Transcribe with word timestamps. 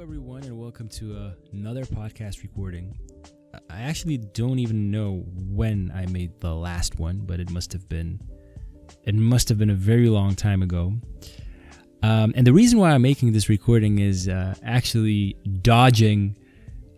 everyone, 0.00 0.42
and 0.42 0.58
welcome 0.58 0.88
to 0.88 1.16
uh, 1.16 1.30
another 1.52 1.84
podcast 1.84 2.42
recording. 2.42 2.98
I 3.70 3.82
actually 3.82 4.18
don't 4.18 4.58
even 4.58 4.90
know 4.90 5.24
when 5.36 5.92
I 5.94 6.06
made 6.06 6.40
the 6.40 6.52
last 6.52 6.98
one, 6.98 7.18
but 7.18 7.38
it 7.38 7.50
must 7.50 7.72
have 7.72 7.88
been 7.88 8.20
it 9.04 9.14
must 9.14 9.48
have 9.48 9.58
been 9.58 9.70
a 9.70 9.74
very 9.74 10.08
long 10.08 10.34
time 10.34 10.62
ago. 10.62 10.94
Um, 12.02 12.32
and 12.36 12.46
the 12.46 12.52
reason 12.52 12.78
why 12.78 12.90
I'm 12.90 13.02
making 13.02 13.32
this 13.32 13.48
recording 13.48 14.00
is 14.00 14.28
uh, 14.28 14.54
actually 14.64 15.36
dodging 15.62 16.36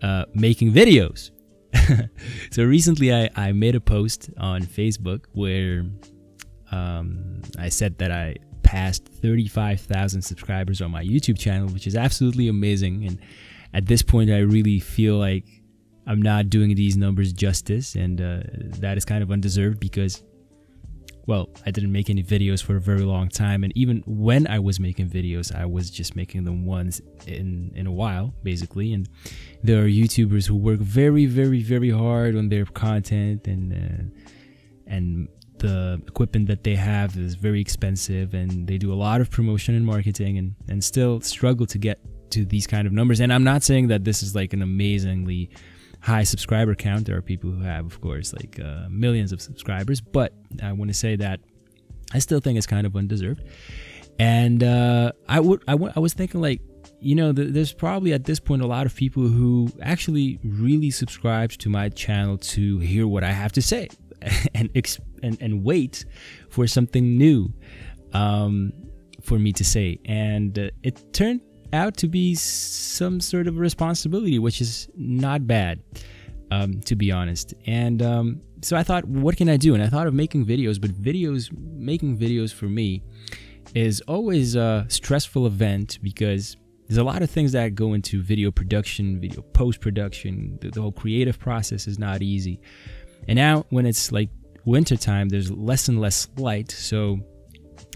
uh, 0.03 0.25
making 0.35 0.73
videos. 0.73 1.31
so 2.51 2.65
recently, 2.65 3.15
I, 3.15 3.29
I 3.37 3.53
made 3.53 3.75
a 3.75 3.81
post 3.81 4.31
on 4.39 4.63
Facebook 4.63 5.25
where 5.33 5.85
um, 6.73 7.43
I 7.59 7.69
said 7.69 7.99
that 7.99 8.11
I 8.11 8.37
passed 8.67 9.07
35,000 9.09 10.21
subscribers 10.21 10.83
on 10.83 10.91
my 10.91 11.03
YouTube 11.03 11.39
channel, 11.39 11.69
which 11.69 11.87
is 11.87 11.95
absolutely 11.97 12.49
amazing. 12.49 13.07
And 13.07 13.19
at 13.73 13.87
this 13.87 14.03
point, 14.03 14.29
I 14.29 14.41
really 14.41 14.81
feel 14.81 15.17
like 15.17 15.45
I'm 16.07 16.21
not 16.21 16.51
doing 16.51 16.75
these 16.75 16.97
numbers 16.97 17.33
justice, 17.33 17.95
and 17.95 18.21
uh, 18.21 18.41
that 18.81 18.97
is 18.97 19.05
kind 19.05 19.23
of 19.23 19.31
undeserved 19.31 19.81
because, 19.81 20.23
well, 21.27 21.49
I 21.65 21.71
didn't 21.71 21.93
make 21.93 22.11
any 22.11 22.23
videos 22.23 22.63
for 22.63 22.77
a 22.77 22.81
very 22.81 23.03
long 23.03 23.29
time, 23.29 23.65
and 23.65 23.73
even 23.77 24.03
when 24.07 24.47
I 24.49 24.59
was 24.59 24.79
making 24.79 25.11
videos, 25.11 25.55
I 25.55 25.65
was 25.65 25.89
just 25.91 26.15
making 26.15 26.45
them 26.45 26.65
once 26.65 27.01
in 27.27 27.73
in 27.75 27.87
a 27.87 27.93
while, 27.93 28.35
basically. 28.43 28.93
And 28.93 29.09
there 29.63 29.83
are 29.83 29.89
YouTubers 29.89 30.47
who 30.47 30.57
work 30.57 30.81
very, 30.81 31.27
very, 31.27 31.63
very 31.63 31.91
hard 31.91 32.37
on 32.37 32.49
their 32.49 32.67
content 32.67 33.47
and 33.47 33.73
uh, 33.73 34.21
and 34.87 35.29
the 35.67 36.01
equipment 36.07 36.47
that 36.49 36.63
they 36.63 36.77
have 36.77 37.17
is 37.17 37.35
very 37.35 37.61
expensive 37.61 38.35
and 38.35 38.67
they 38.67 38.79
do 38.79 38.93
a 38.93 38.99
lot 39.07 39.21
of 39.21 39.31
promotion 39.31 39.75
and 39.75 39.85
marketing 39.85 40.39
and, 40.39 40.55
and 40.69 40.83
still 40.83 41.21
struggle 41.21 41.67
to 41.67 41.79
get 41.79 41.99
to 42.31 42.45
these 42.45 42.67
kind 42.67 42.87
of 42.87 42.93
numbers. 42.93 43.21
And 43.21 43.33
I'm 43.33 43.45
not 43.45 43.63
saying 43.63 43.89
that 43.89 44.05
this 44.05 44.23
is 44.23 44.35
like 44.35 44.53
an 44.53 44.63
amazingly 44.63 45.51
high 46.01 46.23
subscriber 46.23 46.75
count. 46.75 47.07
There 47.07 47.17
are 47.17 47.23
people 47.23 47.51
who 47.51 47.63
have, 47.63 47.87
of 47.87 48.01
course, 48.01 48.33
like 48.33 48.61
uh, 48.61 48.87
millions 48.89 49.33
of 49.33 49.41
subscribers, 49.43 50.01
but 50.01 50.33
I 50.63 50.73
want 50.73 50.89
to 50.91 50.95
say 50.95 51.17
that 51.17 51.41
I 52.13 52.21
still 52.21 52.41
think 52.41 52.59
it's 52.59 52.67
kind 52.67 52.87
of 52.87 52.95
undeserved. 52.95 53.43
And 54.19 54.63
uh, 54.63 55.13
I 55.29 55.41
would, 55.41 55.63
was 55.67 56.15
thinking 56.15 56.41
like, 56.41 56.61
you 57.01 57.15
know, 57.15 57.33
th- 57.33 57.53
there's 57.53 57.73
probably 57.73 58.13
at 58.13 58.25
this 58.25 58.41
point 58.41 58.63
a 58.63 58.67
lot 58.67 58.87
of 58.87 58.95
people 58.95 59.25
who 59.25 59.69
actually 59.83 60.39
really 60.43 60.91
subscribe 60.91 61.51
to 61.53 61.69
my 61.69 61.89
channel 61.89 62.39
to 62.39 62.79
hear 62.79 63.07
what 63.07 63.25
I 63.25 63.33
have 63.33 63.53
to 63.53 63.63
say 63.63 63.89
and 64.55 64.71
ex- 64.75 64.99
and, 65.27 65.41
and 65.41 65.65
wait 65.65 66.05
for 66.49 66.67
something 66.67 67.17
new 67.17 67.53
um, 68.13 68.73
for 69.23 69.39
me 69.39 69.53
to 69.53 69.65
say. 69.65 69.99
And 70.05 70.59
uh, 70.59 70.71
it 70.83 71.13
turned 71.13 71.41
out 71.73 71.97
to 71.99 72.09
be 72.09 72.35
some 72.35 73.21
sort 73.21 73.47
of 73.47 73.59
responsibility, 73.59 74.39
which 74.39 74.61
is 74.61 74.89
not 74.97 75.47
bad, 75.47 75.83
um, 76.51 76.81
to 76.83 76.97
be 76.97 77.13
honest. 77.13 77.55
And 77.67 78.03
um, 78.03 78.41
so 78.63 78.77
I 78.77 78.83
thought, 78.83 79.05
what 79.05 79.37
can 79.37 79.49
I 79.49 79.57
do? 79.57 79.75
And 79.75 79.83
I 79.83 79.89
thought 79.89 80.07
of 80.07 80.15
making 80.15 80.47
videos, 80.47 80.81
but 80.81 80.91
videos, 80.93 81.57
making 81.77 82.19
videos 82.19 82.53
for 82.53 82.67
me 82.67 83.03
is 83.75 84.01
always 84.03 84.55
a 84.55 84.87
stressful 84.89 85.47
event 85.47 85.99
because 86.03 86.57
there's 86.87 86.99
a 86.99 87.05
lot 87.05 87.23
of 87.23 87.31
things 87.31 87.53
that 87.53 87.75
go 87.75 87.95
into 87.95 88.23
video 88.23 88.51
production, 88.51 89.21
video 89.21 89.43
post 89.43 89.81
production. 89.81 90.57
The, 90.61 90.71
the 90.71 90.81
whole 90.81 90.93
creative 90.93 91.39
process 91.39 91.89
is 91.89 91.99
not 91.99 92.23
easy. 92.23 92.61
And 93.29 93.37
now, 93.37 93.67
when 93.71 93.87
it's 93.87 94.13
like 94.13 94.31
wintertime, 94.67 95.29
there's 95.29 95.51
less 95.51 95.89
and 95.89 96.01
less 96.01 96.29
light. 96.37 96.71
So 96.71 97.19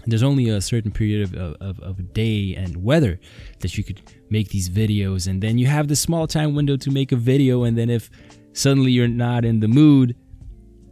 there's 0.07 0.23
only 0.23 0.49
a 0.49 0.59
certain 0.61 0.91
period 0.91 1.33
of, 1.35 1.55
of, 1.61 1.79
of 1.79 2.13
day 2.13 2.55
and 2.55 2.83
weather 2.83 3.19
that 3.59 3.77
you 3.77 3.83
could 3.83 4.01
make 4.29 4.49
these 4.49 4.69
videos. 4.69 5.27
And 5.27 5.43
then 5.43 5.57
you 5.57 5.67
have 5.67 5.87
the 5.87 5.95
small 5.95 6.25
time 6.25 6.55
window 6.55 6.77
to 6.77 6.89
make 6.89 7.11
a 7.11 7.15
video. 7.17 7.63
And 7.63 7.77
then 7.77 7.89
if 7.89 8.09
suddenly 8.53 8.91
you're 8.91 9.07
not 9.07 9.45
in 9.45 9.59
the 9.59 9.67
mood 9.67 10.15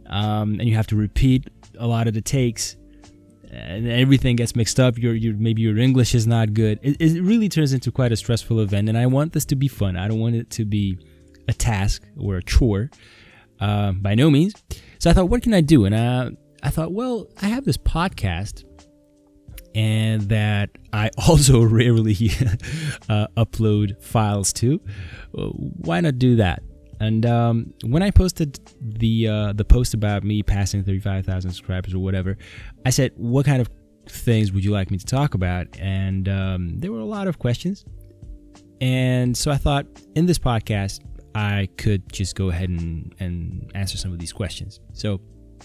um, 0.06 0.60
and 0.60 0.68
you 0.68 0.76
have 0.76 0.86
to 0.88 0.96
repeat 0.96 1.48
a 1.78 1.86
lot 1.86 2.06
of 2.06 2.14
the 2.14 2.20
takes, 2.20 2.76
and 3.50 3.88
everything 3.88 4.36
gets 4.36 4.54
mixed 4.54 4.78
up. 4.78 4.96
Your, 4.96 5.14
your 5.14 5.34
maybe 5.34 5.62
your 5.62 5.76
English 5.78 6.14
is 6.14 6.26
not 6.26 6.54
good. 6.54 6.78
It, 6.82 7.00
it 7.00 7.20
really 7.22 7.48
turns 7.48 7.72
into 7.72 7.90
quite 7.90 8.12
a 8.12 8.16
stressful 8.16 8.60
event, 8.60 8.88
and 8.88 8.96
I 8.96 9.06
want 9.06 9.32
this 9.32 9.44
to 9.46 9.56
be 9.56 9.66
fun. 9.66 9.96
I 9.96 10.06
don't 10.08 10.20
want 10.20 10.36
it 10.36 10.50
to 10.50 10.64
be 10.64 10.98
a 11.48 11.52
task 11.52 12.02
or 12.16 12.36
a 12.36 12.42
chore, 12.42 12.90
uh, 13.60 13.92
by 13.92 14.14
no 14.14 14.30
means. 14.30 14.54
So 15.00 15.08
I 15.08 15.14
thought, 15.14 15.30
what 15.30 15.42
can 15.42 15.54
I 15.54 15.62
do? 15.62 15.86
And 15.86 15.96
I, 15.96 16.30
I 16.62 16.68
thought, 16.70 16.92
well, 16.92 17.26
I 17.40 17.46
have 17.46 17.64
this 17.64 17.78
podcast 17.78 18.64
and 19.74 20.22
that 20.28 20.70
I 20.92 21.10
also 21.28 21.62
rarely 21.62 22.30
uh, 23.08 23.26
upload 23.36 24.02
files 24.02 24.52
to. 24.54 24.80
Why 25.32 26.00
not 26.00 26.18
do 26.18 26.36
that? 26.36 26.62
And 27.00 27.24
um, 27.24 27.72
when 27.82 28.02
I 28.02 28.10
posted 28.10 28.60
the 28.78 29.26
uh, 29.26 29.52
the 29.54 29.64
post 29.64 29.94
about 29.94 30.22
me 30.22 30.42
passing 30.42 30.84
35,000 30.84 31.50
subscribers 31.50 31.94
or 31.94 32.00
whatever, 32.00 32.36
I 32.84 32.90
said, 32.90 33.12
what 33.16 33.46
kind 33.46 33.62
of 33.62 33.70
things 34.06 34.52
would 34.52 34.62
you 34.62 34.70
like 34.70 34.90
me 34.90 34.98
to 34.98 35.06
talk 35.06 35.32
about? 35.32 35.66
And 35.78 36.28
um, 36.28 36.78
there 36.78 36.92
were 36.92 37.00
a 37.00 37.06
lot 37.06 37.26
of 37.26 37.38
questions. 37.38 37.86
And 38.82 39.34
so 39.34 39.50
I 39.50 39.56
thought, 39.56 39.86
in 40.14 40.26
this 40.26 40.38
podcast, 40.38 41.00
I 41.34 41.68
could 41.76 42.12
just 42.12 42.34
go 42.34 42.48
ahead 42.48 42.68
and, 42.68 43.14
and 43.20 43.70
answer 43.74 43.96
some 43.96 44.12
of 44.12 44.18
these 44.18 44.32
questions. 44.32 44.80
So, 44.92 45.20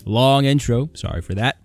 long 0.06 0.46
intro. 0.46 0.90
Sorry 0.94 1.22
for 1.22 1.34
that. 1.36 1.58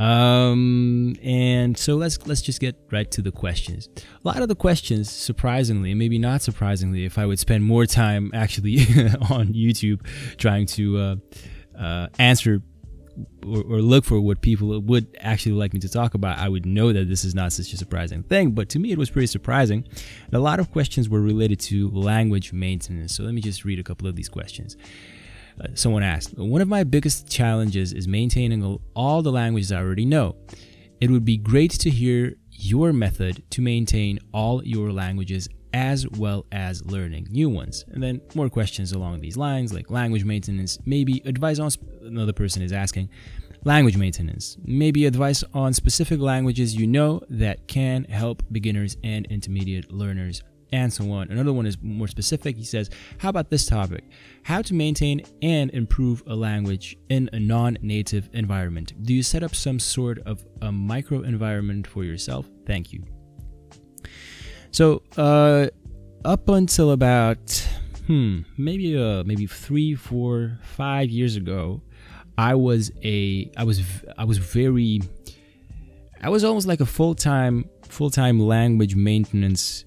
Um, 0.00 1.14
and 1.22 1.76
so 1.76 1.96
let's 1.96 2.26
let's 2.26 2.40
just 2.40 2.58
get 2.58 2.74
right 2.90 3.10
to 3.10 3.20
the 3.20 3.30
questions. 3.30 3.86
A 3.96 4.26
lot 4.26 4.40
of 4.40 4.48
the 4.48 4.54
questions, 4.54 5.10
surprisingly, 5.10 5.90
and 5.90 5.98
maybe 5.98 6.18
not 6.18 6.40
surprisingly, 6.40 7.04
if 7.04 7.18
I 7.18 7.26
would 7.26 7.38
spend 7.38 7.64
more 7.64 7.84
time 7.84 8.30
actually 8.32 8.78
on 9.30 9.52
YouTube 9.52 10.06
trying 10.38 10.64
to 10.68 10.98
uh, 10.98 11.16
uh, 11.78 12.08
answer 12.18 12.62
or, 13.46 13.62
or, 13.62 13.82
look 13.82 14.04
for 14.04 14.20
what 14.20 14.40
people 14.40 14.80
would 14.80 15.16
actually 15.20 15.52
like 15.52 15.72
me 15.72 15.80
to 15.80 15.88
talk 15.88 16.14
about, 16.14 16.38
I 16.38 16.48
would 16.48 16.66
know 16.66 16.92
that 16.92 17.08
this 17.08 17.24
is 17.24 17.34
not 17.34 17.52
such 17.52 17.72
a 17.72 17.76
surprising 17.76 18.22
thing. 18.22 18.52
But 18.52 18.68
to 18.70 18.78
me, 18.78 18.92
it 18.92 18.98
was 18.98 19.10
pretty 19.10 19.26
surprising. 19.26 19.84
And 20.26 20.34
a 20.34 20.40
lot 20.40 20.60
of 20.60 20.70
questions 20.70 21.08
were 21.08 21.20
related 21.20 21.60
to 21.60 21.90
language 21.90 22.52
maintenance. 22.52 23.14
So 23.14 23.22
let 23.22 23.34
me 23.34 23.40
just 23.40 23.64
read 23.64 23.78
a 23.78 23.82
couple 23.82 24.06
of 24.06 24.16
these 24.16 24.28
questions. 24.28 24.76
Uh, 25.60 25.68
someone 25.74 26.02
asked, 26.02 26.36
One 26.38 26.60
of 26.60 26.68
my 26.68 26.84
biggest 26.84 27.30
challenges 27.30 27.92
is 27.92 28.08
maintaining 28.08 28.78
all 28.94 29.22
the 29.22 29.32
languages 29.32 29.72
I 29.72 29.78
already 29.80 30.06
know. 30.06 30.36
It 31.00 31.10
would 31.10 31.24
be 31.24 31.36
great 31.36 31.72
to 31.72 31.90
hear 31.90 32.36
your 32.50 32.92
method 32.92 33.42
to 33.50 33.62
maintain 33.62 34.18
all 34.32 34.62
your 34.64 34.92
languages 34.92 35.48
as 35.72 36.08
well 36.08 36.46
as 36.52 36.84
learning 36.84 37.28
new 37.30 37.48
ones. 37.48 37.84
And 37.88 38.02
then 38.02 38.20
more 38.34 38.48
questions 38.48 38.92
along 38.92 39.20
these 39.20 39.36
lines, 39.36 39.72
like 39.72 39.90
language 39.90 40.24
maintenance, 40.24 40.78
maybe 40.84 41.22
advice 41.24 41.58
on 41.58 41.70
another 42.10 42.32
person 42.32 42.62
is 42.62 42.72
asking 42.72 43.08
language 43.64 43.96
maintenance, 43.96 44.56
maybe 44.64 45.06
advice 45.06 45.44
on 45.52 45.72
specific 45.72 46.20
languages 46.20 46.74
you 46.74 46.86
know 46.86 47.22
that 47.28 47.66
can 47.68 48.04
help 48.04 48.42
beginners 48.52 48.96
and 49.04 49.26
intermediate 49.26 49.92
learners. 49.92 50.42
And 50.72 50.92
so 50.92 51.10
on. 51.10 51.32
Another 51.32 51.52
one 51.52 51.66
is 51.66 51.76
more 51.82 52.06
specific. 52.06 52.56
He 52.56 52.62
says, 52.62 52.90
How 53.18 53.30
about 53.30 53.50
this 53.50 53.66
topic? 53.66 54.04
How 54.44 54.62
to 54.62 54.72
maintain 54.72 55.20
and 55.42 55.68
improve 55.72 56.22
a 56.28 56.34
language 56.36 56.96
in 57.08 57.28
a 57.32 57.40
non 57.40 57.76
native 57.82 58.30
environment. 58.34 58.92
Do 59.02 59.12
you 59.12 59.24
set 59.24 59.42
up 59.42 59.56
some 59.56 59.80
sort 59.80 60.20
of 60.20 60.44
a 60.62 60.70
micro 60.70 61.22
environment 61.22 61.88
for 61.88 62.04
yourself? 62.04 62.46
Thank 62.66 62.92
you. 62.92 63.02
So, 64.70 65.02
uh, 65.16 65.70
up 66.24 66.48
until 66.48 66.92
about 66.92 67.68
hmm, 68.06 68.42
maybe 68.56 68.96
uh, 68.96 69.24
maybe 69.24 69.48
three, 69.48 69.96
four, 69.96 70.58
five 70.62 71.10
years 71.10 71.34
ago, 71.34 71.82
I 72.38 72.54
was 72.54 72.90
a 73.02 73.50
I 73.56 73.64
was 73.64 73.82
I 74.16 74.24
was 74.24 74.38
very 74.38 75.00
I 76.22 76.28
was 76.28 76.44
almost 76.44 76.66
like 76.66 76.80
a 76.80 76.86
full 76.86 77.14
time 77.14 77.68
full 77.84 78.10
time 78.10 78.38
language 78.38 78.94
maintenance 78.94 79.84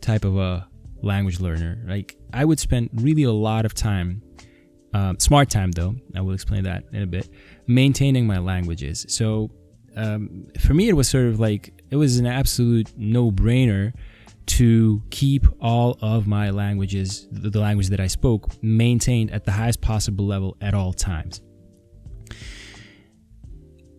type 0.00 0.24
of 0.24 0.36
a 0.36 0.68
language 1.02 1.40
learner. 1.40 1.82
Like 1.86 2.16
I 2.32 2.44
would 2.44 2.58
spend 2.58 2.90
really 2.94 3.24
a 3.24 3.32
lot 3.32 3.64
of 3.64 3.74
time, 3.74 4.22
um, 4.94 5.18
smart 5.18 5.50
time 5.50 5.72
though. 5.72 5.96
I 6.14 6.20
will 6.20 6.34
explain 6.34 6.64
that 6.64 6.84
in 6.92 7.02
a 7.02 7.06
bit. 7.06 7.28
Maintaining 7.66 8.26
my 8.26 8.38
languages. 8.38 9.06
So 9.08 9.50
um, 9.96 10.46
for 10.58 10.74
me, 10.74 10.88
it 10.88 10.94
was 10.94 11.08
sort 11.08 11.26
of 11.26 11.40
like 11.40 11.82
it 11.90 11.96
was 11.96 12.18
an 12.18 12.26
absolute 12.26 12.92
no 12.96 13.30
brainer 13.30 13.92
to 14.46 15.02
keep 15.10 15.46
all 15.60 15.96
of 16.02 16.26
my 16.26 16.50
languages, 16.50 17.28
the 17.30 17.58
language 17.60 17.88
that 17.88 18.00
I 18.00 18.08
spoke, 18.08 18.50
maintained 18.62 19.30
at 19.30 19.44
the 19.44 19.52
highest 19.52 19.80
possible 19.80 20.26
level 20.26 20.56
at 20.60 20.74
all 20.74 20.92
times. 20.92 21.40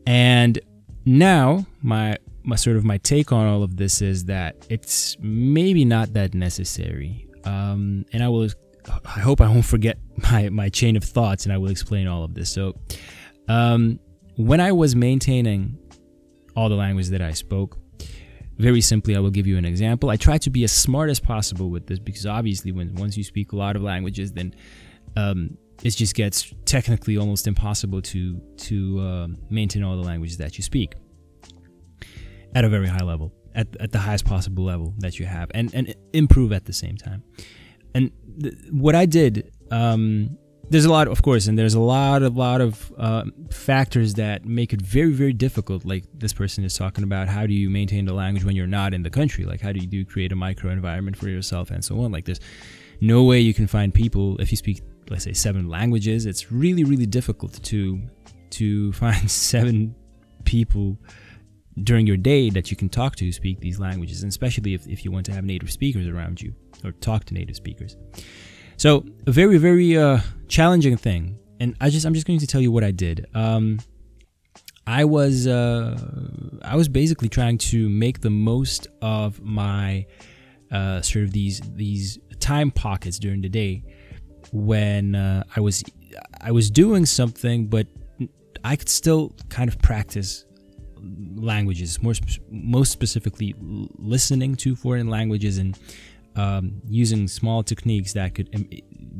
And 0.05 0.59
now 1.05 1.65
my 1.81 2.17
my 2.43 2.55
sort 2.55 2.75
of 2.75 2.83
my 2.83 2.97
take 2.97 3.31
on 3.31 3.45
all 3.45 3.63
of 3.63 3.77
this 3.77 4.01
is 4.01 4.25
that 4.25 4.55
it's 4.69 5.15
maybe 5.19 5.85
not 5.85 6.13
that 6.13 6.33
necessary. 6.33 7.27
Um, 7.43 8.05
and 8.13 8.23
I 8.23 8.29
will 8.29 8.49
I 9.05 9.19
hope 9.19 9.41
I 9.41 9.47
won't 9.47 9.65
forget 9.65 9.97
my 10.31 10.49
my 10.49 10.69
chain 10.69 10.95
of 10.95 11.03
thoughts 11.03 11.45
and 11.45 11.53
I 11.53 11.57
will 11.57 11.69
explain 11.69 12.07
all 12.07 12.23
of 12.23 12.33
this. 12.33 12.49
So 12.49 12.75
um, 13.47 13.99
when 14.37 14.59
I 14.59 14.71
was 14.71 14.95
maintaining 14.95 15.77
all 16.55 16.69
the 16.69 16.75
language 16.75 17.09
that 17.09 17.21
I 17.21 17.31
spoke, 17.31 17.77
very 18.57 18.81
simply, 18.81 19.15
I 19.15 19.19
will 19.19 19.31
give 19.31 19.47
you 19.47 19.57
an 19.57 19.65
example. 19.65 20.09
I 20.09 20.17
try 20.17 20.37
to 20.39 20.49
be 20.49 20.63
as 20.63 20.71
smart 20.71 21.09
as 21.09 21.19
possible 21.19 21.69
with 21.69 21.87
this 21.87 21.99
because 21.99 22.25
obviously, 22.25 22.71
when 22.71 22.93
once 22.95 23.17
you 23.17 23.23
speak 23.23 23.53
a 23.53 23.55
lot 23.55 23.75
of 23.75 23.81
languages, 23.81 24.31
then 24.33 24.53
um, 25.15 25.57
it 25.83 25.91
just 25.91 26.15
gets 26.15 26.53
technically 26.65 27.17
almost 27.17 27.47
impossible 27.47 28.01
to 28.01 28.39
to 28.57 28.99
uh, 28.99 29.27
maintain 29.49 29.83
all 29.83 29.95
the 29.95 30.03
languages 30.03 30.37
that 30.37 30.57
you 30.57 30.63
speak 30.63 30.95
at 32.53 32.65
a 32.65 32.69
very 32.69 32.87
high 32.87 33.03
level, 33.03 33.33
at, 33.55 33.67
at 33.79 33.91
the 33.91 33.99
highest 33.99 34.25
possible 34.25 34.63
level 34.63 34.93
that 34.99 35.19
you 35.19 35.25
have, 35.25 35.49
and 35.53 35.73
and 35.73 35.95
improve 36.13 36.51
at 36.51 36.65
the 36.65 36.73
same 36.73 36.97
time. 36.97 37.23
And 37.93 38.11
th- 38.41 38.53
what 38.71 38.95
I 38.95 39.05
did, 39.05 39.51
um, 39.71 40.37
there's 40.69 40.85
a 40.85 40.89
lot, 40.89 41.09
of 41.09 41.21
course, 41.21 41.47
and 41.47 41.59
there's 41.59 41.73
a 41.73 41.79
lot, 41.81 42.21
a 42.23 42.29
lot 42.29 42.61
of 42.61 42.93
uh, 42.97 43.25
factors 43.51 44.13
that 44.13 44.45
make 44.45 44.71
it 44.71 44.81
very, 44.81 45.11
very 45.11 45.33
difficult. 45.33 45.83
Like 45.83 46.05
this 46.13 46.31
person 46.31 46.63
is 46.63 46.77
talking 46.77 47.03
about, 47.03 47.27
how 47.27 47.45
do 47.45 47.53
you 47.53 47.69
maintain 47.69 48.05
the 48.05 48.13
language 48.13 48.45
when 48.45 48.55
you're 48.55 48.67
not 48.67 48.93
in 48.93 49.03
the 49.03 49.09
country? 49.09 49.43
Like 49.43 49.59
how 49.59 49.73
do 49.73 49.79
you 49.79 49.87
do 49.87 50.05
create 50.05 50.31
a 50.31 50.35
micro 50.35 50.71
environment 50.71 51.17
for 51.17 51.27
yourself 51.27 51.71
and 51.71 51.83
so 51.83 51.99
on? 51.99 52.13
Like 52.13 52.23
there's 52.23 52.39
no 53.01 53.23
way 53.23 53.41
you 53.41 53.53
can 53.53 53.67
find 53.67 53.93
people 53.93 54.39
if 54.39 54.49
you 54.49 54.55
speak 54.55 54.81
let's 55.11 55.25
say 55.25 55.33
seven 55.33 55.67
languages 55.67 56.25
it's 56.25 56.51
really 56.51 56.83
really 56.83 57.05
difficult 57.05 57.61
to 57.63 58.01
to 58.49 58.91
find 59.03 59.29
seven 59.29 59.93
people 60.45 60.97
during 61.83 62.05
your 62.05 62.17
day 62.17 62.49
that 62.49 62.69
you 62.69 62.77
can 62.77 62.89
talk 62.89 63.15
to 63.15 63.31
speak 63.31 63.59
these 63.59 63.79
languages 63.79 64.23
and 64.23 64.29
especially 64.29 64.73
if, 64.73 64.87
if 64.87 65.05
you 65.05 65.11
want 65.11 65.25
to 65.25 65.33
have 65.33 65.43
native 65.43 65.71
speakers 65.71 66.07
around 66.07 66.41
you 66.41 66.53
or 66.83 66.91
talk 66.93 67.23
to 67.25 67.33
native 67.33 67.55
speakers. 67.55 67.95
So 68.77 69.05
a 69.27 69.31
very 69.31 69.57
very 69.57 69.97
uh, 69.97 70.19
challenging 70.47 70.97
thing 70.97 71.37
and 71.59 71.75
i 71.79 71.89
just 71.89 72.05
i'm 72.05 72.13
just 72.13 72.25
going 72.25 72.39
to 72.39 72.47
tell 72.47 72.61
you 72.61 72.71
what 72.71 72.83
i 72.83 72.91
did. 72.91 73.27
Um, 73.33 73.79
i 74.87 75.05
was 75.05 75.47
uh, 75.47 75.97
i 76.63 76.75
was 76.75 76.89
basically 76.89 77.29
trying 77.29 77.57
to 77.57 77.87
make 77.89 78.21
the 78.21 78.29
most 78.29 78.87
of 79.01 79.41
my 79.41 80.05
uh, 80.71 81.01
sort 81.01 81.25
of 81.25 81.31
these 81.31 81.61
these 81.75 82.19
time 82.39 82.71
pockets 82.71 83.19
during 83.19 83.41
the 83.41 83.49
day 83.49 83.83
when 84.51 85.15
uh, 85.15 85.43
I 85.55 85.59
was 85.59 85.83
I 86.41 86.51
was 86.51 86.69
doing 86.69 87.05
something, 87.05 87.67
but 87.67 87.87
I 88.63 88.75
could 88.75 88.89
still 88.89 89.33
kind 89.49 89.69
of 89.69 89.79
practice 89.79 90.45
languages, 91.35 92.01
more 92.01 92.13
sp- 92.13 92.43
most 92.49 92.91
specifically 92.91 93.55
listening 93.59 94.55
to 94.57 94.75
foreign 94.75 95.07
languages 95.07 95.57
and 95.57 95.77
um, 96.35 96.81
using 96.87 97.27
small 97.27 97.63
techniques 97.63 98.13
that 98.13 98.35
could 98.35 98.49
um, 98.55 98.67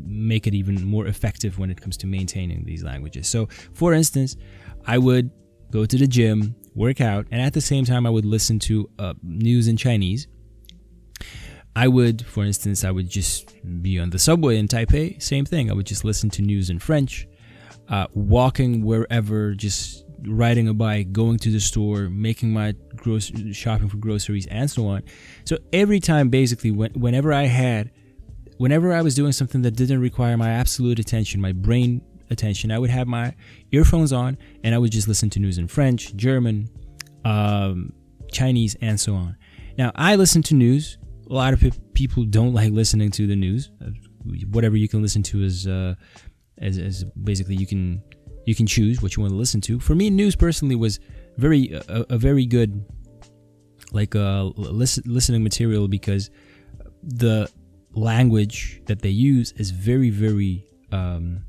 make 0.06 0.48
it 0.48 0.54
even 0.54 0.86
more 0.86 1.08
effective 1.08 1.60
when 1.60 1.70
it 1.70 1.82
comes 1.82 1.98
to 1.98 2.08
maintaining 2.08 2.64
these 2.64 2.84
languages. 2.84 3.28
So, 3.28 3.48
for 3.74 3.94
instance, 3.94 4.38
I 4.86 4.98
would 4.98 5.32
go 5.72 5.86
to 5.86 5.98
the 5.98 6.08
gym, 6.08 6.56
work 6.76 7.02
out, 7.02 7.26
and 7.32 7.42
at 7.42 7.54
the 7.54 7.62
same 7.62 7.86
time, 7.86 8.06
I 8.06 8.10
would 8.10 8.26
listen 8.26 8.60
to 8.60 8.90
uh, 9.00 9.14
news 9.24 9.68
in 9.68 9.78
Chinese 9.78 10.28
I 11.76 11.88
would, 11.88 12.26
for 12.26 12.44
instance, 12.44 12.84
I 12.84 12.92
would 12.92 13.10
just 13.10 13.54
be 13.82 13.98
on 14.00 14.10
the 14.10 14.20
subway 14.20 14.58
in 14.58 14.68
Taipei, 14.68 15.22
same 15.22 15.46
thing. 15.46 15.72
I 15.72 15.74
would 15.74 15.86
just 15.86 16.04
listen 16.04 16.30
to 16.32 16.42
news 16.42 16.70
in 16.70 16.80
French, 16.80 17.28
uh, 17.88 18.08
walking 18.14 18.84
wherever, 18.84 19.54
just 19.54 20.06
riding 20.24 20.68
a 20.68 20.74
bike, 20.74 21.12
going 21.12 21.38
to 21.40 21.52
the 21.52 21.60
store, 21.60 22.10
making 22.10 22.52
my 22.52 22.76
gross 22.96 23.32
shopping 23.54 23.90
for 23.90 23.98
groceries, 23.98 24.48
and 24.48 24.70
so 24.70 24.88
on. 24.88 25.04
So 25.46 25.58
every 25.72 26.00
time, 26.00 26.30
basically, 26.30 26.72
when, 26.72 26.92
whenever 26.92 27.32
I 27.32 27.44
had, 27.44 27.92
whenever 28.58 28.94
I 28.94 29.02
was 29.02 29.16
doing 29.16 29.32
something 29.32 29.62
that 29.62 29.72
didn't 29.72 30.02
require 30.02 30.38
my 30.38 30.50
absolute 30.50 31.00
attention, 31.00 31.42
my 31.42 31.54
brain 31.54 32.02
attention, 32.30 32.72
I 32.72 32.80
would 32.80 32.90
have 32.90 33.08
my 33.08 33.34
earphones 33.72 34.14
on 34.14 34.38
and 34.64 34.76
I 34.76 34.78
would 34.78 34.92
just 34.92 35.08
listen 35.08 35.30
to 35.32 35.40
news 35.40 35.58
in 35.58 35.68
French, 35.68 36.16
German, 36.16 36.70
um, 37.26 37.94
Chinese, 38.32 38.76
and 38.82 39.00
so 39.00 39.16
on. 39.16 39.38
Now, 39.78 39.92
I 39.96 40.16
listen 40.16 40.44
to 40.44 40.54
news 40.54 40.98
a 41.32 41.34
lot 41.34 41.54
of 41.54 41.80
people 41.94 42.26
don't 42.26 42.54
like 42.54 42.72
listening 42.72 43.10
to 43.12 43.26
the 43.26 43.36
news. 43.36 43.72
Uh, 43.82 43.92
whatever 44.50 44.76
you 44.76 44.90
can 44.90 45.02
listen 45.02 45.24
to 45.24 45.44
is, 45.44 45.66
uh, 45.66 45.96
as, 46.58 46.78
as 46.78 47.06
basically 47.24 47.56
you 47.56 47.66
can 47.66 48.04
you 48.46 48.54
can 48.54 48.68
choose 48.68 49.02
what 49.02 49.16
you 49.16 49.22
want 49.22 49.32
to 49.32 49.38
listen 49.38 49.62
to. 49.62 49.80
For 49.80 49.96
me, 49.96 50.10
news 50.10 50.36
personally 50.36 50.76
was 50.76 51.00
very 51.38 51.72
a, 51.88 52.06
a 52.10 52.18
very 52.18 52.46
good 52.46 52.84
like 53.94 54.14
uh, 54.14 54.44
listen, 54.58 55.04
listening 55.06 55.42
material 55.42 55.88
because 55.88 56.30
the 57.02 57.50
language 57.94 58.82
that 58.86 59.02
they 59.02 59.10
use 59.10 59.54
is 59.54 59.72
very 59.72 60.10
very 60.10 60.66
um, 60.92 61.46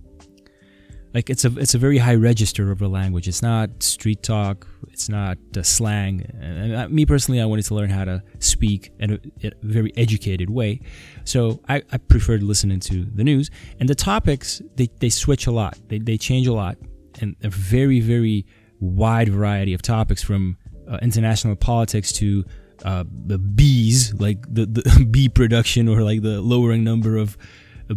like 1.14 1.28
it's 1.28 1.44
a 1.44 1.58
it's 1.58 1.74
a 1.74 1.78
very 1.78 1.98
high 1.98 2.14
register 2.14 2.70
of 2.70 2.80
a 2.80 2.88
language. 2.88 3.28
It's 3.28 3.42
not 3.42 3.82
street 3.82 4.22
talk. 4.22 4.66
It's 4.88 5.08
not 5.08 5.38
uh, 5.56 5.62
slang. 5.62 6.26
And, 6.40 6.74
uh, 6.74 6.88
me 6.88 7.06
personally, 7.06 7.40
I 7.40 7.44
wanted 7.44 7.64
to 7.66 7.74
learn 7.74 7.90
how 7.90 8.04
to 8.04 8.22
speak 8.38 8.92
in 8.98 9.12
a, 9.12 9.20
in 9.40 9.52
a 9.52 9.66
very 9.66 9.92
educated 9.96 10.50
way, 10.50 10.80
so 11.24 11.60
I, 11.68 11.82
I, 11.90 11.98
preferred 11.98 12.42
listening 12.42 12.80
to 12.80 13.04
the 13.04 13.24
news. 13.24 13.50
And 13.80 13.88
the 13.88 13.94
topics 13.94 14.62
they, 14.76 14.88
they 15.00 15.10
switch 15.10 15.46
a 15.46 15.50
lot. 15.50 15.78
They 15.88 15.98
they 15.98 16.16
change 16.16 16.46
a 16.46 16.52
lot, 16.52 16.78
and 17.20 17.36
a 17.42 17.50
very 17.50 18.00
very 18.00 18.46
wide 18.80 19.28
variety 19.28 19.74
of 19.74 19.82
topics 19.82 20.22
from 20.22 20.56
uh, 20.88 20.98
international 21.02 21.56
politics 21.56 22.12
to 22.14 22.44
uh, 22.84 23.04
the 23.26 23.38
bees, 23.38 24.12
like 24.14 24.42
the, 24.52 24.66
the 24.66 25.06
bee 25.10 25.28
production 25.28 25.88
or 25.88 26.02
like 26.02 26.22
the 26.22 26.40
lowering 26.40 26.82
number 26.84 27.16
of 27.16 27.36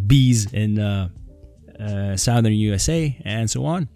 bees 0.06 0.52
in 0.54 0.80
uh, 1.80 2.16
southern 2.18 2.54
USA, 2.54 3.18
and 3.26 3.50
so 3.50 3.66
on. 3.66 3.90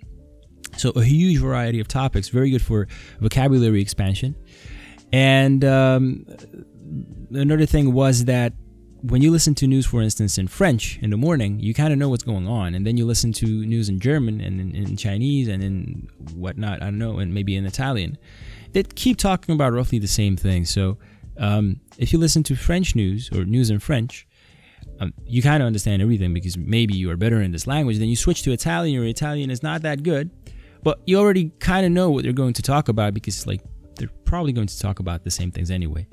So, 0.78 0.92
a 0.92 1.04
huge 1.04 1.40
variety 1.40 1.80
of 1.80 1.88
topics, 1.88 2.30
very 2.30 2.52
good 2.52 2.62
for 2.62 2.88
vocabulary 3.20 3.82
expansion. 3.82 4.36
And 5.12 5.66
um, 5.66 6.26
another 7.32 7.66
thing 7.66 7.94
was 7.94 8.26
that 8.26 8.54
when 9.02 9.22
you 9.22 9.32
listen 9.32 9.56
to 9.56 9.68
news, 9.68 9.86
for 9.86 10.02
instance, 10.02 10.38
in 10.38 10.48
French 10.48 11.00
in 11.02 11.10
the 11.10 11.18
morning, 11.18 11.60
you 11.60 11.74
kind 11.74 11.94
of 11.94 12.00
know 12.00 12.10
what's 12.10 12.24
going 12.24 12.48
on. 12.48 12.76
And 12.76 12.86
then 12.86 12.98
you 12.98 13.06
listen 13.06 13.32
to 13.34 13.46
news 13.46 13.90
in 13.90 14.00
German 14.00 14.42
and 14.42 14.60
in, 14.60 14.76
in, 14.76 14.98
Chinese 14.98 15.48
and 15.48 15.64
in 15.64 16.10
whatnot, 16.34 16.82
I 16.82 16.86
don't 16.86 16.98
know, 16.98 17.20
and 17.20 17.34
maybe 17.34 17.56
in 17.56 17.66
Italian. 17.66 18.18
They 18.74 18.84
keep 18.84 19.18
talking 19.18 19.56
about 19.56 19.72
roughly 19.74 20.00
the 20.00 20.08
same 20.08 20.36
thing. 20.36 20.66
So 20.66 20.98
um, 21.38 21.80
if 21.98 22.12
you 22.12 22.20
listen 22.20 22.44
to 22.44 22.56
French 22.56 22.96
news 22.96 23.30
or 23.32 23.46
news 23.46 23.70
in 23.70 23.80
French, 23.80 24.28
um, 25.00 25.14
you 25.26 25.42
kind 25.42 25.64
of 25.64 25.68
understand 25.68 26.02
everything 26.02 26.34
because 26.34 26.58
maybe 26.58 26.96
you 26.96 27.10
are 27.10 27.18
better 27.18 27.42
in 27.42 27.52
this 27.52 27.68
language. 27.68 28.00
Then 28.00 28.10
you 28.10 28.16
switch 28.16 28.44
to 28.44 28.52
Italian, 28.52 28.94
your 28.94 29.06
Italian 29.06 29.50
is 29.50 29.64
not 29.64 29.82
that 29.84 30.04
good, 30.04 30.30
but 30.84 31.00
you 31.06 31.18
already 31.18 31.52
kind 31.60 31.86
of 31.86 31.92
know 31.92 32.10
what 32.10 32.24
they're 32.24 32.34
going 32.34 32.54
to 32.54 32.62
talk 32.62 32.90
about 32.90 33.14
because 33.14 33.48
like 33.48 33.62
they're 33.96 34.10
probably 34.26 34.52
going 34.52 34.68
to 34.68 34.80
talk 34.80 35.00
about 35.00 35.24
the 35.24 35.32
same 35.32 35.52
things 35.52 35.72
anyway. 35.72 36.08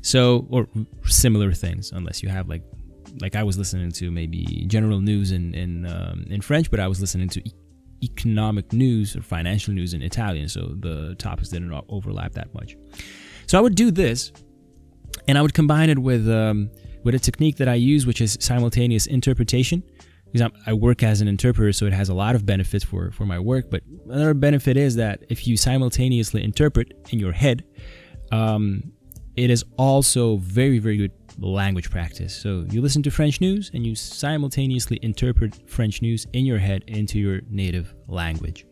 So 0.00 0.46
or 0.50 0.68
similar 1.04 1.52
things, 1.52 1.92
unless 1.92 2.22
you 2.22 2.28
have 2.28 2.48
like 2.48 2.62
like 3.20 3.36
I 3.36 3.42
was 3.42 3.58
listening 3.58 3.90
to 3.92 4.10
maybe 4.10 4.64
general 4.66 5.00
news 5.00 5.32
in 5.32 5.54
in 5.54 5.86
um, 5.86 6.24
in 6.28 6.40
French, 6.40 6.70
but 6.70 6.80
I 6.80 6.88
was 6.88 7.00
listening 7.00 7.28
to 7.30 7.48
e- 7.48 7.52
economic 8.02 8.72
news 8.72 9.14
or 9.14 9.22
financial 9.22 9.72
news 9.72 9.94
in 9.94 10.02
Italian, 10.02 10.48
so 10.48 10.74
the 10.80 11.14
topics 11.16 11.50
didn't 11.50 11.72
overlap 11.88 12.32
that 12.32 12.52
much. 12.54 12.76
So 13.46 13.58
I 13.58 13.60
would 13.60 13.76
do 13.76 13.90
this, 13.90 14.32
and 15.28 15.38
I 15.38 15.42
would 15.42 15.54
combine 15.54 15.90
it 15.90 15.98
with 15.98 16.28
um, 16.28 16.70
with 17.02 17.14
a 17.14 17.18
technique 17.18 17.56
that 17.56 17.68
I 17.68 17.74
use, 17.74 18.06
which 18.06 18.20
is 18.20 18.36
simultaneous 18.40 19.06
interpretation. 19.06 19.82
Because 20.26 20.40
I'm, 20.40 20.52
i 20.66 20.72
work 20.72 21.02
as 21.02 21.20
an 21.20 21.28
interpreter, 21.28 21.72
so 21.72 21.84
it 21.84 21.92
has 21.92 22.08
a 22.08 22.14
lot 22.14 22.34
of 22.34 22.46
benefits 22.46 22.84
for, 22.84 23.10
for 23.10 23.26
my 23.26 23.38
work. 23.38 23.70
But 23.70 23.82
another 24.06 24.32
benefit 24.32 24.76
is 24.78 24.96
that 24.96 25.24
if 25.28 25.46
you 25.46 25.56
simultaneously 25.58 26.42
interpret 26.42 26.92
in 27.10 27.18
your 27.18 27.32
head, 27.32 27.64
um, 28.30 28.92
it 29.36 29.50
is 29.50 29.64
also 29.76 30.36
very, 30.36 30.78
very 30.78 30.96
good 30.96 31.12
language 31.38 31.90
practice. 31.90 32.34
So 32.34 32.64
you 32.70 32.80
listen 32.80 33.02
to 33.04 33.10
French 33.10 33.40
news 33.40 33.70
and 33.74 33.86
you 33.86 33.94
simultaneously 33.94 34.98
interpret 35.02 35.68
French 35.68 36.02
news 36.02 36.26
in 36.32 36.46
your 36.46 36.58
head 36.58 36.84
into 36.86 37.18
your 37.18 37.40
native 37.50 37.94
language. 38.08 38.66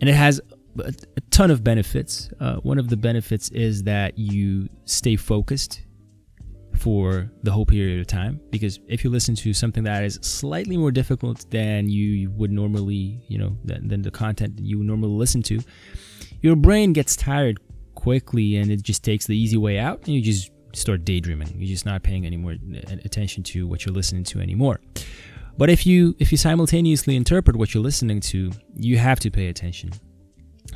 And 0.00 0.08
it 0.08 0.14
has 0.14 0.40
a, 0.78 0.92
ton 1.30 1.50
of 1.50 1.64
benefits. 1.64 2.30
Uh, 2.40 2.56
one 2.56 2.78
of 2.78 2.88
the 2.88 2.96
benefits 2.96 3.48
is 3.50 3.84
that 3.84 4.18
you 4.18 4.68
stay 4.84 5.16
focused 5.16 5.82
for 6.82 7.30
the 7.44 7.52
whole 7.52 7.64
period 7.64 8.00
of 8.00 8.08
time. 8.08 8.40
Because 8.50 8.80
if 8.88 9.04
you 9.04 9.10
listen 9.10 9.36
to 9.36 9.54
something 9.54 9.84
that 9.84 10.02
is 10.02 10.18
slightly 10.22 10.76
more 10.76 10.90
difficult 10.90 11.48
than 11.50 11.88
you 11.88 12.30
would 12.32 12.50
normally 12.50 13.20
you 13.28 13.38
know 13.38 13.56
than, 13.64 13.86
than 13.86 14.02
the 14.02 14.10
content 14.10 14.56
that 14.56 14.64
you 14.64 14.78
would 14.78 14.86
normally 14.86 15.12
listen 15.12 15.42
to 15.42 15.60
your 16.40 16.56
brain 16.56 16.92
gets 16.92 17.14
tired 17.14 17.60
quickly 17.94 18.56
and 18.56 18.70
it 18.72 18.82
just 18.82 19.04
takes 19.04 19.26
the 19.26 19.36
easy 19.36 19.56
way 19.56 19.78
out 19.78 19.98
and 20.06 20.08
you 20.08 20.20
just 20.20 20.50
start 20.74 21.04
daydreaming. 21.04 21.52
You're 21.56 21.68
just 21.68 21.86
not 21.86 22.02
paying 22.02 22.26
any 22.26 22.36
more 22.36 22.56
attention 23.04 23.42
to 23.44 23.66
what 23.68 23.86
you're 23.86 23.94
listening 23.94 24.24
to 24.24 24.40
anymore. 24.40 24.80
But 25.56 25.70
if 25.70 25.86
you 25.86 26.16
if 26.18 26.32
you 26.32 26.38
simultaneously 26.38 27.14
interpret 27.14 27.54
what 27.56 27.74
you're 27.74 27.82
listening 27.82 28.20
to 28.32 28.50
you 28.74 28.98
have 28.98 29.20
to 29.20 29.30
pay 29.30 29.48
attention 29.48 29.92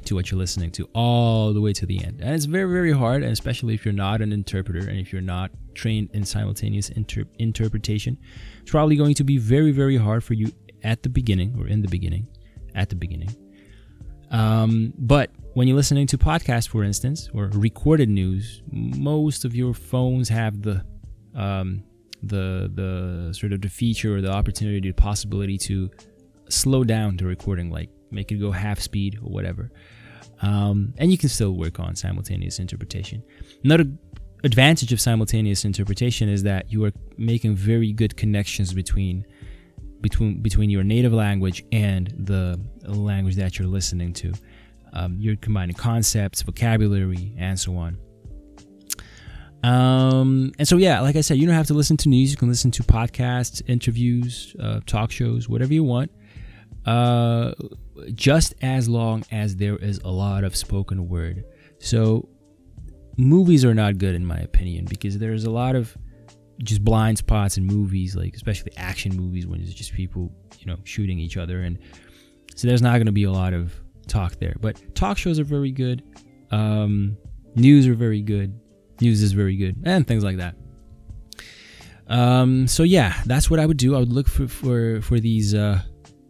to 0.04 0.14
what 0.14 0.30
you're 0.30 0.38
listening 0.38 0.70
to 0.72 0.88
all 0.94 1.52
the 1.52 1.60
way 1.60 1.72
to 1.72 1.86
the 1.86 2.02
end. 2.04 2.20
And 2.20 2.34
it's 2.34 2.44
very, 2.44 2.70
very 2.72 2.92
hard, 2.92 3.22
and 3.22 3.32
especially 3.32 3.74
if 3.74 3.84
you're 3.84 3.94
not 3.94 4.20
an 4.20 4.32
interpreter 4.32 4.88
and 4.88 4.98
if 4.98 5.12
you're 5.12 5.22
not 5.22 5.50
trained 5.74 6.10
in 6.12 6.24
simultaneous 6.24 6.88
inter- 6.90 7.26
interpretation. 7.38 8.18
It's 8.62 8.70
probably 8.70 8.96
going 8.96 9.14
to 9.14 9.24
be 9.24 9.38
very, 9.38 9.72
very 9.72 9.96
hard 9.96 10.24
for 10.24 10.34
you 10.34 10.52
at 10.82 11.02
the 11.02 11.08
beginning 11.08 11.56
or 11.58 11.66
in 11.66 11.82
the 11.82 11.88
beginning, 11.88 12.26
at 12.74 12.88
the 12.88 12.96
beginning. 12.96 13.34
Um, 14.30 14.92
but 14.98 15.30
when 15.54 15.68
you're 15.68 15.76
listening 15.76 16.06
to 16.08 16.18
podcasts, 16.18 16.68
for 16.68 16.82
instance, 16.82 17.30
or 17.32 17.46
recorded 17.54 18.08
news, 18.08 18.62
most 18.70 19.44
of 19.44 19.54
your 19.54 19.72
phones 19.72 20.28
have 20.28 20.62
the 20.62 20.84
um, 21.34 21.84
the 22.22 22.70
the 22.74 23.32
sort 23.32 23.52
of 23.52 23.60
the 23.60 23.68
feature 23.68 24.16
or 24.16 24.20
the 24.20 24.32
opportunity, 24.32 24.80
the 24.80 24.92
possibility 24.92 25.58
to 25.58 25.90
slow 26.48 26.84
down 26.84 27.16
the 27.16 27.24
recording, 27.24 27.70
like 27.70 27.90
make 28.16 28.32
it 28.32 28.36
go 28.36 28.50
half 28.50 28.80
speed 28.80 29.18
or 29.22 29.30
whatever. 29.30 29.70
Um, 30.42 30.92
and 30.98 31.10
you 31.12 31.18
can 31.18 31.28
still 31.28 31.52
work 31.52 31.78
on 31.78 31.94
simultaneous 31.94 32.58
interpretation. 32.58 33.22
Another 33.62 33.84
advantage 34.44 34.92
of 34.92 35.00
simultaneous 35.00 35.64
interpretation 35.64 36.28
is 36.28 36.42
that 36.42 36.72
you 36.72 36.84
are 36.84 36.92
making 37.16 37.54
very 37.54 37.92
good 37.92 38.16
connections 38.16 38.72
between 38.72 39.24
between 40.00 40.42
between 40.42 40.68
your 40.68 40.84
native 40.84 41.12
language 41.12 41.64
and 41.72 42.12
the 42.18 42.60
language 42.86 43.36
that 43.36 43.58
you're 43.58 43.68
listening 43.68 44.12
to. 44.12 44.32
Um, 44.92 45.16
you're 45.18 45.36
combining 45.36 45.74
concepts, 45.74 46.42
vocabulary, 46.42 47.34
and 47.38 47.58
so 47.58 47.76
on. 47.76 47.98
Um, 49.62 50.52
and 50.58 50.68
so, 50.68 50.76
yeah, 50.76 51.00
like 51.00 51.16
I 51.16 51.22
said, 51.22 51.38
you 51.38 51.46
don't 51.46 51.54
have 51.54 51.66
to 51.66 51.74
listen 51.74 51.96
to 51.98 52.08
news. 52.08 52.30
You 52.30 52.36
can 52.36 52.48
listen 52.48 52.70
to 52.72 52.82
podcasts, 52.82 53.62
interviews, 53.66 54.54
uh, 54.60 54.80
talk 54.86 55.10
shows, 55.10 55.48
whatever 55.48 55.74
you 55.74 55.82
want. 55.82 56.10
Uh, 56.84 57.52
just 58.14 58.54
as 58.62 58.88
long 58.88 59.24
as 59.30 59.56
there 59.56 59.76
is 59.76 59.98
a 60.04 60.10
lot 60.10 60.44
of 60.44 60.56
spoken 60.56 61.08
word. 61.08 61.44
So, 61.78 62.28
movies 63.16 63.64
are 63.64 63.74
not 63.74 63.98
good 63.98 64.14
in 64.14 64.24
my 64.24 64.38
opinion 64.38 64.86
because 64.86 65.18
there's 65.18 65.44
a 65.44 65.50
lot 65.50 65.74
of 65.74 65.96
just 66.62 66.84
blind 66.84 67.18
spots 67.18 67.56
in 67.56 67.66
movies, 67.66 68.16
like 68.16 68.34
especially 68.34 68.72
action 68.76 69.14
movies 69.16 69.46
when 69.46 69.60
it's 69.60 69.74
just 69.74 69.92
people, 69.92 70.32
you 70.58 70.66
know, 70.66 70.76
shooting 70.84 71.18
each 71.18 71.36
other, 71.36 71.62
and 71.62 71.78
so 72.54 72.66
there's 72.66 72.82
not 72.82 72.94
going 72.94 73.06
to 73.06 73.12
be 73.12 73.24
a 73.24 73.32
lot 73.32 73.52
of 73.52 73.74
talk 74.06 74.36
there. 74.36 74.56
But 74.60 74.94
talk 74.94 75.18
shows 75.18 75.38
are 75.38 75.44
very 75.44 75.70
good. 75.70 76.02
Um, 76.50 77.16
news 77.54 77.86
are 77.86 77.94
very 77.94 78.22
good. 78.22 78.58
News 79.00 79.22
is 79.22 79.32
very 79.32 79.56
good, 79.56 79.76
and 79.84 80.06
things 80.06 80.24
like 80.24 80.38
that. 80.38 80.54
Um, 82.08 82.66
so 82.68 82.82
yeah, 82.82 83.20
that's 83.26 83.50
what 83.50 83.60
I 83.60 83.66
would 83.66 83.76
do. 83.76 83.94
I 83.94 83.98
would 83.98 84.12
look 84.12 84.28
for 84.28 84.48
for 84.48 85.00
for 85.02 85.20
these 85.20 85.54
uh, 85.54 85.82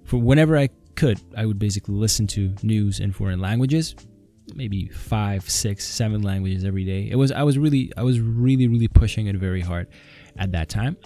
for 0.04 0.16
whenever 0.18 0.56
I 0.56 0.68
could. 0.96 1.20
I 1.36 1.46
would 1.46 1.58
basically 1.58 1.94
listen 1.94 2.26
to 2.28 2.54
news 2.62 3.00
in 3.00 3.12
foreign 3.12 3.40
languages, 3.40 3.94
maybe 4.54 4.88
five, 4.88 5.48
six, 5.48 5.84
seven 5.84 6.22
languages 6.22 6.64
every 6.64 6.84
day. 6.84 7.08
It 7.10 7.16
was 7.16 7.32
I 7.32 7.42
was 7.42 7.58
really 7.58 7.92
I 7.96 8.02
was 8.02 8.20
really 8.20 8.68
really 8.68 8.88
pushing 8.88 9.26
it 9.26 9.36
very 9.36 9.60
hard 9.60 9.88
at 10.36 10.52
that 10.52 10.68
time, 10.68 10.96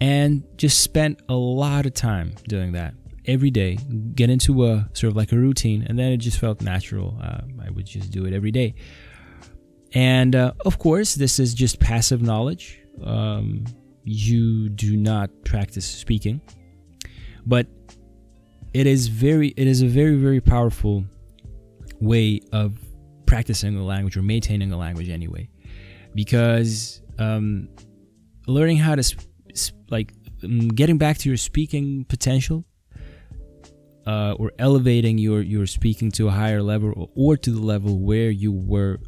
and 0.00 0.44
just 0.56 0.80
spent 0.80 1.20
a 1.28 1.34
lot 1.34 1.86
of 1.86 1.94
time 1.94 2.34
doing 2.48 2.72
that 2.72 2.94
every 3.26 3.50
day. 3.50 3.78
Get 4.14 4.30
into 4.30 4.66
a 4.66 4.88
sort 4.92 5.10
of 5.10 5.16
like 5.16 5.32
a 5.32 5.36
routine, 5.36 5.86
and 5.88 5.98
then 5.98 6.12
it 6.12 6.18
just 6.18 6.38
felt 6.38 6.60
natural. 6.60 7.18
Uh, 7.22 7.42
I 7.64 7.70
would 7.70 7.86
just 7.86 8.10
do 8.10 8.24
it 8.26 8.32
every 8.32 8.50
day. 8.50 8.74
And 9.92 10.34
uh, 10.34 10.52
of 10.64 10.78
course, 10.78 11.14
this 11.14 11.38
is 11.38 11.54
just 11.54 11.80
passive 11.80 12.20
knowledge. 12.20 12.80
Um, 13.02 13.64
you 14.04 14.68
do 14.68 14.96
not 14.96 15.30
practice 15.44 15.86
speaking, 15.86 16.40
but 17.46 17.66
it 18.76 18.86
is 18.86 19.08
very, 19.08 19.48
it 19.56 19.66
is 19.66 19.80
a 19.80 19.86
very, 19.86 20.16
very 20.16 20.38
powerful 20.38 21.02
way 21.98 22.42
of 22.52 22.78
practicing 23.24 23.74
a 23.74 23.82
language 23.82 24.18
or 24.18 24.22
maintaining 24.22 24.70
a 24.70 24.76
language 24.76 25.08
anyway, 25.08 25.48
because 26.14 27.00
um, 27.18 27.70
learning 28.46 28.76
how 28.76 28.94
to 28.94 29.02
sp- 29.02 29.24
sp- 29.56 29.80
like 29.88 30.12
um, 30.44 30.68
getting 30.68 30.98
back 30.98 31.16
to 31.16 31.30
your 31.30 31.38
speaking 31.38 32.04
potential 32.04 32.66
uh, 34.06 34.34
or 34.38 34.52
elevating 34.58 35.16
your 35.16 35.40
your 35.40 35.66
speaking 35.66 36.10
to 36.10 36.28
a 36.28 36.30
higher 36.30 36.62
level 36.62 36.92
or, 36.94 37.08
or 37.14 37.36
to 37.38 37.50
the 37.50 37.62
level 37.62 37.98
where 37.98 38.28
you 38.28 38.52
were 38.52 38.98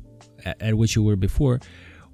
at, 0.47 0.63
at 0.63 0.75
which 0.77 0.97
you 0.97 1.03
were 1.03 1.15
before, 1.17 1.61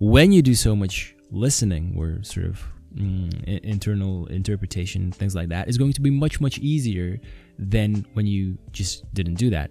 when 0.01 0.33
you 0.33 0.43
do 0.43 0.57
so 0.57 0.75
much 0.75 1.15
listening 1.31 1.95
or 1.97 2.21
sort 2.25 2.47
of 2.47 2.65
mm, 2.95 3.61
internal 3.65 4.27
interpretation, 4.27 5.13
things 5.13 5.35
like 5.35 5.49
that, 5.49 5.69
is 5.69 5.79
going 5.79 5.93
to 5.93 6.01
be 6.01 6.11
much, 6.11 6.41
much 6.41 6.59
easier 6.59 7.19
than 7.59 8.07
when 8.15 8.27
you 8.27 8.59
just 8.73 9.13
didn't 9.15 9.35
do 9.35 9.51
that. 9.51 9.71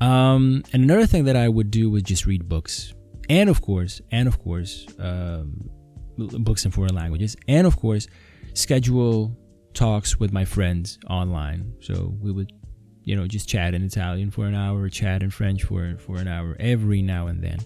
Um, 0.00 0.62
and 0.72 0.82
another 0.82 1.06
thing 1.06 1.24
that 1.24 1.36
I 1.36 1.48
would 1.48 1.70
do 1.70 1.90
was 1.90 2.02
just 2.02 2.26
read 2.26 2.48
books, 2.48 2.94
and 3.28 3.50
of 3.50 3.60
course, 3.60 4.00
and 4.10 4.26
of 4.26 4.38
course, 4.38 4.86
um, 4.98 5.68
books 6.16 6.64
in 6.64 6.70
foreign 6.70 6.94
languages, 6.94 7.36
and 7.48 7.66
of 7.66 7.76
course, 7.76 8.06
schedule 8.54 9.36
talks 9.74 10.18
with 10.18 10.32
my 10.32 10.44
friends 10.44 10.98
online. 11.08 11.74
So 11.80 12.16
we 12.20 12.32
would 12.32 12.52
you 13.04 13.16
know, 13.16 13.26
just 13.26 13.48
chat 13.48 13.74
in 13.74 13.82
Italian 13.82 14.30
for 14.30 14.46
an 14.46 14.54
hour, 14.54 14.88
chat 14.88 15.22
in 15.22 15.30
French 15.30 15.64
for 15.64 15.96
for 15.98 16.18
an 16.18 16.28
hour 16.28 16.56
every 16.60 17.02
now 17.02 17.26
and 17.26 17.42
then. 17.42 17.58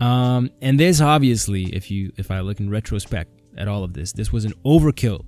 Um, 0.00 0.50
and 0.60 0.78
this 0.78 1.00
obviously, 1.00 1.64
if 1.74 1.90
you 1.90 2.12
if 2.16 2.30
I 2.30 2.40
look 2.40 2.60
in 2.60 2.70
retrospect 2.70 3.40
at 3.56 3.68
all 3.68 3.84
of 3.84 3.92
this, 3.92 4.12
this 4.12 4.32
was 4.32 4.44
an 4.44 4.52
overkill. 4.64 5.24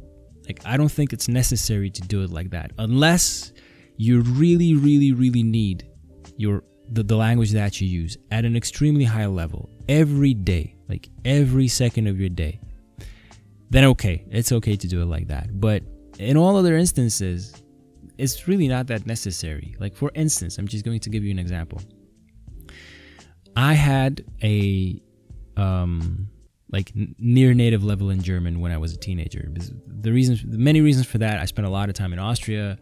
Like 0.47 0.61
I 0.65 0.77
don't 0.77 0.91
think 0.91 1.13
it's 1.13 1.29
necessary 1.29 1.91
to 1.91 2.03
do 2.03 2.23
it 2.23 2.31
like 2.31 2.51
that 2.51 2.73
unless 2.79 3.53
you 3.97 4.21
really, 4.21 4.75
really, 4.75 5.13
really 5.13 5.43
need 5.43 5.89
your 6.37 6.63
the, 6.91 7.03
the 7.03 7.17
language 7.17 7.53
that 7.53 7.81
you 7.81 7.89
use 7.89 8.17
at 8.31 8.45
an 8.45 8.57
extremely 8.57 9.05
high 9.05 9.27
level 9.27 9.71
every 9.89 10.35
day, 10.35 10.77
like 10.89 11.09
every 11.25 11.69
second 11.69 12.07
of 12.07 12.21
your 12.21 12.29
day. 12.29 12.61
Then 13.71 13.85
okay, 13.85 14.25
it's 14.31 14.53
okay 14.53 14.77
to 14.77 14.87
do 14.87 15.03
it 15.03 15.07
like 15.07 15.27
that. 15.29 15.61
But 15.61 15.83
in 16.19 16.37
all 16.37 16.57
other 16.57 16.77
instances, 16.77 17.63
it's 18.19 18.49
really 18.49 18.69
not 18.69 18.87
that 18.87 19.07
necessary. 19.07 19.75
Like, 19.79 19.95
for 19.95 20.11
instance, 20.15 20.59
I'm 20.59 20.69
just 20.69 20.85
going 20.85 21.01
to 21.01 21.11
give 21.11 21.25
you 21.25 21.31
an 21.31 21.39
example. 21.39 21.81
I 23.57 23.73
had 23.73 24.25
a 24.43 25.01
um, 25.57 26.29
like 26.71 26.93
near 27.19 27.55
native 27.55 27.83
level 27.83 28.11
in 28.11 28.23
German 28.23 28.61
when 28.61 28.73
I 28.73 28.79
was 28.79 28.93
a 28.93 28.99
teenager. 28.99 29.51
The 29.87 30.13
reasons, 30.13 30.45
many 30.45 30.81
reasons 30.81 31.07
for 31.07 31.19
that, 31.19 31.41
I 31.41 31.47
spent 31.47 31.67
a 31.67 31.71
lot 31.71 31.89
of 31.89 31.95
time 31.95 32.13
in 32.13 32.19
Austria. 32.19 32.79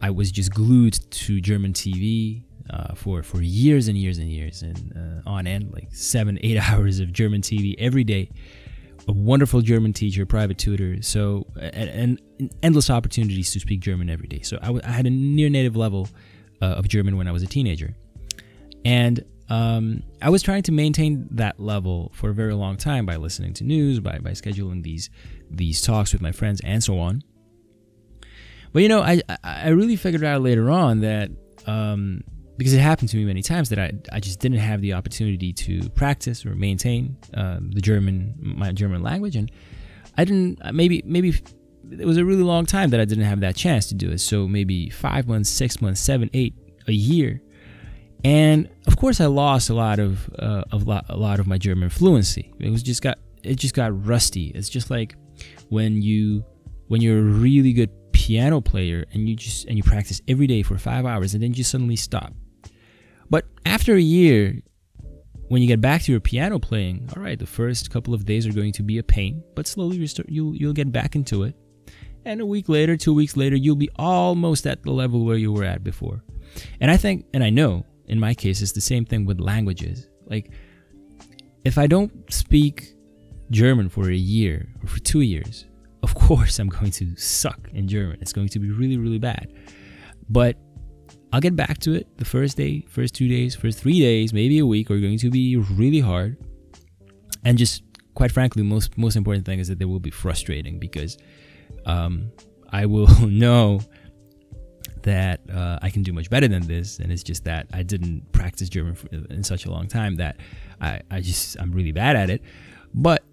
I 0.00 0.10
was 0.10 0.32
just 0.32 0.52
glued 0.52 0.98
to 1.10 1.40
German 1.40 1.72
TV 1.72 2.44
uh, 2.70 2.94
for 2.94 3.22
for 3.22 3.42
years 3.42 3.88
and 3.88 3.98
years 3.98 4.18
and 4.18 4.30
years 4.30 4.62
and 4.62 5.22
uh, 5.26 5.30
on 5.30 5.46
end, 5.46 5.72
like 5.72 5.88
seven, 5.94 6.38
eight 6.42 6.56
hours 6.68 7.00
of 7.00 7.12
German 7.12 7.42
TV 7.42 7.74
every 7.78 8.04
day 8.04 8.30
a 9.08 9.12
wonderful 9.12 9.60
German 9.60 9.92
teacher, 9.92 10.24
private 10.26 10.58
tutor, 10.58 11.02
so 11.02 11.46
and, 11.60 12.18
and 12.38 12.54
endless 12.62 12.90
opportunities 12.90 13.52
to 13.52 13.60
speak 13.60 13.80
German 13.80 14.08
every 14.08 14.26
day. 14.26 14.40
So 14.40 14.58
I, 14.62 14.66
w- 14.66 14.82
I 14.84 14.90
had 14.90 15.06
a 15.06 15.10
near 15.10 15.50
native 15.50 15.76
level 15.76 16.08
uh, 16.62 16.66
of 16.66 16.88
German 16.88 17.16
when 17.16 17.28
I 17.28 17.32
was 17.32 17.42
a 17.42 17.46
teenager, 17.46 17.94
and 18.84 19.24
um, 19.48 20.02
I 20.22 20.30
was 20.30 20.42
trying 20.42 20.62
to 20.64 20.72
maintain 20.72 21.28
that 21.32 21.60
level 21.60 22.10
for 22.14 22.30
a 22.30 22.34
very 22.34 22.54
long 22.54 22.76
time 22.76 23.04
by 23.04 23.16
listening 23.16 23.52
to 23.54 23.64
news, 23.64 24.00
by 24.00 24.18
by 24.18 24.30
scheduling 24.30 24.82
these 24.82 25.10
these 25.50 25.82
talks 25.82 26.12
with 26.12 26.22
my 26.22 26.32
friends, 26.32 26.60
and 26.64 26.82
so 26.82 26.98
on. 26.98 27.22
But 28.72 28.82
you 28.82 28.88
know, 28.88 29.02
I 29.02 29.20
I 29.42 29.68
really 29.68 29.96
figured 29.96 30.24
out 30.24 30.40
later 30.40 30.70
on 30.70 31.00
that 31.00 31.30
um, 31.66 32.22
because 32.56 32.72
it 32.72 32.80
happened 32.80 33.10
to 33.10 33.16
me 33.16 33.24
many 33.24 33.42
times 33.42 33.68
that 33.70 33.78
I, 33.78 33.92
I 34.12 34.20
just 34.20 34.40
didn't 34.40 34.58
have 34.58 34.80
the 34.80 34.94
opportunity 34.94 35.52
to 35.52 35.88
practice 35.90 36.46
or 36.46 36.54
maintain 36.54 37.16
um, 37.34 37.70
the 37.70 37.80
German 37.80 38.34
my 38.38 38.72
German 38.72 39.02
language 39.02 39.36
and 39.36 39.50
I 40.16 40.24
didn't 40.24 40.58
maybe 40.74 41.02
maybe 41.04 41.34
it 41.90 42.06
was 42.06 42.16
a 42.16 42.24
really 42.24 42.42
long 42.42 42.66
time 42.66 42.90
that 42.90 43.00
I 43.00 43.04
didn't 43.04 43.24
have 43.24 43.40
that 43.40 43.56
chance 43.56 43.86
to 43.86 43.94
do 43.94 44.10
it 44.10 44.18
so 44.18 44.46
maybe 44.46 44.88
five 44.90 45.26
months 45.26 45.50
six 45.50 45.82
months 45.82 46.00
seven 46.00 46.30
eight 46.32 46.54
a 46.86 46.92
year 46.92 47.40
and 48.24 48.68
of 48.86 48.96
course 48.96 49.20
I 49.20 49.26
lost 49.26 49.70
a 49.70 49.74
lot 49.74 49.98
of 49.98 50.28
uh, 50.38 50.64
a 50.72 51.16
lot 51.16 51.40
of 51.40 51.46
my 51.46 51.58
German 51.58 51.90
fluency 51.90 52.52
it 52.58 52.70
was 52.70 52.82
just 52.82 53.02
got 53.02 53.18
it 53.42 53.56
just 53.56 53.74
got 53.74 54.06
rusty 54.06 54.48
it's 54.54 54.68
just 54.68 54.90
like 54.90 55.16
when 55.68 56.02
you 56.02 56.44
when 56.88 57.00
you're 57.00 57.18
a 57.18 57.22
really 57.22 57.72
good 57.72 57.90
piano 58.12 58.60
player 58.60 59.04
and 59.12 59.28
you 59.28 59.36
just 59.36 59.66
and 59.66 59.76
you 59.76 59.82
practice 59.82 60.20
every 60.28 60.46
day 60.46 60.62
for 60.62 60.78
five 60.78 61.04
hours 61.04 61.34
and 61.34 61.42
then 61.42 61.52
you 61.52 61.64
suddenly 61.64 61.96
stop 61.96 62.32
but 63.30 63.46
after 63.66 63.94
a 63.94 64.00
year, 64.00 64.62
when 65.48 65.62
you 65.62 65.68
get 65.68 65.80
back 65.80 66.02
to 66.02 66.12
your 66.12 66.20
piano 66.20 66.58
playing, 66.58 67.08
all 67.16 67.22
right, 67.22 67.38
the 67.38 67.46
first 67.46 67.90
couple 67.90 68.14
of 68.14 68.24
days 68.24 68.46
are 68.46 68.52
going 68.52 68.72
to 68.72 68.82
be 68.82 68.98
a 68.98 69.02
pain, 69.02 69.42
but 69.54 69.66
slowly 69.66 69.96
you 69.96 70.06
start, 70.06 70.28
you'll 70.28 70.54
you'll 70.54 70.72
get 70.72 70.90
back 70.92 71.14
into 71.14 71.42
it. 71.42 71.54
And 72.24 72.40
a 72.40 72.46
week 72.46 72.68
later, 72.68 72.96
two 72.96 73.12
weeks 73.12 73.36
later, 73.36 73.56
you'll 73.56 73.76
be 73.76 73.90
almost 73.96 74.66
at 74.66 74.82
the 74.82 74.92
level 74.92 75.24
where 75.24 75.36
you 75.36 75.52
were 75.52 75.64
at 75.64 75.84
before. 75.84 76.22
And 76.80 76.90
I 76.90 76.96
think, 76.96 77.26
and 77.34 77.44
I 77.44 77.50
know, 77.50 77.84
in 78.06 78.20
my 78.20 78.34
case, 78.34 78.62
it's 78.62 78.72
the 78.72 78.80
same 78.80 79.04
thing 79.04 79.24
with 79.24 79.40
languages. 79.40 80.08
Like, 80.26 80.50
if 81.64 81.78
I 81.78 81.86
don't 81.86 82.12
speak 82.32 82.94
German 83.50 83.88
for 83.88 84.10
a 84.10 84.14
year 84.16 84.68
or 84.82 84.88
for 84.88 85.00
two 85.00 85.22
years, 85.22 85.66
of 86.02 86.14
course 86.26 86.58
I'm 86.58 86.68
going 86.68 86.90
to 86.92 87.16
suck 87.16 87.68
in 87.72 87.88
German. 87.88 88.18
It's 88.20 88.32
going 88.32 88.48
to 88.48 88.58
be 88.58 88.70
really, 88.70 88.96
really 88.96 89.18
bad. 89.18 89.52
But 90.28 90.56
I'll 91.32 91.40
get 91.40 91.56
back 91.56 91.78
to 91.80 91.94
it. 91.94 92.16
The 92.18 92.24
first 92.24 92.56
day, 92.56 92.84
first 92.88 93.14
two 93.14 93.28
days, 93.28 93.54
first 93.54 93.80
three 93.80 94.00
days, 94.00 94.32
maybe 94.32 94.58
a 94.58 94.66
week 94.66 94.90
are 94.90 95.00
going 95.00 95.18
to 95.18 95.30
be 95.30 95.56
really 95.56 96.00
hard. 96.00 96.36
And 97.44 97.58
just 97.58 97.82
quite 98.14 98.32
frankly, 98.32 98.62
most 98.62 98.96
most 98.96 99.16
important 99.16 99.44
thing 99.44 99.58
is 99.58 99.68
that 99.68 99.78
they 99.78 99.84
will 99.84 100.00
be 100.00 100.10
frustrating 100.10 100.78
because 100.78 101.18
um, 101.86 102.30
I 102.70 102.86
will 102.86 103.08
know 103.26 103.80
that 105.04 105.40
uh, 105.50 105.78
I 105.80 105.90
can 105.90 106.02
do 106.02 106.12
much 106.12 106.28
better 106.28 106.48
than 106.48 106.66
this, 106.66 106.98
and 106.98 107.12
it's 107.12 107.22
just 107.22 107.44
that 107.44 107.66
I 107.72 107.82
didn't 107.82 108.30
practice 108.32 108.68
German 108.68 108.96
in 109.30 109.44
such 109.44 109.64
a 109.66 109.70
long 109.70 109.86
time 109.86 110.16
that 110.16 110.36
I, 110.80 111.00
I 111.10 111.20
just 111.20 111.56
I'm 111.60 111.72
really 111.72 111.92
bad 111.92 112.16
at 112.16 112.28
it. 112.28 112.42
But 112.92 113.24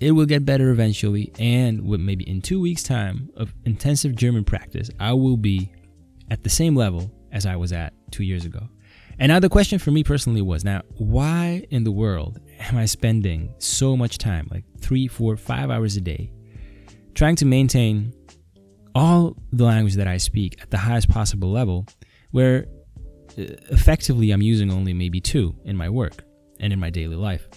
it 0.00 0.12
will 0.12 0.26
get 0.26 0.44
better 0.44 0.70
eventually, 0.70 1.32
and 1.38 1.86
with 1.86 2.00
maybe 2.00 2.28
in 2.28 2.40
two 2.40 2.60
weeks' 2.60 2.82
time 2.82 3.30
of 3.36 3.54
intensive 3.64 4.14
German 4.14 4.44
practice, 4.44 4.90
I 4.98 5.12
will 5.12 5.36
be 5.36 5.72
at 6.30 6.42
the 6.42 6.50
same 6.50 6.74
level 6.74 7.10
as 7.32 7.46
I 7.46 7.56
was 7.56 7.72
at 7.72 7.92
two 8.10 8.24
years 8.24 8.44
ago. 8.44 8.68
And 9.18 9.28
now 9.28 9.38
the 9.38 9.50
question 9.50 9.78
for 9.78 9.90
me 9.90 10.02
personally 10.02 10.40
was 10.40 10.64
now, 10.64 10.82
why 10.96 11.66
in 11.70 11.84
the 11.84 11.90
world 11.90 12.40
am 12.58 12.78
I 12.78 12.86
spending 12.86 13.54
so 13.58 13.96
much 13.96 14.16
time, 14.16 14.48
like 14.50 14.64
three, 14.80 15.06
four, 15.06 15.36
five 15.36 15.70
hours 15.70 15.96
a 15.96 16.00
day, 16.00 16.32
trying 17.14 17.36
to 17.36 17.44
maintain 17.44 18.14
all 18.94 19.36
the 19.52 19.64
language 19.64 19.94
that 19.94 20.08
I 20.08 20.16
speak 20.16 20.60
at 20.62 20.70
the 20.70 20.78
highest 20.78 21.08
possible 21.08 21.50
level, 21.50 21.86
where 22.30 22.66
uh, 23.38 23.42
effectively 23.70 24.30
I'm 24.30 24.42
using 24.42 24.72
only 24.72 24.92
maybe 24.92 25.20
two 25.20 25.54
in 25.64 25.76
my 25.76 25.88
work 25.88 26.24
and 26.58 26.72
in 26.72 26.80
my 26.80 26.90
daily 26.90 27.16
life. 27.16 27.48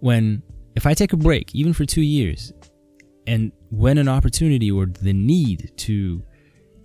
When, 0.00 0.42
if 0.74 0.86
I 0.86 0.94
take 0.94 1.12
a 1.12 1.16
break, 1.16 1.54
even 1.54 1.72
for 1.72 1.84
two 1.84 2.02
years, 2.02 2.52
and 3.26 3.52
when 3.70 3.98
an 3.98 4.08
opportunity 4.08 4.70
or 4.70 4.86
the 4.86 5.12
need 5.12 5.72
to 5.78 6.22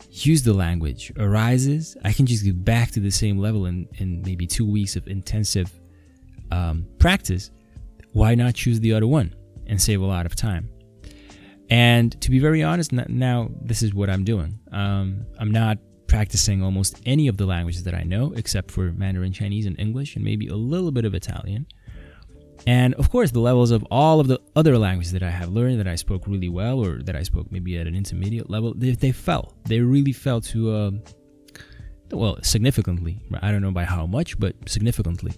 use 0.10 0.44
the 0.44 0.54
language 0.54 1.12
arises, 1.18 1.96
I 2.04 2.12
can 2.14 2.26
just 2.26 2.44
get 2.44 2.64
back 2.64 2.92
to 2.92 3.00
the 3.00 3.12
same 3.12 3.38
level 3.38 3.66
in, 3.68 3.88
in 3.96 4.22
maybe 4.24 4.48
two 4.48 4.70
weeks 4.70 4.96
of 4.96 5.08
intensive 5.08 5.72
um, 6.52 6.88
practice. 7.00 7.52
Why 8.14 8.36
not 8.36 8.56
choose 8.56 8.80
the 8.80 8.94
other 8.94 9.08
one 9.08 9.34
and 9.68 9.82
save 9.82 10.02
a 10.02 10.06
lot 10.06 10.26
of 10.26 10.36
time? 10.36 10.70
And 11.72 12.20
to 12.22 12.30
be 12.30 12.38
very 12.38 12.62
honest, 12.62 12.92
now 12.92 13.50
this 13.62 13.82
is 13.82 13.94
what 13.94 14.10
I'm 14.10 14.26
doing. 14.26 14.60
Um, 14.74 15.26
I'm 15.40 15.52
not 15.52 15.78
practicing 16.06 16.62
almost 16.62 17.02
any 17.06 17.30
of 17.30 17.38
the 17.38 17.46
languages 17.46 17.84
that 17.84 17.96
I 17.96 18.04
know, 18.04 18.34
except 18.36 18.70
for 18.70 18.92
Mandarin 18.92 19.32
Chinese 19.32 19.66
and 19.66 19.80
English, 19.80 20.18
and 20.18 20.26
maybe 20.26 20.48
a 20.50 20.56
little 20.56 20.92
bit 20.92 21.06
of 21.06 21.16
Italian. 21.16 21.66
And 22.68 22.94
of 22.96 23.10
course, 23.10 23.32
the 23.32 23.40
levels 23.40 23.72
of 23.72 23.86
all 23.90 24.20
of 24.20 24.28
the 24.28 24.40
other 24.54 24.78
languages 24.78 25.14
that 25.14 25.24
I 25.24 25.30
have 25.30 25.50
learned 25.50 25.80
that 25.80 25.88
I 25.88 25.96
spoke 25.96 26.28
really 26.28 26.50
well, 26.50 26.78
or 26.86 27.02
that 27.04 27.16
I 27.16 27.24
spoke 27.24 27.50
maybe 27.52 27.78
at 27.78 27.88
an 27.88 27.96
intermediate 27.96 28.50
level, 28.50 28.74
they, 28.76 28.92
they 28.92 29.14
fell. 29.14 29.54
They 29.66 29.80
really 29.80 30.12
fell 30.12 30.42
to, 30.42 30.72
uh, 30.72 30.92
well, 32.12 32.38
significantly. 32.44 33.24
I 33.42 33.50
don't 33.52 33.62
know 33.62 33.72
by 33.72 33.86
how 33.86 34.06
much, 34.06 34.38
but 34.38 34.56
significantly. 34.68 35.34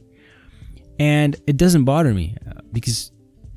And 0.98 1.36
it 1.46 1.58
doesn't 1.58 1.86
bother 1.86 2.13
me 2.13 2.36
uh, 2.50 2.62
because 2.72 3.12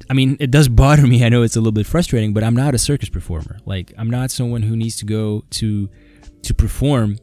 I 0.08 0.14
mean, 0.14 0.36
it 0.40 0.50
does 0.50 0.68
bother 0.68 1.06
me. 1.06 1.24
I 1.24 1.28
know 1.28 1.42
it's 1.42 1.56
a 1.56 1.60
little 1.60 1.72
bit 1.72 1.86
frustrating, 1.86 2.32
but 2.32 2.44
I'm 2.44 2.54
not 2.54 2.74
a 2.74 2.78
circus 2.78 3.08
performer. 3.08 3.58
Like, 3.64 3.92
I'm 3.98 4.10
not 4.10 4.30
someone 4.30 4.62
who 4.62 4.76
needs 4.76 4.96
to 4.96 5.04
go 5.04 5.44
to 5.50 5.88
to 6.42 6.54
perform. 6.54 7.18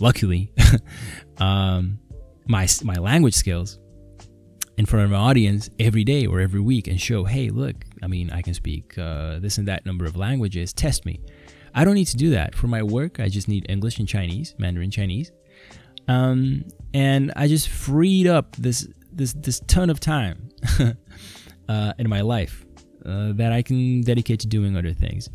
Luckily, 0.00 0.52
um, 1.38 1.98
my 2.46 2.68
my 2.84 2.94
language 2.94 3.34
skills 3.34 3.78
in 4.76 4.86
front 4.86 5.06
of 5.06 5.10
an 5.10 5.16
audience 5.16 5.68
every 5.80 6.04
day 6.04 6.24
or 6.26 6.38
every 6.38 6.60
week 6.60 6.86
and 6.86 7.00
show, 7.00 7.24
hey, 7.24 7.50
look, 7.50 7.84
I 8.00 8.06
mean, 8.06 8.30
I 8.30 8.42
can 8.42 8.54
speak 8.54 8.96
uh, 8.96 9.40
this 9.40 9.58
and 9.58 9.66
that 9.66 9.84
number 9.84 10.04
of 10.04 10.16
languages. 10.16 10.72
Test 10.72 11.04
me. 11.04 11.20
I 11.74 11.84
don't 11.84 11.94
need 11.94 12.06
to 12.06 12.16
do 12.16 12.30
that 12.30 12.54
for 12.54 12.68
my 12.68 12.82
work. 12.84 13.18
I 13.18 13.28
just 13.28 13.48
need 13.48 13.66
English 13.68 13.98
and 13.98 14.08
Chinese, 14.08 14.54
Mandarin 14.58 14.92
Chinese, 14.92 15.32
um, 16.06 16.64
and 16.94 17.32
I 17.36 17.48
just 17.48 17.68
freed 17.68 18.26
up 18.26 18.54
this 18.56 18.88
this 19.12 19.32
this 19.34 19.60
ton 19.66 19.90
of 19.90 20.00
time 20.00 20.48
uh, 21.68 21.92
in 21.98 22.08
my 22.08 22.20
life 22.20 22.64
uh, 23.06 23.32
that 23.34 23.52
I 23.52 23.62
can 23.62 24.02
dedicate 24.02 24.40
to 24.40 24.46
doing 24.46 24.76
other 24.76 24.92
things. 24.92 25.28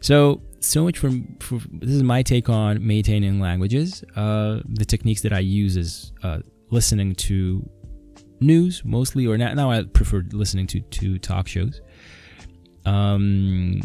So, 0.00 0.42
so 0.60 0.84
much 0.84 0.98
from, 0.98 1.36
for, 1.40 1.60
this 1.72 1.90
is 1.90 2.02
my 2.02 2.22
take 2.22 2.48
on 2.48 2.86
maintaining 2.86 3.40
languages. 3.40 4.04
Uh, 4.14 4.60
the 4.68 4.84
techniques 4.84 5.22
that 5.22 5.32
I 5.32 5.40
use 5.40 5.76
is 5.76 6.12
uh, 6.22 6.40
listening 6.70 7.14
to 7.16 7.68
news 8.40 8.82
mostly, 8.84 9.26
or 9.26 9.36
now, 9.36 9.54
now 9.54 9.70
I 9.70 9.82
prefer 9.82 10.24
listening 10.32 10.66
to 10.68 10.80
to 10.80 11.18
talk 11.18 11.48
shows. 11.48 11.80
Um, 12.84 13.80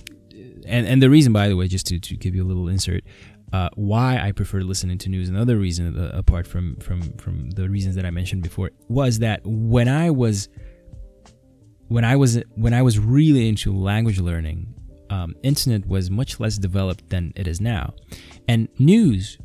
and 0.65 0.88
and 0.88 1.01
the 1.01 1.10
reason, 1.10 1.34
by 1.34 1.47
the 1.49 1.56
way, 1.56 1.67
just 1.67 1.88
to, 1.88 1.99
to 1.99 2.15
give 2.15 2.36
you 2.36 2.43
a 2.43 2.47
little 2.47 2.67
insert, 2.67 3.03
uh, 3.51 3.69
why 3.75 4.19
I 4.19 4.32
prefer 4.32 4.62
listening 4.62 4.97
to 4.99 5.10
news. 5.10 5.29
Another 5.29 5.58
reason, 5.58 5.97
uh, 5.97 6.12
apart 6.13 6.47
from 6.47 6.75
from 6.77 7.01
from 7.17 7.51
the 7.51 7.69
reasons 7.69 7.95
that 7.95 8.06
I 8.06 8.12
mentioned 8.12 8.43
before, 8.43 8.71
was 8.88 9.19
that 9.19 9.41
when 9.43 9.88
I 9.88 10.12
was 10.12 10.49
when 11.93 12.03
I 12.03 12.15
was 12.15 12.41
when 12.56 12.73
I 12.73 12.82
was 12.82 12.97
really 12.97 13.47
into 13.47 13.71
language 13.71 14.19
learning, 14.19 14.73
um, 15.12 15.36
internet 15.43 15.86
was 15.86 16.10
much 16.10 16.39
less 16.39 16.58
developed 16.58 17.08
than 17.12 17.32
it 17.36 17.47
is 17.47 17.62
now, 17.62 17.93
and 18.47 18.67
news, 18.79 19.38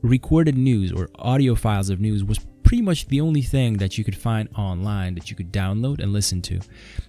recorded 0.00 0.56
news 0.56 0.90
or 0.90 1.10
audio 1.16 1.54
files 1.54 1.90
of 1.90 2.00
news 2.00 2.24
was 2.24 2.38
pretty 2.62 2.80
much 2.80 3.06
the 3.08 3.20
only 3.20 3.42
thing 3.42 3.76
that 3.76 3.98
you 3.98 4.04
could 4.04 4.16
find 4.16 4.48
online 4.56 5.14
that 5.16 5.28
you 5.28 5.36
could 5.36 5.52
download 5.52 6.02
and 6.02 6.14
listen 6.14 6.40
to. 6.40 6.58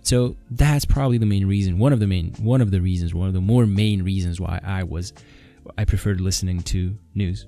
So 0.01 0.36
that's 0.51 0.84
probably 0.84 1.17
the 1.17 1.25
main 1.25 1.47
reason, 1.47 1.80
one 1.80 1.93
of 1.93 2.01
the 2.01 2.08
main, 2.08 2.34
one 2.39 2.60
of 2.60 2.69
the 2.69 2.82
reasons, 2.82 3.13
one 3.13 3.30
of 3.30 3.34
the 3.34 3.41
more 3.41 3.65
main 3.65 4.03
reasons 4.03 4.41
why 4.41 4.60
I 4.63 4.84
was, 4.84 5.13
I 5.77 5.86
preferred 5.86 6.19
listening 6.19 6.62
to 6.73 6.95
news 7.15 7.47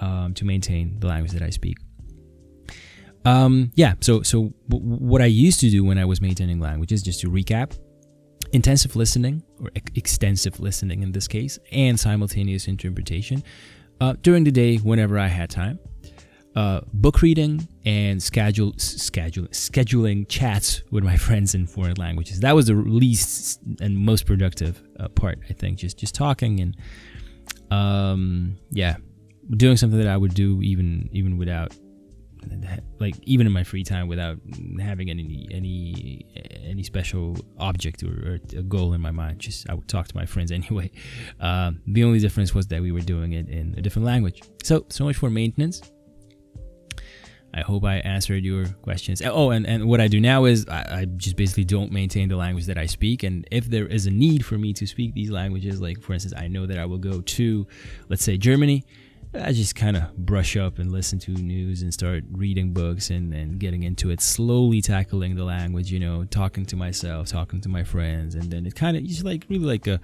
um, 0.00 0.32
to 0.32 0.46
maintain 0.46 0.98
the 1.00 1.06
language 1.06 1.32
that 1.32 1.42
I 1.42 1.50
speak. 1.50 1.76
Um, 3.26 3.72
yeah, 3.74 3.94
so 4.00 4.22
so 4.22 4.54
what 4.68 5.20
I 5.20 5.26
used 5.26 5.58
to 5.60 5.68
do 5.68 5.82
when 5.84 5.98
I 5.98 6.04
was 6.04 6.20
maintaining 6.20 6.60
languages, 6.60 7.02
just 7.02 7.20
to 7.22 7.28
recap, 7.28 7.76
intensive 8.52 8.94
listening 8.94 9.42
or 9.60 9.70
ex- 9.74 9.90
extensive 9.96 10.60
listening 10.60 11.02
in 11.02 11.10
this 11.10 11.26
case, 11.26 11.58
and 11.72 11.98
simultaneous 11.98 12.68
interpretation 12.68 13.42
uh, 14.00 14.14
during 14.22 14.44
the 14.44 14.52
day 14.52 14.76
whenever 14.76 15.18
I 15.18 15.26
had 15.26 15.50
time. 15.50 15.80
Uh, 16.54 16.80
book 16.94 17.20
reading 17.20 17.66
and 17.84 18.22
schedule 18.22 18.72
schedule 18.78 19.46
scheduling 19.48 20.26
chats 20.28 20.82
with 20.92 21.02
my 21.02 21.16
friends 21.26 21.56
in 21.56 21.66
foreign 21.66 21.96
languages. 21.96 22.38
That 22.40 22.54
was 22.54 22.66
the 22.66 22.74
least 22.74 23.60
and 23.80 23.98
most 23.98 24.24
productive 24.24 24.80
uh, 25.00 25.08
part, 25.08 25.40
I 25.50 25.52
think. 25.52 25.78
Just 25.78 25.98
just 25.98 26.14
talking 26.14 26.60
and 26.60 26.76
um, 27.72 28.56
yeah, 28.70 28.98
doing 29.50 29.76
something 29.76 29.98
that 29.98 30.08
I 30.08 30.16
would 30.16 30.34
do 30.34 30.62
even 30.62 31.08
even 31.12 31.38
without 31.38 31.74
like 32.98 33.14
even 33.22 33.46
in 33.46 33.52
my 33.52 33.64
free 33.64 33.84
time 33.84 34.08
without 34.08 34.38
having 34.80 35.10
any 35.10 35.48
any 35.50 36.26
any 36.64 36.82
special 36.82 37.36
object 37.58 38.02
or, 38.02 38.08
or 38.08 38.38
a 38.58 38.62
goal 38.62 38.92
in 38.92 39.00
my 39.00 39.10
mind 39.10 39.38
just 39.38 39.68
i 39.70 39.74
would 39.74 39.88
talk 39.88 40.08
to 40.08 40.16
my 40.16 40.26
friends 40.26 40.50
anyway 40.60 40.90
uh, 41.40 41.70
the 41.86 42.04
only 42.04 42.18
difference 42.18 42.54
was 42.54 42.66
that 42.68 42.80
we 42.80 42.92
were 42.92 43.00
doing 43.00 43.32
it 43.32 43.48
in 43.48 43.74
a 43.76 43.80
different 43.80 44.06
language 44.06 44.42
so 44.62 44.84
so 44.88 45.04
much 45.04 45.16
for 45.16 45.30
maintenance 45.30 45.82
I 47.54 47.62
hope 47.62 47.84
I 47.84 47.96
answered 48.00 48.44
your 48.44 48.66
questions. 48.82 49.22
Oh, 49.24 49.48
and, 49.48 49.66
and 49.66 49.88
what 49.88 49.98
I 49.98 50.08
do 50.08 50.20
now 50.20 50.44
is 50.44 50.66
I, 50.68 50.98
I, 51.00 51.04
just 51.16 51.36
basically 51.36 51.64
don't 51.64 51.90
maintain 51.90 52.28
the 52.28 52.36
language 52.36 52.66
that 52.66 52.76
I 52.76 52.84
speak. 52.84 53.22
And 53.22 53.48
if 53.50 53.64
there 53.70 53.86
is 53.86 54.06
a 54.06 54.10
need 54.10 54.44
for 54.44 54.58
me 54.58 54.74
to 54.74 54.86
speak 54.86 55.14
these 55.14 55.30
languages, 55.30 55.80
like 55.80 56.02
for 56.02 56.12
instance, 56.12 56.34
I 56.36 56.48
know 56.48 56.66
that 56.66 56.78
I 56.78 56.84
will 56.84 56.98
go 56.98 57.22
to, 57.22 57.66
let's 58.10 58.22
say, 58.22 58.36
Germany, 58.36 58.84
I 59.42 59.52
just 59.52 59.74
kind 59.74 59.96
of 59.96 60.16
brush 60.16 60.56
up 60.56 60.78
and 60.78 60.90
listen 60.92 61.18
to 61.20 61.30
news 61.30 61.82
and 61.82 61.92
start 61.92 62.24
reading 62.32 62.72
books 62.72 63.10
and, 63.10 63.32
and 63.32 63.58
getting 63.58 63.82
into 63.82 64.10
it, 64.10 64.20
slowly 64.20 64.80
tackling 64.82 65.36
the 65.36 65.44
language, 65.44 65.90
you 65.90 66.00
know, 66.00 66.24
talking 66.24 66.64
to 66.66 66.76
myself, 66.76 67.28
talking 67.28 67.60
to 67.62 67.68
my 67.68 67.84
friends, 67.84 68.34
and 68.34 68.50
then 68.50 68.66
it 68.66 68.74
kind 68.74 68.96
of 68.96 69.04
just 69.04 69.24
like 69.24 69.44
really 69.48 69.64
like 69.64 69.86
a 69.86 70.00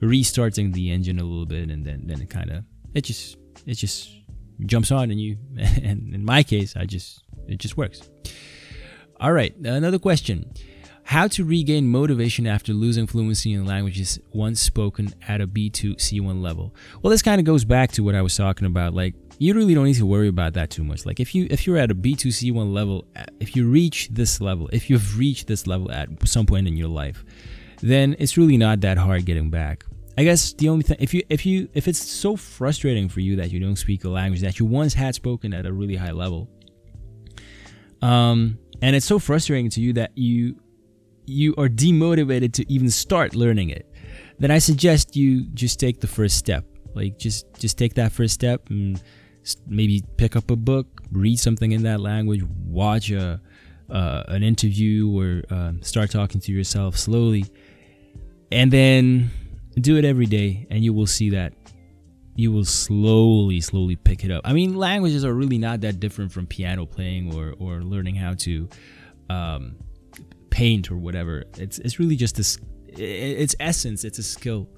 restarting 0.00 0.72
the 0.72 0.90
engine 0.90 1.18
a 1.18 1.24
little 1.24 1.46
bit, 1.46 1.70
and 1.70 1.84
then 1.84 2.02
then 2.06 2.20
it 2.20 2.30
kind 2.30 2.50
of 2.50 2.64
it 2.94 3.02
just 3.02 3.36
it 3.66 3.74
just 3.74 4.10
jumps 4.60 4.90
on, 4.90 5.10
and 5.10 5.20
you 5.20 5.36
and 5.58 6.14
in 6.14 6.24
my 6.24 6.42
case, 6.42 6.76
I 6.76 6.84
just 6.84 7.22
it 7.46 7.58
just 7.58 7.76
works. 7.76 8.08
All 9.20 9.32
right, 9.32 9.56
another 9.56 9.98
question. 9.98 10.52
How 11.06 11.28
to 11.28 11.44
regain 11.44 11.86
motivation 11.86 12.48
after 12.48 12.72
losing 12.72 13.06
fluency 13.06 13.52
in 13.52 13.64
languages 13.64 14.18
once 14.32 14.60
spoken 14.60 15.14
at 15.28 15.40
a 15.40 15.46
B2 15.46 15.98
C1 15.98 16.42
level. 16.42 16.74
Well, 17.00 17.12
this 17.12 17.22
kind 17.22 17.38
of 17.38 17.44
goes 17.44 17.64
back 17.64 17.92
to 17.92 18.02
what 18.02 18.16
I 18.16 18.22
was 18.22 18.36
talking 18.36 18.66
about. 18.66 18.92
Like, 18.92 19.14
you 19.38 19.54
really 19.54 19.72
don't 19.72 19.84
need 19.84 19.94
to 19.94 20.04
worry 20.04 20.26
about 20.26 20.54
that 20.54 20.68
too 20.68 20.82
much. 20.82 21.06
Like, 21.06 21.20
if 21.20 21.32
you 21.32 21.46
if 21.48 21.64
you're 21.64 21.76
at 21.76 21.92
a 21.92 21.94
B2 21.94 22.26
C1 22.26 22.72
level, 22.72 23.06
if 23.38 23.54
you 23.54 23.70
reach 23.70 24.08
this 24.08 24.40
level, 24.40 24.68
if 24.72 24.90
you've 24.90 25.16
reached 25.16 25.46
this 25.46 25.68
level 25.68 25.92
at 25.92 26.08
some 26.26 26.44
point 26.44 26.66
in 26.66 26.76
your 26.76 26.88
life, 26.88 27.24
then 27.82 28.16
it's 28.18 28.36
really 28.36 28.56
not 28.56 28.80
that 28.80 28.98
hard 28.98 29.26
getting 29.26 29.48
back. 29.48 29.84
I 30.18 30.24
guess 30.24 30.54
the 30.54 30.68
only 30.68 30.82
thing 30.82 30.96
if 30.98 31.14
you 31.14 31.22
if 31.28 31.46
you 31.46 31.68
if 31.72 31.86
it's 31.86 32.02
so 32.02 32.34
frustrating 32.34 33.08
for 33.08 33.20
you 33.20 33.36
that 33.36 33.52
you 33.52 33.60
don't 33.60 33.76
speak 33.76 34.02
a 34.02 34.08
language 34.08 34.40
that 34.40 34.58
you 34.58 34.66
once 34.66 34.92
had 34.92 35.14
spoken 35.14 35.54
at 35.54 35.66
a 35.66 35.72
really 35.72 35.94
high 35.94 36.10
level, 36.10 36.48
um, 38.02 38.58
and 38.82 38.96
it's 38.96 39.06
so 39.06 39.20
frustrating 39.20 39.70
to 39.70 39.80
you 39.80 39.92
that 39.92 40.10
you 40.18 40.56
you 41.26 41.54
are 41.58 41.68
demotivated 41.68 42.52
to 42.54 42.72
even 42.72 42.90
start 42.90 43.34
learning 43.34 43.70
it, 43.70 43.86
then 44.38 44.50
I 44.50 44.58
suggest 44.58 45.16
you 45.16 45.46
just 45.54 45.80
take 45.80 46.00
the 46.00 46.06
first 46.06 46.36
step. 46.36 46.64
Like 46.94 47.18
just 47.18 47.46
just 47.58 47.76
take 47.76 47.94
that 47.94 48.12
first 48.12 48.34
step 48.34 48.70
and 48.70 49.02
maybe 49.66 50.02
pick 50.16 50.34
up 50.36 50.50
a 50.50 50.56
book, 50.56 51.02
read 51.12 51.38
something 51.38 51.72
in 51.72 51.82
that 51.82 52.00
language, 52.00 52.42
watch 52.64 53.10
a 53.10 53.40
uh, 53.90 54.22
an 54.28 54.42
interview, 54.42 55.08
or 55.08 55.42
uh, 55.50 55.72
start 55.80 56.10
talking 56.10 56.40
to 56.40 56.52
yourself 56.52 56.96
slowly, 56.96 57.44
and 58.50 58.72
then 58.72 59.30
do 59.80 59.96
it 59.96 60.04
every 60.04 60.26
day, 60.26 60.66
and 60.70 60.82
you 60.82 60.92
will 60.92 61.06
see 61.06 61.30
that 61.30 61.52
you 62.34 62.52
will 62.52 62.64
slowly, 62.64 63.60
slowly 63.60 63.96
pick 63.96 64.24
it 64.24 64.30
up. 64.30 64.42
I 64.44 64.52
mean, 64.52 64.76
languages 64.76 65.24
are 65.24 65.32
really 65.32 65.58
not 65.58 65.80
that 65.82 66.00
different 66.00 66.32
from 66.32 66.46
piano 66.46 66.86
playing 66.86 67.34
or 67.34 67.54
or 67.58 67.82
learning 67.82 68.16
how 68.16 68.34
to 68.34 68.68
um, 69.30 69.76
paint 70.56 70.90
or 70.90 70.96
whatever. 70.96 71.44
It's 71.58 71.78
it's 71.78 71.98
really 72.00 72.16
just 72.16 72.34
this. 72.36 72.58
It's 72.88 73.54
essence. 73.60 74.04
It's 74.04 74.18
a 74.18 74.22
skill 74.22 74.68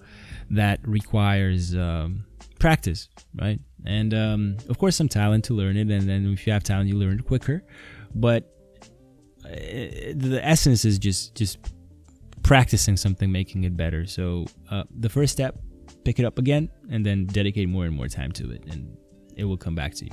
that 0.50 0.80
requires 0.82 1.74
um, 1.74 2.24
practice, 2.58 3.08
right? 3.40 3.60
And 3.86 4.12
um, 4.12 4.56
of 4.68 4.76
course, 4.78 4.96
some 4.96 5.08
talent 5.08 5.44
to 5.44 5.54
learn 5.54 5.76
it. 5.76 5.88
And 5.88 6.08
then 6.08 6.32
if 6.32 6.46
you 6.46 6.52
have 6.52 6.64
talent, 6.64 6.88
you 6.88 6.96
learn 6.96 7.20
it 7.20 7.24
quicker. 7.24 7.62
But 8.12 8.42
uh, 9.44 9.50
the 10.26 10.40
essence 10.42 10.84
is 10.84 10.98
just 10.98 11.36
just 11.36 11.58
practicing 12.42 12.96
something, 12.96 13.30
making 13.30 13.62
it 13.62 13.76
better. 13.76 14.04
So 14.04 14.46
uh, 14.72 14.82
the 14.98 15.08
first 15.08 15.32
step, 15.32 15.52
pick 16.04 16.18
it 16.18 16.24
up 16.24 16.38
again, 16.40 16.70
and 16.90 17.06
then 17.06 17.26
dedicate 17.26 17.68
more 17.68 17.84
and 17.84 17.94
more 17.94 18.08
time 18.08 18.32
to 18.32 18.50
it, 18.50 18.64
and 18.70 18.96
it 19.36 19.44
will 19.44 19.56
come 19.56 19.76
back 19.76 19.94
to 19.94 20.06
you. 20.06 20.10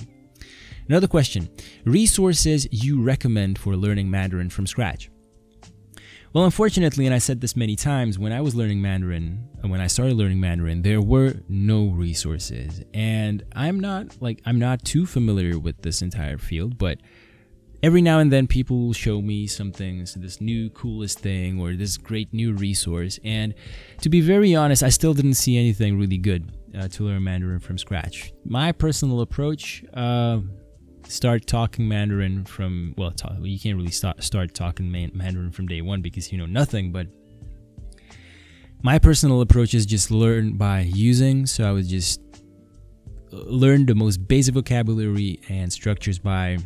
Another 0.88 1.08
question 1.08 1.50
resources 1.86 2.68
you 2.72 3.02
recommend 3.02 3.58
for 3.58 3.76
learning 3.76 4.12
Mandarin 4.12 4.52
from 4.52 4.68
scratch. 4.68 5.10
Well, 6.36 6.44
unfortunately, 6.44 7.06
and 7.06 7.16
I 7.16 7.20
said 7.20 7.40
this 7.40 7.56
many 7.56 7.78
times, 7.78 8.20
when 8.20 8.34
I 8.34 8.42
was 8.42 8.56
learning 8.56 8.82
Mandarin, 8.82 9.48
and 9.62 9.72
when 9.72 9.80
I 9.80 9.88
started 9.88 10.18
learning 10.18 10.42
Mandarin, 10.42 10.82
there 10.82 11.00
were 11.00 11.36
no 11.48 11.88
resources. 11.88 12.84
And 12.94 13.42
I'm 13.56 13.80
not 13.80 14.22
like, 14.22 14.42
I'm 14.46 14.60
not 14.60 14.84
too 14.84 15.06
familiar 15.06 15.58
with 15.58 15.82
this 15.82 16.02
entire 16.02 16.38
field, 16.38 16.78
but 16.78 16.98
every 17.82 18.02
now 18.02 18.20
and 18.20 18.34
then 18.34 18.48
people 18.48 18.88
will 18.88 18.92
show 18.92 19.22
me 19.22 19.48
something, 19.48 20.06
so 20.06 20.20
this 20.20 20.42
new 20.42 20.70
coolest 20.72 21.20
thing 21.20 21.58
or 21.58 21.74
this 21.74 21.96
great 21.96 22.34
new 22.34 22.52
resource. 22.52 23.18
And 23.24 23.54
to 24.02 24.10
be 24.10 24.20
very 24.20 24.54
honest, 24.54 24.84
I 24.84 24.90
still 24.90 25.14
didn't 25.14 25.36
see 25.36 25.58
anything 25.58 25.98
really 25.98 26.18
good 26.18 26.52
uh, 26.78 26.90
to 26.90 27.06
learn 27.06 27.24
Mandarin 27.24 27.62
from 27.62 27.78
scratch. 27.78 28.34
My 28.44 28.74
personal 28.74 29.22
approach, 29.22 29.86
uh, 29.94 30.40
start 31.08 31.46
talking 31.48 31.88
Mandarin 31.88 32.46
from 32.46 32.94
well, 32.98 33.12
talk, 33.12 33.34
you 33.42 33.60
can't 33.60 33.78
really 33.78 33.92
start 33.92 34.24
start 34.24 34.54
talking 34.54 34.92
Mandarin 34.92 35.52
from 35.52 35.68
day 35.68 35.82
one 35.82 36.02
because 36.02 36.32
you 36.32 36.38
know 36.38 36.46
nothing. 36.46 36.92
But 36.92 37.08
my 38.82 39.00
personal 39.00 39.42
approach 39.42 39.74
is 39.74 39.86
just 39.86 40.12
learn 40.12 40.58
by 40.58 40.82
using. 40.82 41.46
So 41.46 41.68
I 41.68 41.72
would 41.72 41.88
just 41.88 42.22
learn 43.32 43.86
the 43.86 43.96
most 43.96 44.28
basic 44.28 44.54
vocabulary 44.54 45.40
and 45.50 45.72
structures 45.72 46.20
by 46.20 46.58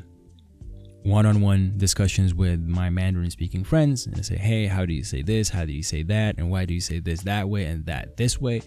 one-on-one 1.04 1.74
discussions 1.78 2.34
with 2.34 2.62
my 2.62 2.90
Mandarin 2.90 3.32
speaking 3.32 3.64
friends 3.64 4.06
and 4.06 4.26
say, 4.26 4.36
"Hey, 4.36 4.68
how 4.68 4.86
do 4.86 4.94
you 4.94 5.04
say 5.04 5.22
this? 5.22 5.50
How 5.50 5.66
do 5.66 5.72
you 5.72 5.84
say 5.84 6.04
that? 6.04 6.38
And 6.38 6.50
why 6.50 6.66
do 6.66 6.74
you 6.74 6.82
say 6.82 7.00
this 7.00 7.22
that 7.22 7.48
way 7.50 7.66
and 7.66 7.86
that 7.86 8.18
this 8.18 8.40
way?" 8.40 8.62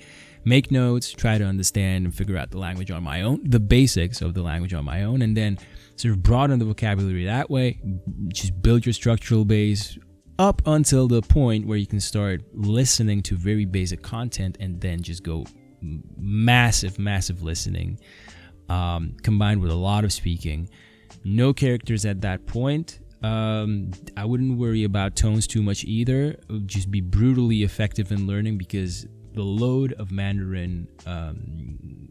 Make 0.45 0.71
notes, 0.71 1.13
try 1.13 1.39
to 1.39 1.45
understand 1.45 2.05
and 2.05 2.15
figure 2.15 2.37
out 2.37 2.51
the 2.51 2.59
language 2.59 2.91
on 2.91 3.03
my 3.03 3.23
own, 3.23 3.41
the 3.45 3.61
basics 3.61 4.21
of 4.21 4.35
the 4.35 4.43
language 4.43 4.75
on 4.75 4.85
my 4.85 5.05
own, 5.05 5.23
and 5.23 5.37
then 5.37 5.59
sort 5.97 6.13
of 6.13 6.23
broaden 6.23 6.59
the 6.59 6.65
vocabulary 6.65 7.25
that 7.27 7.49
way. 7.49 7.81
Just 8.29 8.61
build 8.61 8.85
your 8.85 8.93
structural 8.93 9.45
base 9.45 9.99
up 10.39 10.63
until 10.67 11.07
the 11.07 11.23
point 11.23 11.67
where 11.67 11.79
you 11.79 11.87
can 11.87 12.01
start 12.01 12.43
listening 12.53 13.23
to 13.23 13.37
very 13.37 13.65
basic 13.65 14.03
content 14.03 14.57
and 14.59 14.81
then 14.81 15.01
just 15.01 15.23
go 15.23 15.47
massive, 15.81 16.99
massive 16.99 17.43
listening 17.43 18.01
um, 18.69 19.17
combined 19.23 19.61
with 19.61 19.71
a 19.71 19.77
lot 19.77 20.05
of 20.05 20.13
speaking 20.13 20.69
no 21.25 21.53
characters 21.53 22.05
at 22.05 22.21
that 22.23 22.47
point. 22.47 23.01
Um, 23.23 23.93
I 24.17 24.25
wouldn't 24.25 24.59
worry 24.59 24.85
about 24.85 25.15
tones 25.15 25.47
too 25.47 25.63
much 25.63 25.85
either. 25.85 26.37
Just 26.67 26.91
be 26.91 27.01
brutally 27.01 27.63
effective 27.63 28.11
in 28.11 28.27
learning 28.27 28.59
because 28.59 29.07
the 29.35 29.43
load 29.43 29.93
of 29.95 30.11
Mandarin 30.11 30.89
um, 31.07 32.09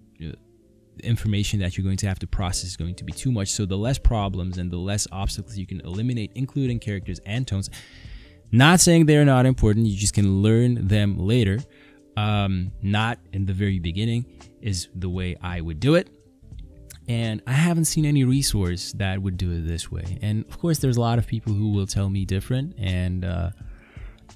information 1.04 1.60
that 1.60 1.78
you're 1.78 1.84
going 1.84 1.98
to 1.98 2.08
have 2.08 2.20
to 2.20 2.28
process 2.28 2.66
is 2.66 2.78
going 2.78 2.96
to 2.96 3.04
be 3.04 3.14
too 3.14 3.32
much. 3.32 3.50
So 3.50 3.66
the 3.66 3.78
less 3.78 3.98
problems 3.98 4.58
and 4.58 4.72
the 4.72 4.78
less 4.78 5.08
obstacles 5.12 5.58
you 5.58 5.66
can 5.66 5.82
eliminate, 5.82 6.32
including 6.36 6.80
characters 6.80 7.20
and 7.26 7.48
tones. 7.48 7.70
Not 8.52 8.80
saying 8.80 9.06
they're 9.06 9.26
not 9.26 9.46
important. 9.46 9.88
You 9.88 9.98
just 9.98 10.14
can 10.14 10.42
learn 10.42 10.88
them 10.88 11.18
later. 11.18 11.60
Um, 12.18 12.74
not 12.82 13.20
in 13.32 13.46
the 13.46 13.54
very 13.54 13.80
beginning 13.80 14.26
is 14.62 14.90
the 14.94 15.10
way 15.10 15.38
I 15.42 15.62
would 15.62 15.80
do 15.80 15.96
it 15.96 16.10
and 17.08 17.42
I 17.48 17.54
haven't 17.54 17.86
seen 17.86 18.06
any 18.06 18.24
resource 18.24 18.94
that 18.94 19.22
would 19.22 19.38
do 19.38 19.52
it 19.52 19.68
this 19.68 19.92
way. 19.92 20.18
And 20.22 20.46
of 20.48 20.60
course, 20.60 20.80
there's 20.80 20.98
a 20.98 21.02
lot 21.02 21.18
of 21.18 21.28
people 21.28 21.54
who 21.54 21.72
will 21.72 21.88
tell 21.88 22.10
me 22.10 22.26
different, 22.26 22.76
and 22.78 23.26
uh, 23.26 23.50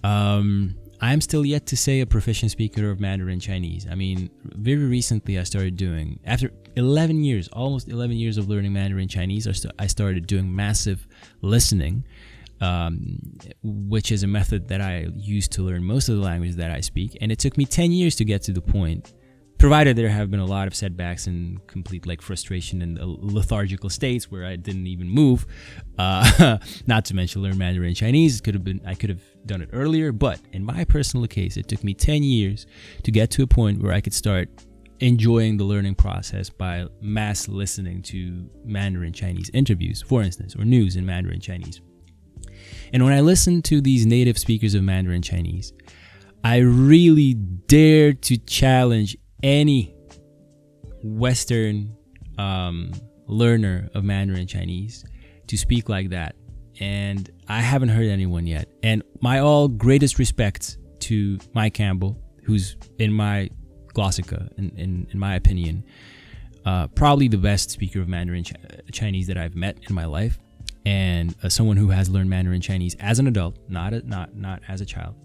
um, 0.04 0.76
I'm 1.06 1.22
still 1.22 1.46
yet 1.46 1.68
to 1.68 1.78
say 1.78 2.02
a 2.02 2.08
proficient 2.08 2.50
speaker 2.50 2.90
of 2.90 3.00
Mandarin 3.00 3.40
Chinese. 3.40 3.86
I 3.88 3.94
mean, 3.94 4.32
very 4.44 4.86
recently 4.86 5.38
I 5.38 5.44
started 5.44 5.78
doing 5.78 6.20
after 6.26 6.50
11 6.78 7.24
years, 7.24 7.48
almost 7.50 7.90
11 7.90 8.18
years 8.18 8.40
of 8.40 8.50
learning 8.50 8.74
Mandarin 8.74 9.08
Chinese. 9.08 9.48
I 9.78 9.86
started 9.86 10.26
doing 10.26 10.54
massive 10.56 11.08
listening. 11.42 12.06
Um, 12.62 13.20
which 13.64 14.14
is 14.14 14.24
a 14.24 14.28
method 14.28 14.70
that 14.70 14.80
I 14.80 15.08
use 15.14 15.50
to 15.50 15.62
learn 15.62 15.84
most 15.84 16.08
of 16.08 16.16
the 16.16 16.22
languages 16.22 16.56
that 16.56 16.72
I 16.72 16.80
speak. 16.80 17.18
And 17.20 17.30
it 17.30 17.38
took 17.38 17.58
me 17.58 17.66
10 17.66 17.92
years 17.92 18.16
to 18.16 18.24
get 18.24 18.44
to 18.44 18.54
the 18.54 18.62
point 18.62 19.14
provided 19.58 19.96
there 19.96 20.10
have 20.10 20.30
been 20.30 20.40
a 20.40 20.46
lot 20.46 20.68
of 20.68 20.76
setbacks 20.76 21.28
and 21.28 21.66
complete 21.68 22.06
like 22.06 22.22
frustration 22.22 22.82
and 22.82 23.00
lethargical 23.00 23.90
states 23.90 24.30
where 24.30 24.46
I 24.46 24.56
didn't 24.56 24.88
even 24.88 25.10
move. 25.10 25.46
Uh, 25.98 26.58
not 26.88 27.06
to 27.06 27.16
mention 27.16 27.42
learn 27.42 27.58
Mandarin 27.58 27.96
Chinese. 27.96 28.42
Could 28.42 28.54
have 28.54 28.64
been 28.64 28.82
I 28.86 28.96
could 28.96 29.10
have 29.10 29.22
done 29.46 29.62
it 29.62 29.70
earlier, 29.72 30.12
but 30.12 30.40
in 30.54 30.64
my 30.64 30.84
personal 30.86 31.28
case, 31.28 31.58
it 31.58 31.68
took 31.68 31.84
me 31.84 31.94
10 31.94 32.24
years 32.24 32.66
to 33.04 33.12
get 33.12 33.32
to 33.32 33.44
a 33.44 33.48
point 33.48 33.82
where 33.82 33.94
I 33.94 34.02
could 34.02 34.14
start 34.14 34.50
enjoying 35.00 35.58
the 35.58 35.64
learning 35.64 35.96
process 35.96 36.50
by 36.50 36.88
mass 37.02 37.48
listening 37.48 38.02
to 38.02 38.50
Mandarin 38.64 39.14
Chinese 39.14 39.50
interviews, 39.54 40.02
for 40.02 40.22
instance, 40.22 40.56
or 40.56 40.64
news 40.64 40.96
in 40.96 41.06
Mandarin 41.06 41.42
Chinese. 41.42 41.82
And 42.94 43.04
when 43.04 43.14
I 43.14 43.20
listened 43.20 43.66
to 43.66 43.82
these 43.82 44.06
native 44.06 44.38
speakers 44.38 44.74
of 44.74 44.84
Mandarin 44.84 45.22
Chinese, 45.22 45.74
I 46.44 46.58
really 46.58 47.34
dared 47.34 48.22
to 48.24 48.38
challenge 48.38 49.18
any 49.46 49.96
Western 51.04 51.96
um, 52.40 52.92
learner 53.28 53.90
of 53.94 54.04
Mandarin 54.04 54.48
Chinese 54.48 55.06
to 55.48 55.56
speak 55.56 55.88
like 55.88 56.10
that. 56.10 56.36
And 56.80 57.30
I 57.48 57.62
haven't 57.62 57.90
heard 57.90 58.08
anyone 58.08 58.48
yet. 58.48 58.68
And 58.82 59.04
my 59.22 59.40
all 59.40 59.68
greatest 59.68 60.18
respects 60.18 60.78
to 61.02 61.38
Mike 61.54 61.76
Campbell, 61.76 62.20
who's 62.44 62.76
in 62.98 63.14
my 63.14 63.50
Glossika, 63.94 64.52
in, 64.58 64.72
in, 64.76 65.08
in 65.12 65.20
my 65.20 65.36
opinion, 65.36 65.86
uh, 66.66 66.88
probably 66.88 67.28
the 67.28 67.38
best 67.38 67.70
speaker 67.70 68.02
of 68.02 68.10
Mandarin 68.10 68.44
Ch- 68.44 68.54
Chinese 68.92 69.28
that 69.28 69.38
I've 69.38 69.56
met 69.56 69.78
in 69.88 69.94
my 69.94 70.06
life, 70.06 70.40
and 70.88 71.36
uh, 71.44 71.50
someone 71.50 71.78
who 71.78 71.90
has 71.90 72.10
learned 72.10 72.30
Mandarin 72.32 72.62
Chinese 72.62 72.96
as 73.00 73.20
an 73.20 73.28
adult, 73.28 73.58
not 73.70 73.94
a, 73.94 74.02
not 74.08 74.36
not 74.36 74.64
as 74.68 74.82
a 74.82 74.86
child. 74.86 75.16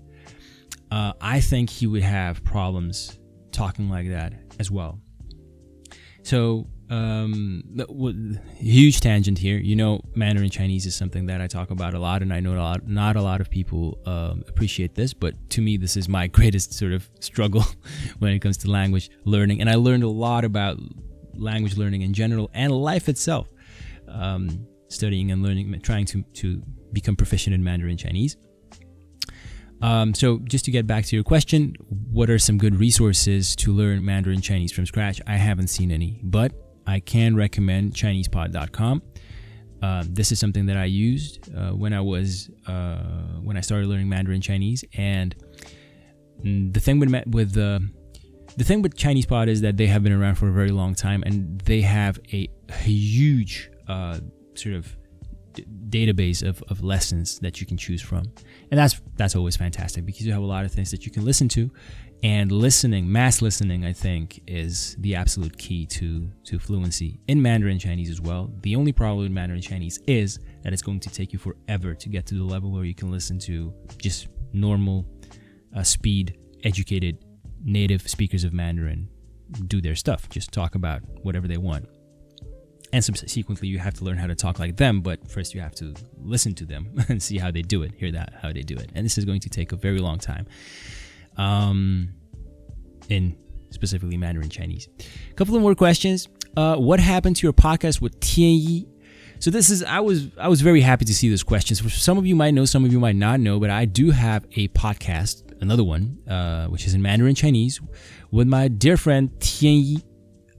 Uh, 0.90 1.14
I 1.20 1.40
think 1.40 1.70
he 1.70 1.86
would 1.86 2.02
have 2.02 2.44
problems 2.44 3.18
talking 3.52 3.88
like 3.88 4.08
that 4.08 4.32
as 4.58 4.70
well. 4.70 5.00
So, 6.22 6.66
um, 6.90 7.62
huge 8.56 9.00
tangent 9.00 9.38
here. 9.38 9.58
You 9.58 9.76
know, 9.76 10.00
Mandarin 10.14 10.50
Chinese 10.50 10.86
is 10.86 10.94
something 10.94 11.26
that 11.26 11.40
I 11.40 11.46
talk 11.46 11.70
about 11.70 11.94
a 11.94 11.98
lot, 11.98 12.20
and 12.20 12.32
I 12.32 12.40
know 12.40 12.54
a 12.54 12.58
lot, 12.58 12.86
not 12.86 13.16
a 13.16 13.22
lot 13.22 13.40
of 13.40 13.48
people 13.48 13.98
um, 14.06 14.42
appreciate 14.48 14.94
this, 14.94 15.14
but 15.14 15.34
to 15.50 15.62
me, 15.62 15.76
this 15.76 15.96
is 15.96 16.08
my 16.08 16.26
greatest 16.38 16.74
sort 16.74 16.92
of 16.92 17.08
struggle 17.20 17.64
when 18.18 18.32
it 18.32 18.40
comes 18.40 18.56
to 18.58 18.70
language 18.70 19.10
learning. 19.24 19.60
And 19.60 19.70
I 19.70 19.76
learned 19.76 20.02
a 20.02 20.08
lot 20.08 20.44
about 20.44 20.78
language 21.34 21.76
learning 21.76 22.02
in 22.02 22.12
general 22.12 22.50
and 22.54 22.72
life 22.72 23.08
itself, 23.08 23.48
um, 24.08 24.66
studying 24.88 25.30
and 25.30 25.42
learning, 25.42 25.80
trying 25.82 26.06
to, 26.06 26.22
to 26.34 26.62
become 26.92 27.16
proficient 27.16 27.54
in 27.54 27.62
Mandarin 27.62 27.96
Chinese. 27.96 28.36
Um, 29.82 30.14
so, 30.14 30.38
just 30.40 30.64
to 30.66 30.70
get 30.70 30.86
back 30.86 31.06
to 31.06 31.16
your 31.16 31.24
question, 31.24 31.74
what 32.10 32.28
are 32.28 32.38
some 32.38 32.58
good 32.58 32.76
resources 32.78 33.56
to 33.56 33.72
learn 33.72 34.04
Mandarin 34.04 34.40
Chinese 34.40 34.72
from 34.72 34.86
scratch? 34.86 35.20
I 35.26 35.36
haven't 35.36 35.68
seen 35.68 35.90
any, 35.90 36.20
but 36.22 36.52
I 36.86 37.00
can 37.00 37.34
recommend 37.34 37.94
ChinesePod.com. 37.94 39.02
Uh, 39.82 40.04
this 40.06 40.30
is 40.32 40.38
something 40.38 40.66
that 40.66 40.76
I 40.76 40.84
used 40.84 41.48
uh, 41.56 41.70
when 41.70 41.94
I 41.94 42.00
was 42.00 42.50
uh, 42.66 42.98
when 43.42 43.56
I 43.56 43.60
started 43.60 43.88
learning 43.88 44.10
Mandarin 44.10 44.42
Chinese, 44.42 44.84
and 44.94 45.34
the 46.44 46.80
thing 46.80 46.98
with 46.98 47.10
with 47.26 47.52
the 47.54 47.88
the 48.56 48.64
thing 48.64 48.82
with 48.82 48.96
Chinese 48.96 49.24
Pod 49.24 49.48
is 49.48 49.62
that 49.62 49.78
they 49.78 49.86
have 49.86 50.02
been 50.02 50.12
around 50.12 50.34
for 50.34 50.48
a 50.48 50.52
very 50.52 50.70
long 50.70 50.94
time, 50.94 51.22
and 51.24 51.58
they 51.62 51.80
have 51.80 52.20
a 52.32 52.48
huge 52.82 53.70
uh, 53.88 54.20
sort 54.54 54.74
of 54.74 54.94
database 55.88 56.46
of, 56.46 56.62
of 56.68 56.82
lessons 56.82 57.38
that 57.40 57.60
you 57.60 57.66
can 57.66 57.76
choose 57.76 58.02
from. 58.02 58.24
And 58.70 58.78
that's 58.78 59.00
that's 59.16 59.36
always 59.36 59.56
fantastic 59.56 60.04
because 60.06 60.26
you 60.26 60.32
have 60.32 60.42
a 60.42 60.46
lot 60.46 60.64
of 60.64 60.72
things 60.72 60.90
that 60.90 61.04
you 61.04 61.12
can 61.12 61.24
listen 61.24 61.48
to. 61.50 61.70
And 62.22 62.52
listening 62.52 63.10
mass 63.10 63.40
listening 63.40 63.86
i 63.86 63.94
think 63.94 64.42
is 64.46 64.94
the 64.98 65.14
absolute 65.14 65.56
key 65.56 65.86
to 65.86 66.30
to 66.44 66.58
fluency 66.58 67.18
in 67.28 67.40
mandarin 67.40 67.78
chinese 67.78 68.10
as 68.10 68.20
well. 68.20 68.50
The 68.60 68.76
only 68.76 68.92
problem 68.92 69.20
with 69.22 69.32
mandarin 69.32 69.62
chinese 69.62 69.98
is 70.06 70.38
that 70.62 70.72
it's 70.74 70.82
going 70.82 71.00
to 71.00 71.10
take 71.10 71.32
you 71.32 71.38
forever 71.38 71.94
to 71.94 72.08
get 72.10 72.26
to 72.26 72.34
the 72.34 72.44
level 72.44 72.70
where 72.72 72.84
you 72.84 72.94
can 72.94 73.10
listen 73.10 73.38
to 73.40 73.72
just 73.96 74.28
normal 74.52 75.06
uh, 75.74 75.82
speed 75.82 76.38
educated 76.62 77.24
native 77.64 78.02
speakers 78.08 78.44
of 78.44 78.52
mandarin 78.52 79.08
do 79.66 79.80
their 79.80 79.96
stuff, 79.96 80.28
just 80.28 80.52
talk 80.52 80.74
about 80.74 81.02
whatever 81.22 81.48
they 81.48 81.56
want. 81.56 81.86
And 82.92 83.04
subsequently, 83.04 83.68
you 83.68 83.78
have 83.78 83.94
to 83.94 84.04
learn 84.04 84.16
how 84.16 84.26
to 84.26 84.34
talk 84.34 84.58
like 84.58 84.76
them, 84.76 85.00
but 85.00 85.30
first 85.30 85.54
you 85.54 85.60
have 85.60 85.74
to 85.76 85.94
listen 86.22 86.54
to 86.56 86.66
them 86.66 86.92
and 87.08 87.22
see 87.22 87.38
how 87.38 87.50
they 87.50 87.62
do 87.62 87.82
it, 87.82 87.92
hear 87.96 88.10
that 88.12 88.34
how 88.42 88.52
they 88.52 88.62
do 88.62 88.76
it. 88.76 88.90
And 88.94 89.04
this 89.04 89.16
is 89.16 89.24
going 89.24 89.40
to 89.40 89.48
take 89.48 89.72
a 89.72 89.76
very 89.76 90.00
long 90.00 90.18
time. 90.18 90.46
Um, 91.36 92.10
in 93.08 93.36
specifically 93.70 94.16
Mandarin 94.16 94.50
Chinese. 94.50 94.88
A 95.30 95.34
couple 95.34 95.54
of 95.56 95.62
more 95.62 95.74
questions. 95.74 96.28
Uh, 96.56 96.76
what 96.76 97.00
happened 97.00 97.36
to 97.36 97.46
your 97.46 97.52
podcast 97.52 98.00
with 98.00 98.18
Tian 98.20 98.58
Yi? 98.58 98.86
So 99.38 99.50
this 99.50 99.70
is 99.70 99.82
I 99.82 100.00
was 100.00 100.28
I 100.36 100.48
was 100.48 100.60
very 100.60 100.82
happy 100.82 101.04
to 101.06 101.14
see 101.14 101.30
this 101.30 101.42
question. 101.42 101.74
So 101.74 101.88
some 101.88 102.18
of 102.18 102.26
you 102.26 102.36
might 102.36 102.52
know, 102.52 102.64
some 102.66 102.84
of 102.84 102.92
you 102.92 103.00
might 103.00 103.16
not 103.16 103.40
know, 103.40 103.58
but 103.58 103.70
I 103.70 103.86
do 103.86 104.10
have 104.10 104.44
a 104.56 104.68
podcast, 104.68 105.50
another 105.62 105.84
one, 105.84 106.18
uh, 106.28 106.66
which 106.66 106.86
is 106.86 106.92
in 106.92 107.00
Mandarin 107.00 107.34
Chinese, 107.34 107.80
with 108.30 108.48
my 108.48 108.68
dear 108.68 108.98
friend 108.98 109.30
Tian 109.40 109.80
Yi, 109.82 110.02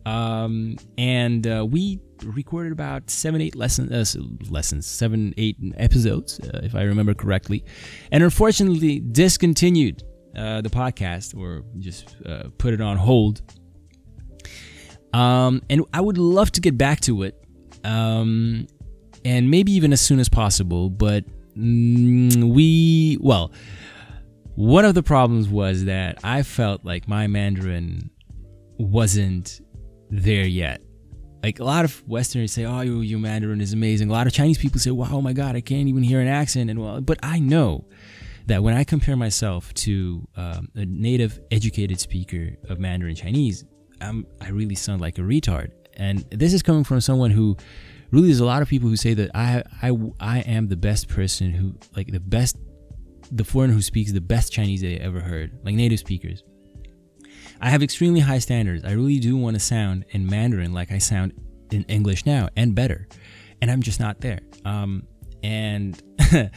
um, 0.05 0.77
and 0.97 1.45
uh, 1.45 1.65
we 1.69 1.99
recorded 2.23 2.71
about 2.71 3.09
seven, 3.09 3.41
eight 3.41 3.55
lessons, 3.55 3.91
uh, 3.91 4.21
lessons, 4.49 4.85
seven, 4.85 5.33
eight 5.37 5.57
episodes, 5.77 6.39
uh, 6.39 6.61
if 6.63 6.75
I 6.75 6.83
remember 6.83 7.13
correctly, 7.13 7.63
and 8.11 8.23
unfortunately 8.23 8.99
discontinued 8.99 10.03
uh, 10.35 10.61
the 10.61 10.69
podcast 10.69 11.37
or 11.37 11.63
just 11.79 12.15
uh, 12.25 12.43
put 12.57 12.73
it 12.73 12.81
on 12.81 12.97
hold. 12.97 13.41
Um, 15.13 15.61
and 15.69 15.83
I 15.93 16.01
would 16.01 16.17
love 16.17 16.51
to 16.53 16.61
get 16.61 16.77
back 16.77 17.01
to 17.01 17.23
it, 17.23 17.43
um, 17.83 18.67
and 19.25 19.51
maybe 19.51 19.73
even 19.73 19.91
as 19.93 20.01
soon 20.01 20.19
as 20.19 20.29
possible. 20.29 20.89
But 20.89 21.25
mm, 21.55 22.53
we, 22.53 23.17
well, 23.19 23.51
one 24.55 24.85
of 24.85 24.95
the 24.95 25.03
problems 25.03 25.49
was 25.49 25.85
that 25.85 26.19
I 26.23 26.43
felt 26.43 26.85
like 26.85 27.07
my 27.07 27.27
Mandarin 27.27 28.09
wasn't 28.77 29.61
there 30.11 30.45
yet 30.45 30.81
like 31.43 31.59
a 31.59 31.63
lot 31.63 31.85
of 31.85 32.07
Westerners 32.07 32.51
say, 32.51 32.65
"Oh, 32.65 32.81
your, 32.81 33.19
Mandarin 33.19 33.61
is 33.61 33.73
amazing." 33.73 34.09
A 34.09 34.13
lot 34.13 34.27
of 34.27 34.33
Chinese 34.33 34.57
people 34.57 34.79
say, 34.79 34.91
"Wow, 34.91 35.09
oh 35.11 35.21
my 35.21 35.33
God, 35.33 35.55
I 35.55 35.61
can't 35.61 35.87
even 35.87 36.03
hear 36.03 36.19
an 36.19 36.27
accent." 36.27 36.69
And 36.69 36.79
well, 36.79 37.01
but 37.01 37.17
I 37.23 37.39
know 37.39 37.85
that 38.47 38.63
when 38.63 38.75
I 38.75 38.83
compare 38.83 39.15
myself 39.15 39.73
to 39.75 40.27
um, 40.35 40.69
a 40.75 40.85
native 40.85 41.39
educated 41.51 41.99
speaker 41.99 42.55
of 42.69 42.79
Mandarin 42.79 43.15
Chinese, 43.15 43.65
I'm, 44.01 44.25
I 44.39 44.49
really 44.49 44.75
sound 44.75 45.01
like 45.01 45.17
a 45.17 45.21
retard. 45.21 45.71
And 45.95 46.25
this 46.31 46.53
is 46.53 46.61
coming 46.61 46.83
from 46.83 47.01
someone 47.01 47.31
who 47.31 47.57
really 48.11 48.27
there's 48.27 48.39
a 48.39 48.45
lot 48.45 48.61
of 48.61 48.67
people 48.67 48.89
who 48.89 48.95
say 48.95 49.13
that 49.13 49.31
I 49.33 49.63
I 49.81 49.91
I 50.19 50.39
am 50.39 50.67
the 50.67 50.77
best 50.77 51.07
person 51.07 51.51
who 51.51 51.75
like 51.95 52.11
the 52.11 52.19
best 52.19 52.57
the 53.31 53.43
foreigner 53.43 53.73
who 53.73 53.81
speaks 53.81 54.11
the 54.11 54.21
best 54.21 54.51
Chinese 54.51 54.81
they 54.81 54.97
ever 54.97 55.21
heard, 55.21 55.57
like 55.63 55.75
native 55.75 55.99
speakers. 55.99 56.43
I 57.61 57.69
have 57.69 57.83
extremely 57.83 58.21
high 58.21 58.39
standards. 58.39 58.83
I 58.83 58.93
really 58.93 59.19
do 59.19 59.37
want 59.37 59.55
to 59.55 59.59
sound 59.59 60.05
in 60.09 60.25
Mandarin 60.25 60.73
like 60.73 60.91
I 60.91 60.97
sound 60.97 61.33
in 61.71 61.83
English 61.83 62.25
now 62.25 62.49
and 62.57 62.73
better. 62.73 63.07
And 63.61 63.69
I'm 63.69 63.83
just 63.83 63.99
not 63.99 64.19
there. 64.19 64.39
Um, 64.65 65.03
and 65.43 66.01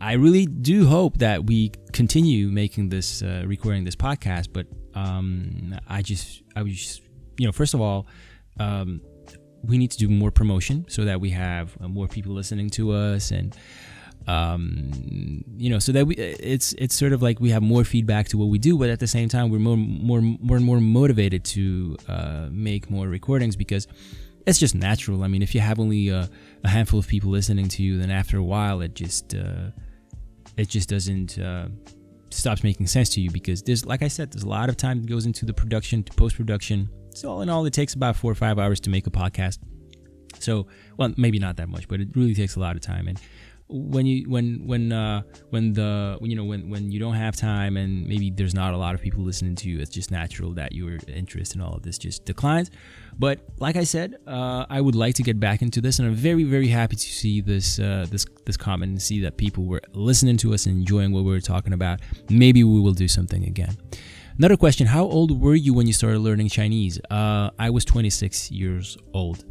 I 0.00 0.12
really 0.12 0.46
do 0.46 0.86
hope 0.86 1.18
that 1.18 1.46
we 1.46 1.72
continue 1.92 2.48
making 2.48 2.90
this, 2.90 3.22
uh, 3.22 3.42
recording 3.44 3.82
this 3.82 3.96
podcast. 3.96 4.52
But 4.52 4.66
um, 4.94 5.76
I 5.88 6.00
just, 6.00 6.42
I 6.54 6.62
was, 6.62 6.72
just, 6.72 7.02
you 7.36 7.46
know, 7.46 7.52
first 7.52 7.74
of 7.74 7.80
all, 7.80 8.06
um, 8.60 9.00
we 9.64 9.78
need 9.78 9.90
to 9.90 9.98
do 9.98 10.08
more 10.08 10.30
promotion 10.30 10.86
so 10.88 11.04
that 11.04 11.20
we 11.20 11.30
have 11.30 11.76
uh, 11.80 11.88
more 11.88 12.06
people 12.06 12.32
listening 12.32 12.70
to 12.70 12.92
us 12.92 13.32
and 13.32 13.56
um, 14.26 15.44
you 15.56 15.70
know, 15.70 15.78
so 15.78 15.92
that 15.92 16.06
we 16.06 16.16
it's 16.16 16.72
it's 16.74 16.94
sort 16.94 17.12
of 17.12 17.22
like 17.22 17.38
we 17.38 17.50
have 17.50 17.62
more 17.62 17.84
feedback 17.84 18.28
to 18.28 18.38
what 18.38 18.46
we 18.46 18.58
do, 18.58 18.76
but 18.76 18.90
at 18.90 18.98
the 18.98 19.06
same 19.06 19.28
time 19.28 19.50
we're 19.50 19.58
more 19.58 19.76
more 19.76 20.20
more 20.20 20.56
and 20.56 20.66
more 20.66 20.80
motivated 20.80 21.44
to 21.44 21.96
uh, 22.08 22.48
make 22.50 22.90
more 22.90 23.06
recordings 23.06 23.54
because 23.54 23.86
it's 24.46 24.58
just 24.58 24.74
natural. 24.74 25.22
I 25.22 25.28
mean, 25.28 25.42
if 25.42 25.54
you 25.54 25.60
have 25.60 25.78
only 25.78 26.08
a, 26.08 26.28
a, 26.64 26.68
handful 26.68 27.00
of 27.00 27.08
people 27.08 27.30
listening 27.30 27.68
to 27.68 27.82
you, 27.82 27.98
then 27.98 28.10
after 28.10 28.36
a 28.36 28.42
while 28.42 28.80
it 28.80 28.94
just 28.94 29.34
uh, 29.34 29.70
it 30.56 30.68
just 30.68 30.88
doesn't 30.88 31.38
uh, 31.38 31.68
stops 32.30 32.64
making 32.64 32.88
sense 32.88 33.08
to 33.10 33.20
you 33.20 33.30
because 33.30 33.62
there's 33.62 33.86
like 33.86 34.02
I 34.02 34.08
said, 34.08 34.32
there's 34.32 34.44
a 34.44 34.48
lot 34.48 34.68
of 34.68 34.76
time 34.76 35.02
that 35.02 35.08
goes 35.08 35.26
into 35.26 35.46
the 35.46 35.54
production 35.54 36.02
to 36.02 36.12
post 36.14 36.36
production. 36.36 36.88
So 37.14 37.30
all 37.30 37.42
in 37.42 37.48
all, 37.48 37.64
it 37.64 37.72
takes 37.72 37.94
about 37.94 38.16
four 38.16 38.32
or 38.32 38.34
five 38.34 38.58
hours 38.58 38.80
to 38.80 38.90
make 38.90 39.06
a 39.06 39.10
podcast. 39.10 39.58
So 40.40 40.66
well, 40.96 41.12
maybe 41.16 41.38
not 41.38 41.56
that 41.58 41.68
much, 41.68 41.86
but 41.86 42.00
it 42.00 42.08
really 42.16 42.34
takes 42.34 42.56
a 42.56 42.60
lot 42.60 42.74
of 42.74 42.82
time 42.82 43.06
and 43.06 43.20
when 43.68 44.06
you 44.06 44.28
when 44.30 44.64
when 44.64 44.92
uh 44.92 45.22
when 45.50 45.72
the 45.72 46.16
when 46.20 46.30
you 46.30 46.36
know 46.36 46.44
when 46.44 46.70
when 46.70 46.90
you 46.92 47.00
don't 47.00 47.14
have 47.14 47.34
time 47.34 47.76
and 47.76 48.06
maybe 48.06 48.30
there's 48.30 48.54
not 48.54 48.72
a 48.74 48.76
lot 48.76 48.94
of 48.94 49.00
people 49.00 49.24
listening 49.24 49.56
to 49.56 49.68
you 49.68 49.80
it's 49.80 49.90
just 49.90 50.10
natural 50.10 50.52
that 50.52 50.72
your 50.72 50.98
interest 51.08 51.56
in 51.56 51.60
all 51.60 51.74
of 51.74 51.82
this 51.82 51.98
just 51.98 52.24
declines 52.24 52.70
but 53.18 53.40
like 53.58 53.74
i 53.74 53.82
said 53.82 54.16
uh 54.28 54.64
i 54.70 54.80
would 54.80 54.94
like 54.94 55.14
to 55.14 55.22
get 55.24 55.40
back 55.40 55.62
into 55.62 55.80
this 55.80 55.98
and 55.98 56.06
i'm 56.06 56.14
very 56.14 56.44
very 56.44 56.68
happy 56.68 56.94
to 56.94 57.08
see 57.08 57.40
this 57.40 57.80
uh 57.80 58.06
this 58.08 58.24
this 58.44 58.56
comment 58.56 58.90
and 58.90 59.02
see 59.02 59.20
that 59.20 59.36
people 59.36 59.64
were 59.64 59.82
listening 59.92 60.36
to 60.36 60.54
us 60.54 60.66
and 60.66 60.76
enjoying 60.76 61.10
what 61.12 61.24
we 61.24 61.30
were 61.30 61.40
talking 61.40 61.72
about 61.72 62.00
maybe 62.30 62.62
we 62.62 62.80
will 62.80 62.94
do 62.94 63.08
something 63.08 63.44
again 63.44 63.76
Another 64.38 64.58
question 64.58 64.86
How 64.86 65.04
old 65.04 65.40
were 65.40 65.54
you 65.54 65.72
when 65.72 65.86
you 65.86 65.94
started 65.94 66.18
learning 66.18 66.50
Chinese? 66.50 67.00
Uh, 67.10 67.48
I 67.58 67.70
was 67.70 67.86
26 67.86 68.50
years 68.50 68.98
old. 69.14 69.42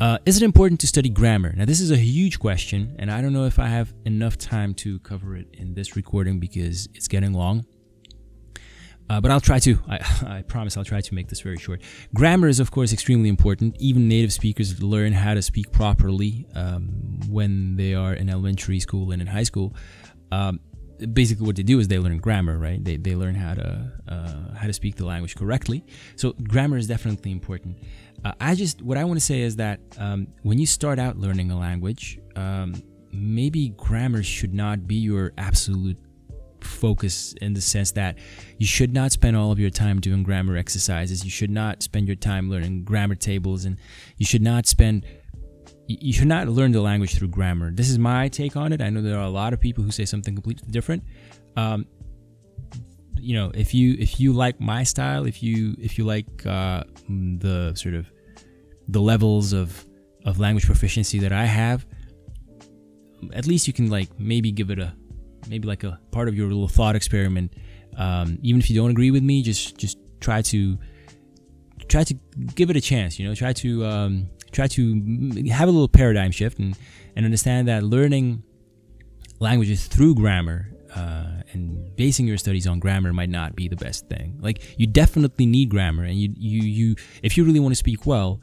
Uh, 0.00 0.16
is 0.24 0.36
it 0.36 0.44
important 0.44 0.78
to 0.80 0.86
study 0.86 1.08
grammar? 1.08 1.52
Now, 1.56 1.64
this 1.64 1.80
is 1.80 1.90
a 1.90 1.96
huge 1.96 2.38
question, 2.38 2.94
and 3.00 3.10
I 3.10 3.20
don't 3.20 3.32
know 3.32 3.46
if 3.46 3.58
I 3.58 3.66
have 3.66 3.92
enough 4.04 4.38
time 4.38 4.74
to 4.74 5.00
cover 5.00 5.36
it 5.36 5.48
in 5.54 5.74
this 5.74 5.96
recording 5.96 6.38
because 6.38 6.88
it's 6.94 7.08
getting 7.08 7.32
long. 7.32 7.66
Uh, 9.10 9.20
but 9.20 9.32
I'll 9.32 9.40
try 9.40 9.58
to. 9.60 9.78
I, 9.88 9.96
I, 10.38 10.42
promise 10.42 10.76
I'll 10.76 10.84
try 10.84 11.00
to 11.00 11.14
make 11.14 11.28
this 11.28 11.40
very 11.40 11.56
short. 11.56 11.82
Grammar 12.14 12.46
is, 12.46 12.60
of 12.60 12.70
course, 12.70 12.92
extremely 12.92 13.28
important. 13.28 13.74
Even 13.80 14.06
native 14.06 14.32
speakers 14.32 14.80
learn 14.80 15.12
how 15.12 15.34
to 15.34 15.42
speak 15.42 15.72
properly 15.72 16.46
um, 16.54 17.20
when 17.28 17.74
they 17.74 17.94
are 17.94 18.14
in 18.14 18.28
elementary 18.28 18.78
school 18.78 19.10
and 19.10 19.20
in 19.20 19.26
high 19.26 19.42
school. 19.42 19.74
Um, 20.30 20.60
basically, 21.12 21.46
what 21.46 21.56
they 21.56 21.62
do 21.62 21.78
is 21.80 21.88
they 21.88 21.98
learn 21.98 22.18
grammar, 22.18 22.58
right? 22.58 22.84
They, 22.84 22.96
they 22.96 23.14
learn 23.14 23.34
how 23.34 23.54
to 23.54 23.92
uh, 24.08 24.54
how 24.54 24.66
to 24.66 24.72
speak 24.72 24.96
the 24.96 25.06
language 25.06 25.36
correctly. 25.36 25.84
So 26.16 26.32
grammar 26.32 26.76
is 26.76 26.86
definitely 26.86 27.32
important. 27.32 27.78
Uh, 28.24 28.32
I 28.40 28.54
just 28.54 28.82
what 28.82 28.98
I 28.98 29.04
want 29.04 29.18
to 29.18 29.24
say 29.24 29.40
is 29.40 29.56
that 29.56 29.80
um, 29.98 30.28
when 30.42 30.58
you 30.58 30.66
start 30.66 30.98
out 30.98 31.16
learning 31.18 31.50
a 31.50 31.58
language, 31.58 32.18
um, 32.36 32.82
maybe 33.12 33.70
grammar 33.70 34.22
should 34.22 34.54
not 34.54 34.86
be 34.86 34.96
your 34.96 35.32
absolute 35.38 35.96
focus 36.60 37.34
in 37.40 37.54
the 37.54 37.60
sense 37.60 37.92
that 37.92 38.18
you 38.58 38.66
should 38.66 38.92
not 38.92 39.12
spend 39.12 39.36
all 39.36 39.52
of 39.52 39.58
your 39.58 39.70
time 39.70 40.00
doing 40.00 40.22
grammar 40.22 40.56
exercises. 40.56 41.24
You 41.24 41.30
should 41.30 41.50
not 41.50 41.82
spend 41.82 42.06
your 42.08 42.16
time 42.16 42.50
learning 42.50 42.84
grammar 42.84 43.14
tables, 43.14 43.64
and 43.64 43.78
you 44.16 44.26
should 44.26 44.42
not 44.42 44.66
spend 44.66 45.06
you 45.88 46.12
should 46.12 46.28
not 46.28 46.48
learn 46.48 46.72
the 46.72 46.82
language 46.82 47.16
through 47.16 47.28
grammar. 47.28 47.70
This 47.70 47.88
is 47.88 47.98
my 47.98 48.28
take 48.28 48.56
on 48.56 48.72
it. 48.72 48.82
I 48.82 48.90
know 48.90 49.00
there 49.00 49.18
are 49.18 49.24
a 49.24 49.30
lot 49.30 49.54
of 49.54 49.60
people 49.60 49.82
who 49.82 49.90
say 49.90 50.04
something 50.04 50.34
completely 50.34 50.70
different. 50.70 51.02
Um, 51.56 51.86
you 53.20 53.34
know 53.34 53.50
if 53.54 53.74
you 53.74 53.96
if 53.98 54.20
you 54.20 54.32
like 54.32 54.60
my 54.60 54.82
style 54.82 55.26
if 55.26 55.42
you 55.42 55.76
if 55.80 55.98
you 55.98 56.04
like 56.04 56.46
uh, 56.46 56.84
the 57.08 57.74
sort 57.74 57.94
of 57.94 58.06
the 58.88 59.00
levels 59.00 59.52
of 59.52 59.84
of 60.24 60.38
language 60.38 60.66
proficiency 60.66 61.18
that 61.18 61.32
I 61.32 61.44
have 61.44 61.86
at 63.32 63.46
least 63.46 63.66
you 63.66 63.72
can 63.72 63.90
like 63.90 64.08
maybe 64.18 64.50
give 64.50 64.70
it 64.70 64.78
a 64.78 64.94
maybe 65.48 65.66
like 65.66 65.84
a 65.84 65.98
part 66.10 66.28
of 66.28 66.34
your 66.34 66.48
little 66.48 66.68
thought 66.68 66.96
experiment. 66.96 67.54
Um, 67.96 68.38
even 68.42 68.60
if 68.60 68.70
you 68.70 68.76
don't 68.76 68.90
agree 68.90 69.10
with 69.10 69.22
me 69.22 69.42
just 69.42 69.76
just 69.76 69.98
try 70.20 70.42
to 70.42 70.78
try 71.88 72.04
to 72.04 72.14
give 72.54 72.70
it 72.70 72.76
a 72.76 72.80
chance 72.80 73.18
you 73.18 73.26
know 73.26 73.34
try 73.34 73.52
to 73.54 73.84
um, 73.84 74.28
try 74.52 74.66
to 74.68 75.50
have 75.50 75.68
a 75.68 75.72
little 75.72 75.88
paradigm 75.88 76.30
shift 76.30 76.58
and 76.58 76.76
and 77.16 77.24
understand 77.24 77.66
that 77.66 77.82
learning 77.82 78.42
languages 79.40 79.86
through 79.86 80.14
grammar 80.14 80.70
uh, 80.94 81.42
and 81.52 81.94
basing 81.96 82.26
your 82.26 82.38
studies 82.38 82.66
on 82.66 82.78
grammar 82.78 83.12
might 83.12 83.30
not 83.30 83.54
be 83.54 83.68
the 83.68 83.76
best 83.76 84.08
thing. 84.08 84.38
Like 84.40 84.78
you 84.78 84.86
definitely 84.86 85.46
need 85.46 85.68
grammar, 85.70 86.04
and 86.04 86.14
you 86.14 86.32
you 86.36 86.62
you 86.62 86.96
if 87.22 87.36
you 87.36 87.44
really 87.44 87.60
want 87.60 87.72
to 87.72 87.76
speak 87.76 88.06
well, 88.06 88.40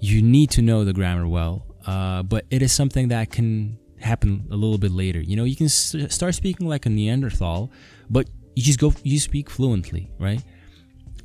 you 0.00 0.22
need 0.22 0.50
to 0.50 0.62
know 0.62 0.84
the 0.84 0.92
grammar 0.92 1.26
well. 1.26 1.66
Uh, 1.86 2.22
but 2.22 2.46
it 2.50 2.62
is 2.62 2.72
something 2.72 3.08
that 3.08 3.30
can 3.30 3.78
happen 4.00 4.46
a 4.50 4.54
little 4.56 4.78
bit 4.78 4.90
later. 4.90 5.20
You 5.20 5.36
know, 5.36 5.44
you 5.44 5.56
can 5.56 5.68
st- 5.68 6.10
start 6.10 6.34
speaking 6.34 6.68
like 6.68 6.86
a 6.86 6.90
Neanderthal, 6.90 7.70
but 8.10 8.28
you 8.56 8.62
just 8.62 8.78
go 8.78 8.92
you 9.02 9.18
speak 9.18 9.50
fluently, 9.50 10.10
right? 10.18 10.42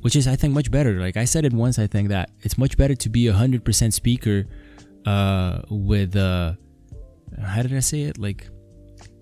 Which 0.02 0.16
is 0.16 0.26
I 0.26 0.36
think 0.36 0.54
much 0.54 0.70
better. 0.70 1.00
Like 1.00 1.16
I 1.16 1.24
said 1.24 1.44
it 1.44 1.52
once, 1.52 1.78
I 1.78 1.86
think 1.86 2.08
that 2.08 2.30
it's 2.40 2.56
much 2.56 2.76
better 2.76 2.94
to 2.94 3.08
be 3.08 3.26
a 3.26 3.32
hundred 3.32 3.64
percent 3.64 3.94
speaker 3.94 4.46
uh, 5.06 5.60
with 5.68 6.16
uh, 6.16 6.54
how 7.42 7.62
did 7.62 7.74
I 7.74 7.80
say 7.80 8.02
it 8.02 8.18
like 8.18 8.48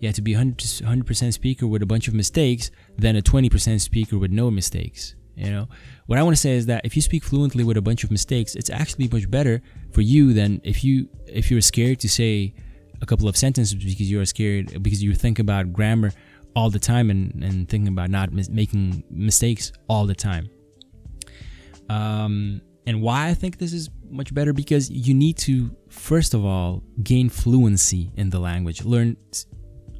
yeah, 0.00 0.12
to 0.12 0.22
be 0.22 0.34
100 0.34 1.06
percent 1.06 1.34
speaker 1.34 1.66
with 1.66 1.82
a 1.82 1.86
bunch 1.86 2.08
of 2.08 2.14
mistakes 2.14 2.70
than 2.96 3.16
a 3.16 3.22
20% 3.22 3.80
speaker 3.80 4.18
with 4.18 4.30
no 4.30 4.50
mistakes. 4.50 5.14
You 5.36 5.50
know, 5.50 5.68
what 6.06 6.18
I 6.18 6.22
want 6.24 6.36
to 6.36 6.40
say 6.40 6.52
is 6.52 6.66
that 6.66 6.84
if 6.84 6.96
you 6.96 7.02
speak 7.02 7.22
fluently 7.22 7.62
with 7.62 7.76
a 7.76 7.82
bunch 7.82 8.02
of 8.02 8.10
mistakes, 8.10 8.56
it's 8.56 8.70
actually 8.70 9.06
much 9.06 9.30
better 9.30 9.62
for 9.92 10.00
you 10.00 10.32
than 10.32 10.60
if 10.64 10.82
you 10.82 11.08
if 11.26 11.50
you're 11.50 11.60
scared 11.60 12.00
to 12.00 12.08
say 12.08 12.54
a 13.00 13.06
couple 13.06 13.28
of 13.28 13.36
sentences 13.36 13.74
because 13.74 14.10
you're 14.10 14.24
scared 14.24 14.82
because 14.82 15.00
you 15.02 15.14
think 15.14 15.38
about 15.38 15.72
grammar 15.72 16.10
all 16.56 16.70
the 16.70 16.78
time 16.80 17.08
and, 17.10 17.42
and 17.44 17.68
thinking 17.68 17.86
about 17.88 18.10
not 18.10 18.32
mis- 18.32 18.48
making 18.48 19.04
mistakes 19.10 19.72
all 19.88 20.06
the 20.06 20.14
time. 20.14 20.50
Um, 21.88 22.60
and 22.86 23.00
why 23.00 23.28
I 23.28 23.34
think 23.34 23.58
this 23.58 23.72
is 23.72 23.90
much 24.10 24.34
better 24.34 24.52
because 24.52 24.90
you 24.90 25.14
need 25.14 25.36
to 25.38 25.70
first 25.88 26.34
of 26.34 26.44
all 26.44 26.82
gain 27.02 27.28
fluency 27.28 28.10
in 28.16 28.30
the 28.30 28.40
language, 28.40 28.84
learn 28.84 29.16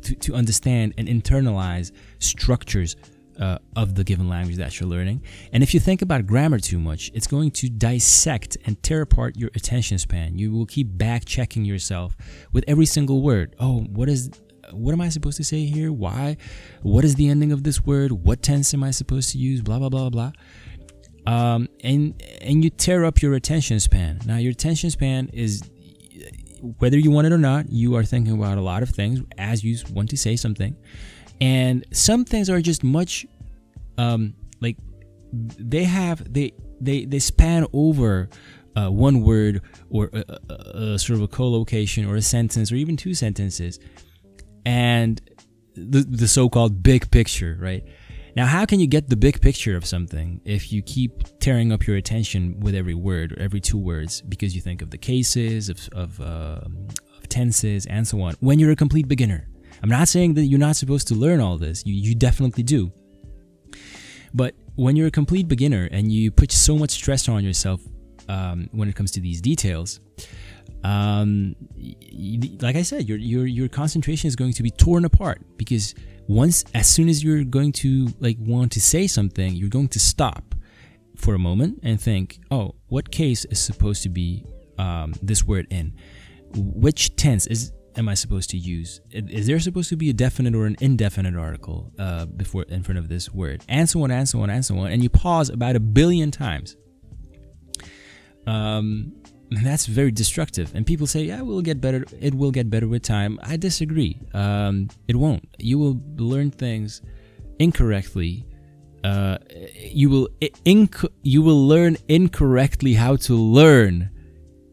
to, 0.02 0.14
to 0.14 0.34
understand 0.34 0.94
and 0.98 1.08
internalize 1.08 1.92
structures 2.18 2.96
uh, 3.40 3.58
of 3.76 3.94
the 3.94 4.04
given 4.04 4.28
language 4.28 4.56
that 4.56 4.78
you're 4.78 4.88
learning. 4.88 5.22
And 5.52 5.62
if 5.62 5.72
you 5.72 5.80
think 5.80 6.02
about 6.02 6.26
grammar 6.26 6.58
too 6.58 6.78
much, 6.78 7.10
it's 7.14 7.26
going 7.26 7.52
to 7.52 7.68
dissect 7.68 8.56
and 8.64 8.82
tear 8.82 9.02
apart 9.02 9.36
your 9.36 9.50
attention 9.54 9.98
span. 9.98 10.38
You 10.38 10.52
will 10.52 10.66
keep 10.66 10.98
back 10.98 11.24
checking 11.24 11.64
yourself 11.64 12.16
with 12.52 12.64
every 12.66 12.86
single 12.86 13.22
word. 13.22 13.54
Oh, 13.58 13.80
what 13.82 14.08
is 14.08 14.30
what 14.70 14.92
am 14.92 15.00
I 15.00 15.08
supposed 15.08 15.38
to 15.38 15.44
say 15.44 15.64
here? 15.64 15.90
Why? 15.90 16.36
What 16.82 17.02
is 17.04 17.14
the 17.14 17.28
ending 17.28 17.52
of 17.52 17.62
this 17.62 17.84
word? 17.86 18.12
What 18.12 18.42
tense 18.42 18.74
am 18.74 18.82
I 18.82 18.90
supposed 18.90 19.30
to 19.30 19.38
use? 19.38 19.62
Blah 19.62 19.78
blah 19.78 19.88
blah 19.88 20.10
blah. 20.10 20.32
Um, 21.26 21.68
and 21.82 22.22
and 22.40 22.64
you 22.64 22.70
tear 22.70 23.04
up 23.04 23.22
your 23.22 23.34
attention 23.34 23.80
span. 23.80 24.20
Now 24.26 24.36
your 24.36 24.52
attention 24.52 24.90
span 24.90 25.30
is 25.32 25.62
whether 26.78 26.98
you 26.98 27.10
want 27.10 27.26
it 27.26 27.32
or 27.32 27.38
not, 27.38 27.70
you 27.70 27.96
are 27.96 28.04
thinking 28.04 28.34
about 28.34 28.58
a 28.58 28.62
lot 28.62 28.82
of 28.82 28.90
things 28.90 29.20
as 29.36 29.64
you 29.64 29.78
want 29.92 30.10
to 30.10 30.16
say 30.16 30.36
something. 30.36 30.76
And 31.40 31.84
some 31.92 32.24
things 32.24 32.50
are 32.50 32.60
just 32.60 32.82
much 32.82 33.26
um 33.96 34.34
like 34.60 34.76
they 35.32 35.84
have 35.84 36.32
they 36.32 36.52
they 36.80 37.04
they 37.04 37.18
span 37.18 37.66
over 37.72 38.28
uh, 38.76 38.88
one 38.88 39.22
word 39.22 39.60
or 39.90 40.10
a, 40.12 40.24
a, 40.48 40.54
a 40.94 40.98
sort 40.98 41.16
of 41.16 41.22
a 41.22 41.28
collocation 41.28 42.04
or 42.04 42.16
a 42.16 42.22
sentence 42.22 42.70
or 42.70 42.76
even 42.76 42.96
two 42.96 43.14
sentences. 43.14 43.80
And 44.64 45.20
the, 45.74 46.00
the 46.00 46.28
so-called 46.28 46.82
big 46.82 47.10
picture 47.10 47.56
right 47.60 47.84
now 48.38 48.46
how 48.46 48.64
can 48.64 48.78
you 48.80 48.86
get 48.86 49.08
the 49.08 49.16
big 49.16 49.40
picture 49.40 49.76
of 49.76 49.84
something 49.84 50.40
if 50.44 50.72
you 50.72 50.80
keep 50.82 51.12
tearing 51.40 51.72
up 51.72 51.86
your 51.86 51.96
attention 51.96 52.58
with 52.60 52.74
every 52.74 52.94
word 52.94 53.32
or 53.32 53.38
every 53.40 53.60
two 53.60 53.78
words 53.78 54.22
because 54.22 54.54
you 54.56 54.60
think 54.60 54.80
of 54.82 54.90
the 54.90 54.98
cases 54.98 55.68
of, 55.68 55.78
of, 55.92 56.20
uh, 56.20 56.60
of 57.18 57.28
tenses 57.28 57.86
and 57.86 58.06
so 58.06 58.20
on 58.22 58.34
when 58.40 58.58
you're 58.58 58.70
a 58.70 58.76
complete 58.84 59.08
beginner 59.08 59.48
I'm 59.82 59.88
not 59.88 60.08
saying 60.08 60.34
that 60.34 60.46
you're 60.46 60.58
not 60.58 60.76
supposed 60.76 61.08
to 61.08 61.14
learn 61.14 61.40
all 61.40 61.56
this. 61.58 61.84
You, 61.86 61.94
you 61.94 62.14
definitely 62.14 62.62
do. 62.62 62.92
But 64.34 64.54
when 64.74 64.96
you're 64.96 65.06
a 65.06 65.12
complete 65.12 65.48
beginner 65.48 65.88
and 65.90 66.12
you 66.12 66.30
put 66.30 66.52
so 66.52 66.76
much 66.76 66.90
stress 66.90 67.28
on 67.28 67.44
yourself 67.44 67.80
um, 68.28 68.68
when 68.72 68.88
it 68.88 68.96
comes 68.96 69.10
to 69.12 69.20
these 69.20 69.40
details, 69.40 70.00
um, 70.84 71.56
like 72.60 72.76
I 72.76 72.82
said, 72.82 73.08
your 73.08 73.18
your 73.18 73.46
your 73.46 73.68
concentration 73.68 74.28
is 74.28 74.36
going 74.36 74.52
to 74.52 74.62
be 74.62 74.70
torn 74.70 75.04
apart 75.04 75.42
because 75.56 75.94
once, 76.28 76.64
as 76.74 76.86
soon 76.86 77.08
as 77.08 77.24
you're 77.24 77.42
going 77.42 77.72
to 77.72 78.08
like 78.20 78.36
want 78.38 78.70
to 78.72 78.80
say 78.80 79.06
something, 79.06 79.54
you're 79.54 79.70
going 79.70 79.88
to 79.88 79.98
stop 79.98 80.54
for 81.16 81.34
a 81.34 81.38
moment 81.38 81.80
and 81.82 82.00
think, 82.00 82.38
oh, 82.50 82.74
what 82.88 83.10
case 83.10 83.44
is 83.46 83.58
supposed 83.58 84.02
to 84.04 84.08
be 84.08 84.44
um, 84.78 85.14
this 85.22 85.42
word 85.44 85.66
in? 85.70 85.94
Which 86.54 87.16
tense 87.16 87.46
is 87.46 87.72
am 87.96 88.08
I 88.08 88.14
supposed 88.14 88.50
to 88.50 88.58
use? 88.58 89.00
Is 89.10 89.46
there 89.46 89.58
supposed 89.58 89.88
to 89.88 89.96
be 89.96 90.10
a 90.10 90.12
definite 90.12 90.54
or 90.54 90.66
an 90.66 90.76
indefinite 90.80 91.34
article 91.34 91.92
uh, 91.98 92.26
before 92.26 92.62
in 92.64 92.82
front 92.82 92.98
of 92.98 93.08
this 93.08 93.32
word? 93.32 93.64
And 93.68 93.88
so 93.88 94.02
on, 94.04 94.10
and 94.10 94.28
so 94.28 94.40
on, 94.40 94.50
and. 94.50 94.64
And 94.68 95.02
you 95.02 95.08
pause 95.08 95.48
about 95.48 95.76
a 95.76 95.80
billion 95.80 96.30
times. 96.30 96.76
Um, 98.46 99.12
that's 99.50 99.86
very 99.86 100.10
destructive. 100.10 100.74
And 100.74 100.86
people 100.86 101.06
say, 101.06 101.24
"Yeah, 101.24 101.42
we'll 101.42 101.62
get 101.62 101.80
better. 101.80 102.04
It 102.20 102.34
will 102.34 102.50
get 102.50 102.70
better 102.70 102.88
with 102.88 103.02
time." 103.02 103.38
I 103.42 103.56
disagree. 103.56 104.20
Um, 104.34 104.88
it 105.06 105.16
won't. 105.16 105.48
You 105.58 105.78
will 105.78 106.00
learn 106.16 106.50
things 106.50 107.02
incorrectly. 107.58 108.46
Uh, 109.04 109.38
you 109.74 110.10
will 110.10 110.28
inc- 110.64 111.12
you 111.22 111.42
will 111.42 111.66
learn 111.66 111.96
incorrectly 112.08 112.94
how 112.94 113.16
to 113.16 113.34
learn 113.34 114.10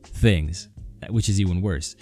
things, 0.03 0.69
which 1.09 1.29
is 1.29 1.39
even 1.39 1.61
worse 1.61 1.95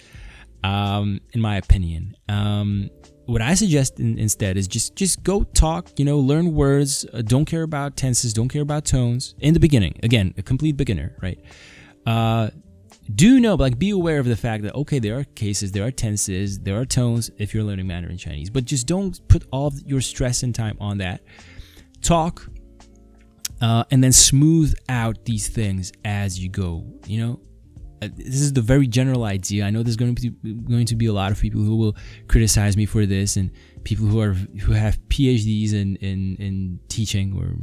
um, 0.64 1.20
in 1.32 1.40
my 1.40 1.56
opinion. 1.56 2.16
Um, 2.28 2.90
what 3.26 3.40
I 3.40 3.54
suggest 3.54 4.00
in, 4.00 4.18
instead 4.18 4.56
is 4.56 4.66
just 4.66 4.96
just 4.96 5.22
go 5.22 5.44
talk, 5.44 5.90
you 5.98 6.04
know, 6.04 6.18
learn 6.18 6.54
words. 6.54 7.06
Uh, 7.12 7.22
don't 7.22 7.44
care 7.44 7.62
about 7.62 7.96
tenses. 7.96 8.32
Don't 8.32 8.48
care 8.48 8.62
about 8.62 8.84
tones 8.84 9.34
in 9.38 9.54
the 9.54 9.60
beginning. 9.60 9.98
Again, 10.02 10.34
a 10.36 10.42
complete 10.42 10.76
beginner, 10.76 11.16
right? 11.22 11.38
Uh, 12.06 12.50
do 13.12 13.40
know, 13.40 13.54
like, 13.54 13.78
be 13.78 13.90
aware 13.90 14.18
of 14.18 14.26
the 14.26 14.36
fact 14.36 14.62
that 14.64 14.74
okay, 14.74 14.98
there 14.98 15.18
are 15.18 15.24
cases, 15.24 15.72
there 15.72 15.84
are 15.84 15.90
tenses, 15.90 16.58
there 16.58 16.78
are 16.78 16.84
tones 16.84 17.30
if 17.38 17.54
you're 17.54 17.64
learning 17.64 17.86
Mandarin 17.86 18.16
Chinese, 18.16 18.50
but 18.50 18.64
just 18.64 18.86
don't 18.86 19.26
put 19.28 19.44
all 19.50 19.72
your 19.84 20.00
stress 20.00 20.42
and 20.42 20.54
time 20.54 20.76
on 20.80 20.98
that. 20.98 21.22
Talk, 22.00 22.48
uh, 23.60 23.84
and 23.90 24.02
then 24.02 24.12
smooth 24.12 24.74
out 24.88 25.24
these 25.24 25.48
things 25.48 25.92
as 26.04 26.38
you 26.38 26.48
go. 26.48 26.84
You 27.06 27.26
know, 27.26 27.40
uh, 28.02 28.08
this 28.16 28.40
is 28.40 28.52
the 28.52 28.60
very 28.60 28.86
general 28.86 29.24
idea. 29.24 29.64
I 29.64 29.70
know 29.70 29.82
there's 29.82 29.96
going 29.96 30.14
to 30.14 30.30
be 30.30 30.52
going 30.54 30.86
to 30.86 30.96
be 30.96 31.06
a 31.06 31.12
lot 31.12 31.32
of 31.32 31.40
people 31.40 31.60
who 31.60 31.76
will 31.76 31.96
criticize 32.28 32.76
me 32.76 32.86
for 32.86 33.06
this, 33.06 33.36
and 33.36 33.50
people 33.84 34.06
who 34.06 34.20
are 34.20 34.34
who 34.34 34.72
have 34.72 34.98
PhDs 35.08 35.72
in 35.72 35.96
in, 35.96 36.36
in 36.36 36.80
teaching 36.88 37.36
or 37.36 37.54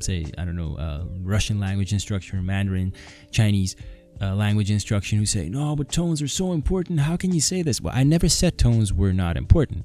say 0.00 0.26
I 0.36 0.44
don't 0.44 0.56
know 0.56 0.76
uh, 0.76 1.04
Russian 1.20 1.60
language 1.60 1.92
instruction 1.92 2.44
Mandarin 2.44 2.92
Chinese. 3.30 3.76
Uh, 4.18 4.34
language 4.34 4.70
instruction 4.70 5.18
who 5.18 5.26
say 5.26 5.46
no 5.48 5.76
but 5.76 5.92
tones 5.92 6.22
are 6.22 6.28
so 6.28 6.52
important 6.52 6.98
how 6.98 7.16
can 7.18 7.34
you 7.34 7.40
say 7.40 7.60
this 7.60 7.82
well 7.82 7.92
i 7.94 8.02
never 8.02 8.30
said 8.30 8.56
tones 8.56 8.90
were 8.90 9.12
not 9.12 9.36
important 9.36 9.84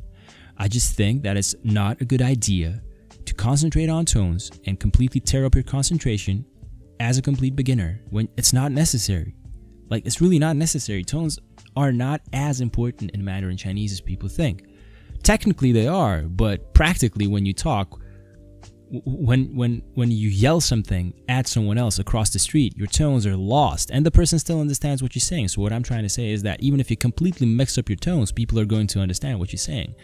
i 0.58 0.70
just 0.70 0.96
think 0.96 1.22
that 1.22 1.36
it's 1.36 1.54
not 1.66 2.00
a 2.00 2.06
good 2.06 2.22
idea 2.22 2.82
to 3.26 3.34
concentrate 3.34 3.90
on 3.90 4.06
tones 4.06 4.50
and 4.68 4.80
completely 4.80 5.20
tear 5.20 5.44
up 5.44 5.54
your 5.54 5.66
concentration 5.66 6.46
as 7.02 7.18
a 7.18 7.22
complete 7.22 7.58
beginner 7.58 8.00
when 8.10 8.30
it's 8.38 8.54
not 8.54 8.72
necessary 8.72 9.36
like, 9.92 10.06
it's 10.06 10.22
really 10.22 10.40
not 10.40 10.56
necessary. 10.56 11.04
Tones 11.04 11.38
are 11.76 11.92
not 11.92 12.22
as 12.32 12.62
important 12.62 13.12
in 13.12 13.24
Mandarin 13.24 13.58
Chinese 13.58 13.92
as 13.92 14.00
people 14.00 14.30
think. 14.30 14.64
Technically, 15.22 15.74
they 15.74 15.86
are, 15.86 16.22
but 16.22 16.74
practically, 16.74 17.28
when 17.28 17.46
you 17.46 17.54
talk, 17.54 18.01
when 19.06 19.56
when 19.56 19.82
when 19.94 20.12
you 20.12 20.30
yell 20.30 20.60
something 20.60 21.14
at 21.30 21.48
someone 21.48 21.78
else 21.78 22.00
across 22.00 22.30
the 22.30 22.40
street, 22.40 22.76
your 22.78 22.88
tones 22.88 23.26
are 23.26 23.38
lost, 23.38 23.90
and 23.92 24.06
the 24.06 24.12
person 24.12 24.38
still 24.40 24.60
understands 24.60 25.02
what 25.02 25.16
you're 25.16 25.22
saying. 25.22 25.48
So 25.48 25.62
what 25.62 25.72
I'm 25.72 25.84
trying 25.84 26.04
to 26.04 26.10
say 26.10 26.32
is 26.32 26.44
that 26.44 26.62
even 26.62 26.80
if 26.80 26.92
you 26.92 26.98
completely 26.98 27.48
mix 27.48 27.78
up 27.78 27.90
your 27.90 27.96
tones, 27.96 28.32
people 28.32 28.60
are 28.60 28.66
going 28.66 28.88
to 28.88 29.00
understand 29.00 29.40
what 29.40 29.52
you're 29.52 29.58
saying, 29.58 29.96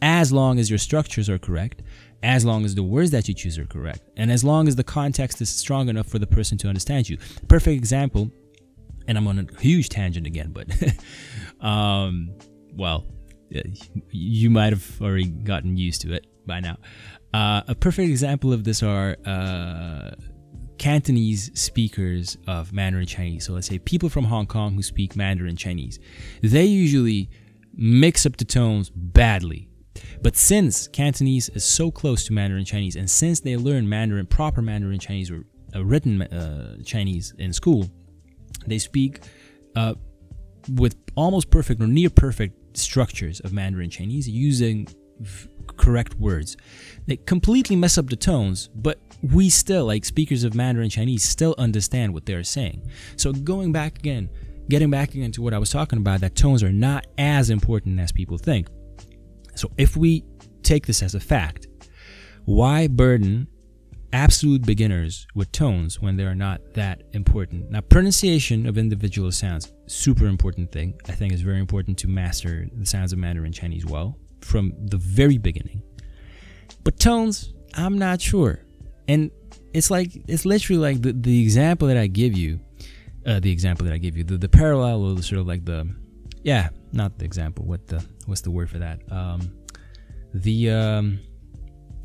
as 0.00 0.32
long 0.32 0.58
as 0.58 0.70
your 0.70 0.78
structures 0.78 1.28
are 1.28 1.38
correct, 1.38 1.82
as 2.22 2.44
long 2.44 2.64
as 2.64 2.74
the 2.74 2.82
words 2.82 3.10
that 3.10 3.28
you 3.28 3.34
choose 3.34 3.58
are 3.58 3.66
correct, 3.66 4.02
and 4.16 4.30
as 4.30 4.44
long 4.44 4.68
as 4.68 4.76
the 4.76 4.84
context 4.84 5.40
is 5.40 5.48
strong 5.48 5.88
enough 5.88 6.06
for 6.06 6.18
the 6.18 6.26
person 6.26 6.56
to 6.58 6.68
understand 6.68 7.08
you. 7.08 7.18
Perfect 7.48 7.76
example 7.76 8.30
and 9.08 9.16
I'm 9.16 9.26
on 9.26 9.38
a 9.38 9.60
huge 9.60 9.88
tangent 9.88 10.26
again, 10.26 10.52
but 10.52 10.68
um, 11.64 12.34
well, 12.74 13.06
you 14.10 14.50
might 14.50 14.72
have 14.72 15.00
already 15.00 15.28
gotten 15.28 15.76
used 15.76 16.02
to 16.02 16.12
it 16.12 16.26
by 16.46 16.60
now. 16.60 16.76
Uh, 17.36 17.60
a 17.68 17.74
perfect 17.74 18.08
example 18.08 18.50
of 18.50 18.64
this 18.64 18.82
are 18.82 19.14
uh, 19.26 20.10
Cantonese 20.78 21.50
speakers 21.52 22.38
of 22.46 22.72
Mandarin 22.72 23.04
Chinese. 23.04 23.44
So 23.44 23.52
let's 23.52 23.66
say 23.66 23.78
people 23.78 24.08
from 24.08 24.24
Hong 24.24 24.46
Kong 24.46 24.72
who 24.74 24.82
speak 24.82 25.16
Mandarin 25.16 25.54
Chinese. 25.54 25.98
They 26.42 26.64
usually 26.64 27.28
mix 27.74 28.24
up 28.24 28.38
the 28.38 28.46
tones 28.46 28.88
badly. 28.88 29.68
But 30.22 30.34
since 30.34 30.88
Cantonese 30.88 31.50
is 31.50 31.62
so 31.62 31.90
close 31.90 32.24
to 32.24 32.32
Mandarin 32.32 32.64
Chinese, 32.64 32.96
and 32.96 33.10
since 33.10 33.40
they 33.40 33.58
learn 33.58 33.86
Mandarin, 33.86 34.24
proper 34.24 34.62
Mandarin 34.62 34.98
Chinese 34.98 35.30
or 35.30 35.44
uh, 35.74 35.84
written 35.84 36.22
uh, 36.22 36.78
Chinese 36.86 37.34
in 37.38 37.52
school, 37.52 37.86
they 38.66 38.78
speak 38.78 39.20
uh, 39.74 39.92
with 40.72 40.96
almost 41.16 41.50
perfect 41.50 41.82
or 41.82 41.86
near 41.86 42.08
perfect 42.08 42.78
structures 42.78 43.40
of 43.40 43.52
Mandarin 43.52 43.90
Chinese 43.90 44.26
using 44.26 44.88
correct 45.76 46.14
words. 46.14 46.56
They 47.06 47.16
completely 47.16 47.76
mess 47.76 47.98
up 47.98 48.08
the 48.08 48.16
tones, 48.16 48.68
but 48.74 48.98
we 49.22 49.48
still, 49.48 49.86
like 49.86 50.04
speakers 50.04 50.44
of 50.44 50.54
Mandarin 50.54 50.90
Chinese, 50.90 51.22
still 51.22 51.54
understand 51.58 52.14
what 52.14 52.26
they're 52.26 52.44
saying. 52.44 52.88
So 53.16 53.32
going 53.32 53.72
back 53.72 53.98
again, 53.98 54.28
getting 54.68 54.90
back 54.90 55.14
again 55.14 55.32
to 55.32 55.42
what 55.42 55.54
I 55.54 55.58
was 55.58 55.70
talking 55.70 55.98
about, 55.98 56.20
that 56.20 56.36
tones 56.36 56.62
are 56.62 56.72
not 56.72 57.06
as 57.18 57.50
important 57.50 58.00
as 58.00 58.12
people 58.12 58.38
think. 58.38 58.68
So 59.54 59.70
if 59.78 59.96
we 59.96 60.24
take 60.62 60.86
this 60.86 61.02
as 61.02 61.14
a 61.14 61.20
fact, 61.20 61.66
why 62.44 62.86
burden 62.86 63.48
absolute 64.12 64.64
beginners 64.64 65.26
with 65.34 65.50
tones 65.52 66.00
when 66.00 66.16
they 66.16 66.24
are 66.24 66.34
not 66.34 66.60
that 66.74 67.02
important. 67.12 67.70
Now, 67.70 67.80
pronunciation 67.82 68.66
of 68.66 68.78
individual 68.78 69.30
sounds, 69.32 69.72
super 69.86 70.26
important 70.26 70.72
thing. 70.72 70.98
I 71.08 71.12
think 71.12 71.32
it's 71.32 71.42
very 71.42 71.58
important 71.58 71.98
to 71.98 72.08
master 72.08 72.66
the 72.72 72.86
sounds 72.86 73.12
of 73.12 73.18
Mandarin 73.18 73.52
Chinese 73.52 73.84
well 73.84 74.16
from 74.40 74.72
the 74.86 74.96
very 74.96 75.38
beginning. 75.38 75.82
But 76.84 76.98
tones, 76.98 77.52
I'm 77.74 77.98
not 77.98 78.20
sure. 78.20 78.60
And 79.08 79.30
it's 79.72 79.90
like 79.90 80.10
it's 80.28 80.44
literally 80.44 80.80
like 80.80 81.02
the, 81.02 81.12
the 81.12 81.42
example 81.42 81.88
that 81.88 81.96
I 81.96 82.06
give 82.06 82.36
you, 82.36 82.60
uh, 83.26 83.40
the 83.40 83.50
example 83.50 83.84
that 83.86 83.92
I 83.92 83.98
give 83.98 84.16
you, 84.16 84.24
the, 84.24 84.38
the 84.38 84.48
parallel 84.48 85.02
or 85.04 85.14
the 85.14 85.22
sort 85.22 85.40
of 85.40 85.46
like 85.46 85.64
the 85.64 85.88
yeah, 86.42 86.68
not 86.92 87.18
the 87.18 87.24
example. 87.24 87.64
What 87.64 87.86
the 87.88 88.04
what's 88.26 88.40
the 88.40 88.50
word 88.50 88.70
for 88.70 88.78
that? 88.78 89.00
Um, 89.10 89.52
the 90.32 90.70
um, 90.70 91.20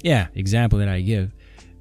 yeah, 0.03 0.27
example 0.35 0.79
that 0.79 0.89
I 0.89 1.01
give 1.01 1.31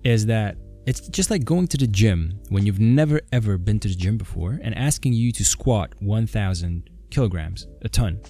is 0.05 0.27
that 0.27 0.57
It's 0.87 1.09
just 1.09 1.31
like 1.31 1.45
going 1.45 1.69
to 1.69 1.77
the 1.77 1.87
gym 1.87 2.41
when 2.49 2.67
you've 2.67 2.81
never 2.81 3.21
ever 3.33 3.59
been 3.59 3.79
to 3.81 3.89
the 3.89 3.95
gym 3.95 4.17
before 4.19 4.59
and 4.63 4.75
asking 4.75 5.13
you 5.13 5.31
to 5.33 5.45
squat 5.45 5.95
1,000 6.01 6.89
kilograms, 7.11 7.67
a 7.83 7.89
ton. 7.89 8.21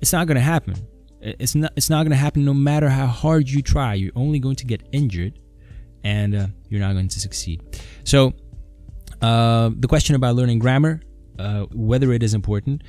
It's 0.00 0.12
not 0.12 0.26
going 0.26 0.36
to 0.36 0.42
happen. 0.42 0.74
It's 1.20 1.54
not. 1.54 1.72
It's 1.76 1.90
not 1.90 2.02
going 2.04 2.10
to 2.10 2.16
happen 2.16 2.44
no 2.44 2.54
matter 2.54 2.88
how 2.88 3.06
hard 3.06 3.48
you 3.48 3.62
try. 3.62 3.94
You're 3.94 4.12
only 4.14 4.38
going 4.38 4.56
to 4.56 4.64
get 4.64 4.88
injured, 4.92 5.38
and 6.04 6.34
uh, 6.34 6.46
you're 6.68 6.80
not 6.80 6.92
going 6.92 7.08
to 7.08 7.20
succeed. 7.20 7.80
So, 8.04 8.32
uh, 9.20 9.70
the 9.76 9.88
question 9.88 10.14
about 10.14 10.36
learning 10.36 10.60
grammar, 10.60 11.00
uh, 11.38 11.62
whether 11.72 12.12
it 12.12 12.22
is 12.22 12.34
important, 12.34 12.82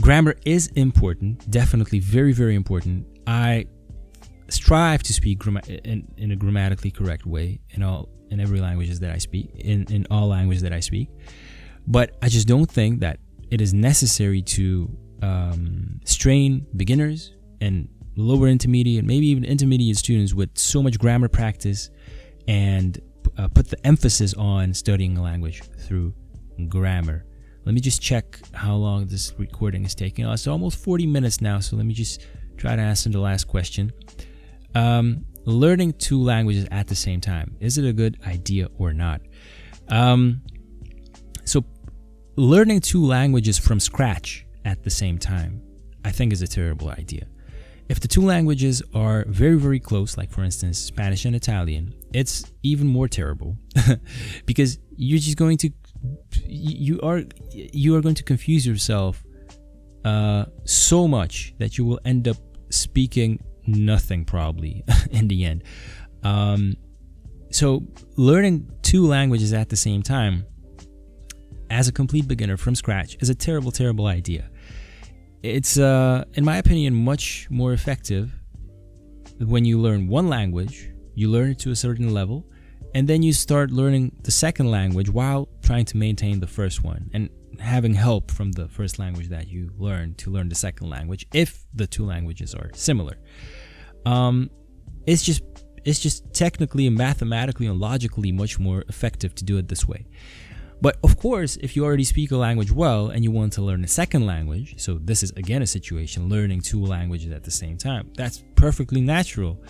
grammar 0.00 0.36
is 0.44 0.66
important. 0.68 1.50
Definitely, 1.50 2.00
very, 2.00 2.32
very 2.32 2.54
important. 2.54 3.06
I 3.26 3.66
strive 4.48 5.02
to 5.02 5.14
speak 5.14 5.46
in, 5.46 6.06
in 6.18 6.30
a 6.30 6.36
grammatically 6.36 6.90
correct 6.90 7.24
way 7.24 7.58
in 7.70 7.82
all 7.82 8.08
in 8.30 8.38
every 8.38 8.60
languages 8.60 9.00
that 9.00 9.10
I 9.10 9.18
speak 9.18 9.50
in 9.56 9.86
in 9.90 10.06
all 10.10 10.28
languages 10.28 10.62
that 10.62 10.72
I 10.72 10.80
speak. 10.80 11.08
But 11.86 12.16
I 12.22 12.28
just 12.28 12.46
don't 12.46 12.70
think 12.70 13.00
that 13.00 13.18
it 13.50 13.60
is 13.60 13.74
necessary 13.74 14.42
to 14.42 14.96
um, 15.22 16.00
strain 16.04 16.66
beginners 16.76 17.32
and 17.62 17.88
lower 18.16 18.48
intermediate, 18.48 19.04
maybe 19.04 19.26
even 19.26 19.44
intermediate 19.44 19.96
students 19.96 20.34
with 20.34 20.50
so 20.58 20.82
much 20.82 20.98
grammar 20.98 21.28
practice 21.28 21.90
and 22.48 23.00
uh, 23.38 23.48
put 23.48 23.68
the 23.68 23.86
emphasis 23.86 24.34
on 24.34 24.74
studying 24.74 25.16
a 25.16 25.22
language 25.22 25.62
through 25.86 26.12
grammar. 26.68 27.24
Let 27.64 27.74
me 27.74 27.80
just 27.80 28.02
check 28.02 28.40
how 28.52 28.74
long 28.74 29.06
this 29.06 29.32
recording 29.38 29.84
is 29.84 29.94
taking. 29.94 30.26
Oh, 30.26 30.32
it's 30.32 30.46
almost 30.46 30.78
40 30.78 31.06
minutes 31.06 31.40
now, 31.40 31.60
so 31.60 31.76
let 31.76 31.86
me 31.86 31.94
just 31.94 32.26
try 32.56 32.74
to 32.74 32.82
answer 32.82 33.08
the 33.08 33.20
last 33.20 33.44
question. 33.44 33.92
Um, 34.74 35.24
learning 35.44 35.92
two 35.94 36.20
languages 36.20 36.66
at 36.70 36.88
the 36.88 36.94
same 36.94 37.20
time 37.20 37.56
is 37.60 37.76
it 37.78 37.84
a 37.84 37.92
good 37.92 38.18
idea 38.26 38.68
or 38.78 38.92
not? 38.92 39.20
Um, 39.88 40.42
so, 41.44 41.64
learning 42.36 42.80
two 42.80 43.04
languages 43.04 43.58
from 43.58 43.80
scratch 43.80 44.46
at 44.64 44.82
the 44.82 44.90
same 44.90 45.18
time, 45.18 45.62
I 46.04 46.10
think, 46.10 46.32
is 46.32 46.42
a 46.42 46.46
terrible 46.46 46.90
idea. 46.90 47.26
If 47.88 48.00
the 48.00 48.08
two 48.08 48.22
languages 48.22 48.82
are 48.94 49.24
very, 49.28 49.58
very 49.58 49.80
close, 49.80 50.16
like 50.16 50.30
for 50.30 50.42
instance 50.44 50.78
Spanish 50.78 51.24
and 51.24 51.36
Italian, 51.36 51.94
it's 52.12 52.50
even 52.62 52.86
more 52.86 53.08
terrible 53.08 53.56
because 54.46 54.78
you're 54.96 55.18
just 55.18 55.36
going 55.36 55.58
to 55.58 55.70
you 56.46 57.00
are 57.02 57.22
you 57.52 57.94
are 57.96 58.00
going 58.00 58.14
to 58.14 58.22
confuse 58.24 58.66
yourself 58.66 59.22
uh, 60.04 60.46
so 60.64 61.06
much 61.06 61.54
that 61.58 61.78
you 61.78 61.84
will 61.84 62.00
end 62.04 62.28
up 62.28 62.36
speaking 62.70 63.38
nothing 63.66 64.24
probably 64.24 64.84
in 65.10 65.28
the 65.28 65.44
end. 65.44 65.62
Um, 66.22 66.76
so 67.50 67.82
learning 68.16 68.70
two 68.82 69.06
languages 69.06 69.52
at 69.52 69.68
the 69.68 69.76
same 69.76 70.02
time 70.02 70.44
as 71.70 71.88
a 71.88 71.92
complete 71.92 72.26
beginner 72.28 72.56
from 72.56 72.74
scratch 72.74 73.16
is 73.20 73.30
a 73.30 73.34
terrible, 73.34 73.70
terrible 73.70 74.06
idea. 74.06 74.50
It's, 75.42 75.76
uh, 75.76 76.24
in 76.34 76.44
my 76.44 76.58
opinion, 76.58 76.94
much 76.94 77.48
more 77.50 77.72
effective 77.72 78.32
when 79.38 79.64
you 79.64 79.80
learn 79.80 80.06
one 80.06 80.28
language, 80.28 80.90
you 81.14 81.28
learn 81.28 81.50
it 81.50 81.58
to 81.60 81.70
a 81.72 81.76
certain 81.76 82.14
level, 82.14 82.46
and 82.94 83.08
then 83.08 83.22
you 83.22 83.32
start 83.32 83.70
learning 83.70 84.12
the 84.22 84.30
second 84.30 84.70
language 84.70 85.10
while 85.10 85.48
trying 85.62 85.84
to 85.86 85.96
maintain 85.96 86.40
the 86.40 86.46
first 86.46 86.84
one 86.84 87.10
and 87.12 87.28
having 87.58 87.94
help 87.94 88.30
from 88.30 88.52
the 88.52 88.68
first 88.68 88.98
language 88.98 89.28
that 89.28 89.48
you 89.48 89.70
learn 89.78 90.14
to 90.14 90.30
learn 90.30 90.48
the 90.48 90.54
second 90.54 90.88
language 90.88 91.26
if 91.32 91.64
the 91.74 91.86
two 91.86 92.04
languages 92.04 92.54
are 92.54 92.70
similar. 92.74 93.18
Um, 94.06 94.50
it's 95.06 95.22
just 95.22 95.42
it's 95.84 95.98
just 95.98 96.32
technically 96.32 96.86
and 96.86 96.96
mathematically 96.96 97.66
and 97.66 97.80
logically 97.80 98.30
much 98.30 98.58
more 98.58 98.84
effective 98.88 99.34
to 99.36 99.44
do 99.44 99.58
it 99.58 99.68
this 99.68 99.86
way. 99.86 100.06
But 100.82 100.98
of 101.04 101.16
course, 101.16 101.56
if 101.60 101.76
you 101.76 101.84
already 101.84 102.02
speak 102.02 102.32
a 102.32 102.36
language 102.36 102.72
well 102.72 103.10
and 103.10 103.22
you 103.22 103.30
want 103.30 103.52
to 103.52 103.62
learn 103.62 103.84
a 103.84 103.88
second 103.88 104.26
language, 104.26 104.74
so 104.78 104.98
this 105.00 105.22
is 105.22 105.30
again 105.36 105.62
a 105.62 105.66
situation 105.66 106.28
learning 106.28 106.60
two 106.60 106.84
languages 106.84 107.30
at 107.30 107.44
the 107.44 107.52
same 107.52 107.78
time, 107.78 108.10
that's 108.16 108.42
perfectly 108.56 109.00
natural. 109.00 109.62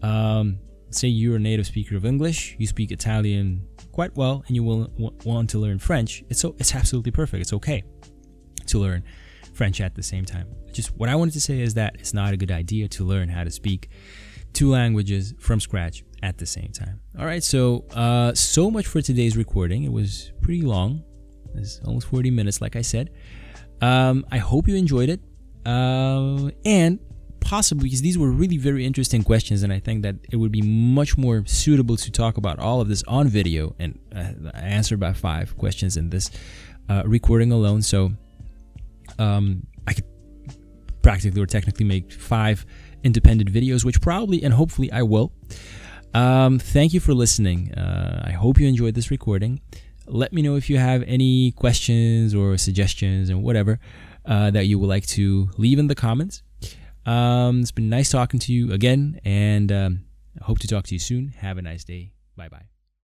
Um, 0.00 0.60
say 0.90 1.08
you're 1.08 1.36
a 1.36 1.40
native 1.40 1.66
speaker 1.66 1.96
of 1.96 2.06
English, 2.06 2.54
you 2.60 2.68
speak 2.68 2.92
Italian 2.92 3.66
quite 3.90 4.14
well, 4.16 4.44
and 4.46 4.54
you 4.54 4.62
will 4.62 4.88
want 5.24 5.50
to 5.50 5.58
learn 5.58 5.80
French. 5.80 6.22
It's 6.30 6.38
so 6.38 6.54
it's 6.60 6.72
absolutely 6.72 7.10
perfect. 7.10 7.40
It's 7.40 7.52
okay 7.54 7.82
to 8.66 8.78
learn 8.78 9.02
French 9.52 9.80
at 9.80 9.96
the 9.96 10.04
same 10.04 10.24
time. 10.24 10.46
Just 10.70 10.96
what 10.96 11.08
I 11.08 11.16
wanted 11.16 11.34
to 11.34 11.40
say 11.40 11.60
is 11.60 11.74
that 11.74 11.96
it's 11.96 12.14
not 12.14 12.32
a 12.32 12.36
good 12.36 12.52
idea 12.52 12.86
to 12.90 13.04
learn 13.04 13.28
how 13.28 13.42
to 13.42 13.50
speak 13.50 13.90
two 14.52 14.70
languages 14.70 15.34
from 15.40 15.58
scratch 15.58 16.04
at 16.22 16.38
the 16.38 16.46
same 16.46 16.72
time. 16.72 17.00
All 17.18 17.26
right, 17.26 17.42
so 17.42 17.84
uh, 17.94 18.34
so 18.34 18.70
much 18.70 18.86
for 18.86 19.02
today's 19.02 19.36
recording. 19.36 19.84
It 19.84 19.92
was 19.92 20.32
pretty 20.40 20.62
long. 20.62 21.02
It's 21.54 21.80
almost 21.84 22.06
40 22.08 22.30
minutes, 22.30 22.60
like 22.60 22.76
I 22.76 22.82
said. 22.82 23.10
Um, 23.80 24.24
I 24.30 24.38
hope 24.38 24.68
you 24.68 24.76
enjoyed 24.76 25.08
it, 25.08 25.20
uh, 25.66 26.50
and 26.64 26.98
possibly 27.40 27.84
because 27.84 28.02
these 28.02 28.18
were 28.18 28.30
really 28.30 28.58
very 28.58 28.84
interesting 28.84 29.22
questions, 29.24 29.62
and 29.62 29.72
I 29.72 29.80
think 29.80 30.02
that 30.02 30.16
it 30.30 30.36
would 30.36 30.52
be 30.52 30.62
much 30.62 31.16
more 31.16 31.44
suitable 31.46 31.96
to 31.96 32.10
talk 32.10 32.36
about 32.36 32.58
all 32.58 32.80
of 32.80 32.88
this 32.88 33.02
on 33.08 33.28
video 33.28 33.74
and 33.78 33.98
uh, 34.14 34.50
answer 34.54 34.96
by 34.96 35.12
five 35.12 35.56
questions 35.56 35.96
in 35.96 36.10
this 36.10 36.30
uh, 36.88 37.02
recording 37.06 37.52
alone. 37.52 37.82
So 37.82 38.12
um, 39.18 39.66
I 39.86 39.94
could 39.94 40.04
practically 41.02 41.40
or 41.40 41.46
technically 41.46 41.86
make 41.86 42.12
five 42.12 42.66
independent 43.02 43.50
videos, 43.50 43.84
which 43.84 44.00
probably 44.00 44.42
and 44.42 44.52
hopefully 44.52 44.92
I 44.92 45.02
will. 45.02 45.32
Um, 46.14 46.58
thank 46.58 46.92
you 46.92 47.00
for 47.00 47.14
listening. 47.14 47.72
Uh, 47.72 48.24
I 48.26 48.32
hope 48.32 48.58
you 48.58 48.66
enjoyed 48.66 48.94
this 48.94 49.10
recording. 49.10 49.60
Let 50.06 50.32
me 50.32 50.42
know 50.42 50.56
if 50.56 50.68
you 50.68 50.78
have 50.78 51.04
any 51.06 51.52
questions 51.52 52.34
or 52.34 52.56
suggestions 52.58 53.30
and 53.30 53.42
whatever 53.42 53.78
uh, 54.26 54.50
that 54.50 54.66
you 54.66 54.78
would 54.78 54.88
like 54.88 55.06
to 55.08 55.50
leave 55.56 55.78
in 55.78 55.86
the 55.86 55.94
comments. 55.94 56.42
Um, 57.06 57.60
it's 57.60 57.70
been 57.70 57.88
nice 57.88 58.10
talking 58.10 58.40
to 58.40 58.52
you 58.52 58.72
again, 58.72 59.20
and 59.24 59.70
um, 59.72 60.04
I 60.40 60.44
hope 60.44 60.58
to 60.60 60.66
talk 60.66 60.84
to 60.86 60.94
you 60.94 60.98
soon. 60.98 61.28
Have 61.38 61.58
a 61.58 61.62
nice 61.62 61.84
day. 61.84 62.12
Bye 62.36 62.48
bye. 62.48 62.79